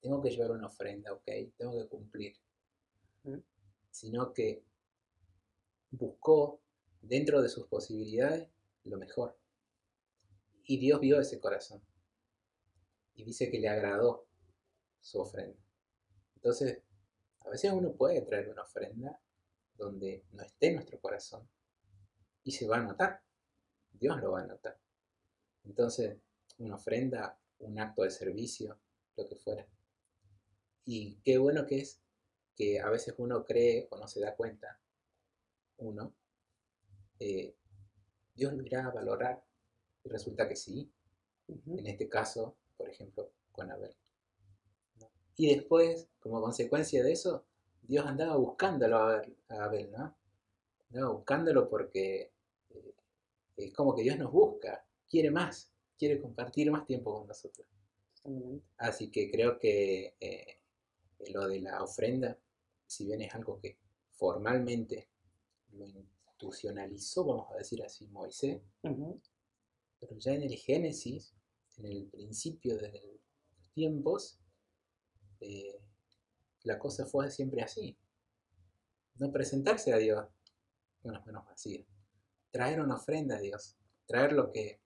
tengo 0.00 0.20
que 0.20 0.30
llevar 0.30 0.52
una 0.52 0.66
ofrenda, 0.66 1.12
ok, 1.12 1.28
tengo 1.56 1.78
que 1.78 1.88
cumplir. 1.88 2.36
Sino 3.90 4.32
que 4.32 4.64
buscó 5.90 6.60
dentro 7.02 7.42
de 7.42 7.48
sus 7.48 7.66
posibilidades 7.66 8.48
lo 8.84 8.98
mejor. 8.98 9.38
Y 10.64 10.78
Dios 10.78 11.00
vio 11.00 11.20
ese 11.20 11.40
corazón. 11.40 11.82
Y 13.14 13.24
dice 13.24 13.50
que 13.50 13.58
le 13.58 13.68
agradó 13.68 14.26
su 15.00 15.20
ofrenda. 15.20 15.58
Entonces, 16.36 16.82
a 17.40 17.50
veces 17.50 17.72
uno 17.72 17.92
puede 17.92 18.22
traer 18.22 18.48
una 18.48 18.62
ofrenda 18.62 19.20
donde 19.74 20.24
no 20.32 20.42
esté 20.42 20.72
nuestro 20.72 21.00
corazón. 21.00 21.48
Y 22.44 22.52
se 22.52 22.66
va 22.66 22.78
a 22.78 22.82
notar. 22.82 23.22
Dios 23.92 24.18
lo 24.20 24.32
va 24.32 24.40
a 24.40 24.46
notar. 24.46 24.78
Entonces, 25.64 26.18
una 26.58 26.76
ofrenda, 26.76 27.38
un 27.58 27.78
acto 27.78 28.02
de 28.02 28.10
servicio, 28.10 28.78
lo 29.16 29.26
que 29.26 29.36
fuera. 29.36 29.66
Y 30.92 31.20
qué 31.22 31.38
bueno 31.38 31.68
que 31.68 31.78
es 31.78 32.00
que 32.56 32.80
a 32.80 32.90
veces 32.90 33.14
uno 33.18 33.44
cree 33.44 33.86
o 33.92 33.96
no 33.96 34.08
se 34.08 34.18
da 34.18 34.34
cuenta, 34.34 34.80
uno, 35.76 36.12
eh, 37.20 37.54
Dios 38.34 38.54
lo 38.54 38.66
irá 38.66 38.86
a 38.86 38.90
valorar. 38.90 39.40
Y 40.02 40.08
resulta 40.08 40.48
que 40.48 40.56
sí. 40.56 40.90
En 41.46 41.86
este 41.86 42.08
caso, 42.08 42.56
por 42.76 42.88
ejemplo, 42.88 43.30
con 43.52 43.70
Abel. 43.70 43.94
Y 45.36 45.54
después, 45.54 46.08
como 46.18 46.42
consecuencia 46.42 47.04
de 47.04 47.12
eso, 47.12 47.44
Dios 47.82 48.04
andaba 48.04 48.34
buscándolo 48.34 48.96
a 48.96 49.22
Abel, 49.48 49.92
¿no? 49.92 50.16
Andaba 50.88 51.12
buscándolo 51.12 51.68
porque 51.70 52.32
eh, 52.70 52.94
es 53.58 53.72
como 53.72 53.94
que 53.94 54.02
Dios 54.02 54.18
nos 54.18 54.32
busca, 54.32 54.84
quiere 55.08 55.30
más, 55.30 55.70
quiere 55.96 56.20
compartir 56.20 56.68
más 56.72 56.84
tiempo 56.84 57.16
con 57.16 57.28
nosotros. 57.28 57.64
Así 58.76 59.08
que 59.08 59.30
creo 59.30 59.56
que 59.56 60.16
eh, 60.18 60.59
lo 61.28 61.46
de 61.46 61.60
la 61.60 61.82
ofrenda, 61.82 62.38
si 62.86 63.06
bien 63.06 63.22
es 63.22 63.34
algo 63.34 63.60
que 63.60 63.78
formalmente 64.12 65.08
lo 65.72 65.86
institucionalizó, 65.86 67.24
vamos 67.24 67.52
a 67.52 67.58
decir 67.58 67.82
así, 67.82 68.06
Moisés, 68.08 68.60
pero 68.82 70.18
ya 70.18 70.32
en 70.32 70.42
el 70.42 70.56
Génesis, 70.56 71.34
en 71.76 71.86
el 71.86 72.06
principio 72.06 72.76
de 72.78 72.90
los 72.90 73.20
tiempos, 73.74 74.40
eh, 75.40 75.80
la 76.64 76.78
cosa 76.78 77.06
fue 77.06 77.30
siempre 77.30 77.62
así. 77.62 77.96
No 79.16 79.30
presentarse 79.32 79.92
a 79.92 79.98
Dios 79.98 80.26
con 81.02 81.12
las 81.12 81.24
manos 81.26 81.46
vacías. 81.46 81.86
Traer 82.50 82.80
una 82.80 82.96
ofrenda 82.96 83.36
a 83.36 83.40
Dios. 83.40 83.76
Traer 84.06 84.32
lo 84.32 84.50
que, 84.50 84.80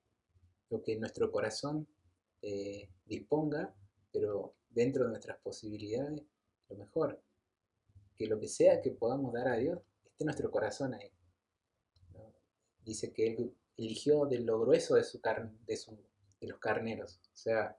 lo 0.70 0.82
que 0.82 0.97
nuestro 0.97 1.30
corazón 1.30 1.89
eh, 2.43 2.91
disponga, 3.05 3.74
pero 4.12 4.55
dentro 4.75 5.05
de 5.05 5.11
nuestras 5.11 5.39
posibilidades, 5.39 6.22
lo 6.68 6.77
mejor. 6.77 7.22
Que 8.16 8.27
lo 8.27 8.39
que 8.39 8.49
sea 8.49 8.81
que 8.81 8.91
podamos 8.91 9.33
dar 9.33 9.49
a 9.49 9.57
Dios, 9.57 9.81
esté 10.05 10.25
nuestro 10.25 10.51
corazón 10.51 10.95
ahí. 10.95 11.11
Dice 12.85 13.12
que 13.12 13.29
Él 13.29 13.57
eligió 13.77 14.27
de 14.27 14.41
lo 14.41 14.61
grueso 14.61 14.95
de, 14.95 15.05
su 15.05 15.20
carne, 15.20 15.53
de, 15.66 16.49
los 16.49 16.59
carneros. 16.59 17.20
O 17.33 17.37
sea, 17.37 17.77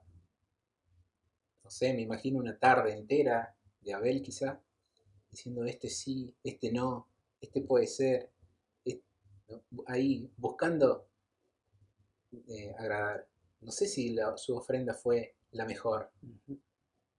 no 1.62 1.70
sé, 1.70 1.94
me 1.94 2.02
imagino 2.02 2.38
una 2.38 2.58
tarde 2.58 2.92
entera 2.92 3.56
de 3.80 3.94
Abel 3.94 4.20
quizá, 4.20 4.60
diciendo 5.30 5.64
este 5.64 5.88
sí, 5.88 6.34
este 6.42 6.72
no, 6.72 7.08
este 7.40 7.62
puede 7.62 7.86
ser, 7.86 8.30
ahí 9.86 10.30
buscando 10.36 11.08
eh, 12.48 12.74
agradar. 12.78 13.28
No 13.60 13.70
sé 13.70 13.86
si 13.86 14.16
su 14.36 14.56
ofrenda 14.56 14.94
fue 14.94 15.36
la 15.52 15.64
mejor, 15.64 16.10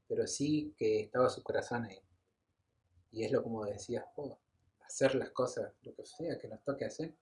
pero 0.07 0.27
sí 0.27 0.73
que 0.77 1.01
estaba 1.01 1.29
su 1.29 1.43
corazón 1.43 1.85
ahí. 1.85 1.99
Y 3.11 3.23
es 3.23 3.31
lo 3.31 3.43
como 3.43 3.65
decías, 3.65 4.05
oh, 4.15 4.37
hacer 4.85 5.15
las 5.15 5.29
cosas, 5.31 5.73
lo 5.83 5.93
que 5.93 6.05
sea 6.05 6.37
que 6.39 6.47
nos 6.47 6.63
toque 6.63 6.85
hacer 6.85 7.13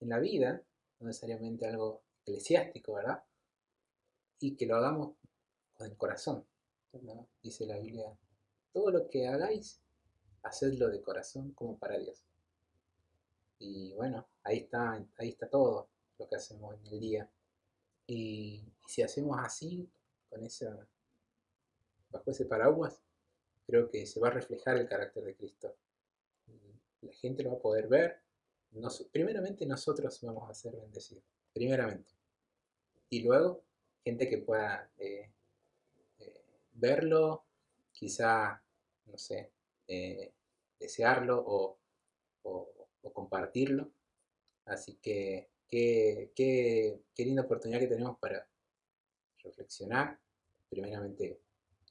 en 0.00 0.08
la 0.08 0.18
vida, 0.18 0.62
no 1.00 1.06
necesariamente 1.06 1.66
algo 1.66 2.02
eclesiástico, 2.22 2.94
¿verdad? 2.94 3.22
Y 4.40 4.56
que 4.56 4.66
lo 4.66 4.76
hagamos 4.76 5.14
con 5.74 5.86
el 5.86 5.96
corazón. 5.96 6.44
Dice 7.42 7.66
la 7.66 7.78
Biblia, 7.78 8.16
todo 8.72 8.90
lo 8.90 9.08
que 9.08 9.26
hagáis, 9.26 9.80
hacedlo 10.42 10.88
de 10.88 11.00
corazón 11.00 11.52
como 11.52 11.78
para 11.78 11.98
Dios. 11.98 12.22
Y 13.58 13.92
bueno, 13.94 14.26
ahí 14.42 14.58
está, 14.58 15.04
ahí 15.16 15.30
está 15.30 15.48
todo 15.48 15.88
lo 16.18 16.28
que 16.28 16.36
hacemos 16.36 16.74
en 16.74 16.86
el 16.92 17.00
día. 17.00 17.30
Y, 18.06 18.64
si 18.86 19.02
hacemos 19.02 19.38
así, 19.40 19.88
con 20.28 20.42
esa, 20.44 20.86
bajo 22.12 22.30
ese 22.30 22.44
paraguas, 22.44 23.02
creo 23.66 23.90
que 23.90 24.06
se 24.06 24.20
va 24.20 24.28
a 24.28 24.32
reflejar 24.32 24.76
el 24.76 24.88
carácter 24.88 25.24
de 25.24 25.34
Cristo. 25.34 25.74
la 27.00 27.12
gente 27.14 27.42
lo 27.42 27.50
va 27.50 27.56
a 27.56 27.62
poder 27.62 27.88
ver. 27.88 28.20
primeramente 29.10 29.66
nosotros 29.66 30.20
vamos 30.22 30.48
a 30.48 30.54
ser 30.54 30.76
bendecidos. 30.76 31.24
Primeramente. 31.52 32.14
Y 33.10 33.22
luego, 33.22 33.62
gente 34.04 34.28
que 34.28 34.38
pueda 34.38 34.90
eh, 34.98 35.30
eh, 36.18 36.42
verlo, 36.72 37.44
quizá, 37.92 38.62
no 39.06 39.18
sé, 39.18 39.52
eh, 39.86 40.32
desearlo 40.78 41.42
o, 41.46 41.78
compartirlo. 43.12 43.92
Así 44.64 44.94
que 44.94 45.50
qué, 45.68 46.32
qué, 46.34 47.24
linda 47.24 47.42
oportunidad 47.42 47.80
que 47.80 47.88
tenemos 47.88 48.18
para 48.18 48.48
reflexionar, 49.42 50.18
primeramente 50.70 51.40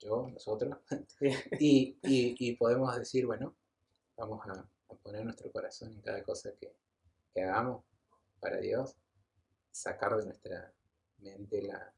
yo, 0.01 0.27
nosotros, 0.27 0.77
y, 1.59 2.55
podemos 2.55 2.95
decir, 2.97 3.25
bueno, 3.25 3.55
vamos 4.17 4.41
a, 4.47 4.67
poner 5.03 5.23
nuestro 5.23 5.51
corazón 5.51 5.93
en 5.93 6.01
cada 6.01 6.21
cosa 6.23 6.51
que, 6.59 6.75
hagamos 7.41 7.83
para 8.39 8.57
Dios, 8.57 8.95
sacar 9.71 10.17
de 10.17 10.25
nuestra 10.25 10.73
mente 11.19 11.61
la, 11.61 11.93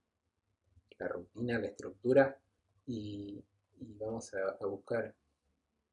rutina, 1.09 1.59
la 1.59 1.67
estructura 1.67 2.39
y, 2.85 3.43
vamos 3.79 4.33
a, 4.33 4.65
buscar 4.65 5.13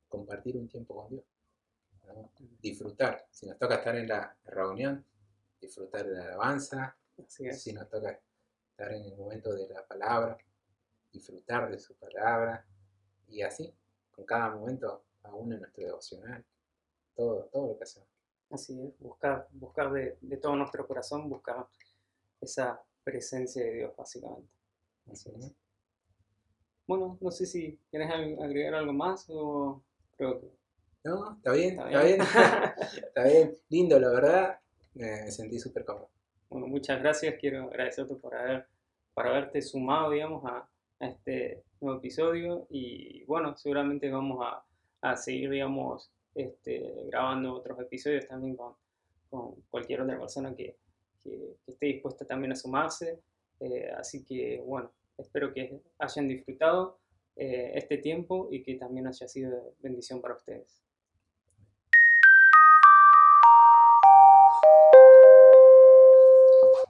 compartir 0.08 0.56
un 0.56 0.68
tiempo 0.68 0.94
con 0.94 1.08
Dios. 1.10 1.24
Disfrutar. 2.60 3.26
Si 3.30 3.46
nos 3.46 3.56
toca 3.56 3.76
estar 3.76 3.96
en 3.96 4.08
la 4.08 4.36
reunión, 4.44 5.04
disfrutar 5.60 6.06
de 6.06 6.16
la 6.16 6.24
alabanza. 6.24 6.96
Si 7.26 7.72
nos 7.72 7.88
toca 7.88 8.20
estar 8.70 8.92
en 8.92 9.04
el 9.04 9.16
momento 9.16 9.54
de 9.54 9.68
la 9.68 9.86
palabra, 9.86 10.36
disfrutar 11.12 11.70
de 11.70 11.78
su 11.78 11.94
palabra. 11.94 12.66
Y 13.28 13.42
así, 13.42 13.72
con 14.10 14.24
cada 14.24 14.50
momento, 14.54 15.04
aún 15.22 15.52
en 15.52 15.60
nuestro 15.60 15.84
devocional. 15.84 16.44
Todo, 17.14 17.48
todo 17.52 17.68
lo 17.68 17.78
que 17.78 17.84
hacemos. 17.84 18.08
Así 18.50 18.80
es, 18.82 18.98
buscar, 18.98 19.46
buscar 19.52 19.92
de, 19.92 20.16
todo 20.42 20.56
nuestro 20.56 20.86
corazón, 20.86 21.28
buscar 21.28 21.68
esa 22.40 22.82
presencia 23.04 23.62
de 23.64 23.74
Dios, 23.74 23.96
básicamente. 23.96 24.50
Así 25.10 25.30
es. 25.38 25.52
Bueno, 26.86 27.16
no 27.20 27.30
sé 27.30 27.46
si 27.46 27.78
quieres 27.90 28.10
agregar 28.10 28.74
algo 28.74 28.92
más 28.92 29.26
o 29.28 29.82
creo 30.16 30.40
que... 30.40 30.50
No, 31.04 31.36
está 31.36 31.52
bien, 31.52 31.80
está 31.80 32.02
bien. 32.02 32.20
Está 33.06 33.24
bien. 33.24 33.56
Lindo, 33.68 33.98
la 33.98 34.10
verdad. 34.10 34.60
Me 34.94 35.30
sentí 35.30 35.58
súper 35.58 35.84
cómodo. 35.84 36.10
Bueno, 36.50 36.66
muchas 36.66 37.00
gracias. 37.00 37.36
Quiero 37.40 37.68
agradecerte 37.68 38.16
por, 38.16 38.34
haber, 38.34 38.66
por 39.14 39.26
haberte 39.26 39.62
sumado, 39.62 40.10
digamos, 40.10 40.44
a, 40.44 40.68
este 41.00 41.64
nuevo 41.80 41.98
episodio. 41.98 42.66
Y 42.70 43.24
bueno, 43.24 43.56
seguramente 43.56 44.10
vamos 44.10 44.38
a, 44.44 44.64
a 45.00 45.16
seguir, 45.16 45.50
digamos, 45.50 46.10
este, 46.34 47.06
grabando 47.06 47.54
otros 47.54 47.78
episodios 47.80 48.26
también 48.26 48.56
con, 48.56 48.74
con 49.28 49.54
cualquier 49.70 50.02
otra 50.02 50.18
persona 50.18 50.54
que, 50.54 50.76
que, 51.22 51.56
esté 51.66 51.86
dispuesta 51.86 52.24
también 52.24 52.52
a 52.52 52.56
sumarse. 52.56 53.20
Eh, 53.60 53.90
así 53.96 54.24
que 54.24 54.62
bueno, 54.64 54.90
espero 55.18 55.52
que 55.52 55.80
hayan 55.98 56.28
disfrutado 56.28 56.98
eh, 57.36 57.72
este 57.74 57.98
tiempo 57.98 58.48
y 58.50 58.62
que 58.62 58.74
también 58.76 59.06
haya 59.06 59.28
sido 59.28 59.74
bendición 59.80 60.20
para 60.20 60.34
ustedes. 60.34 60.82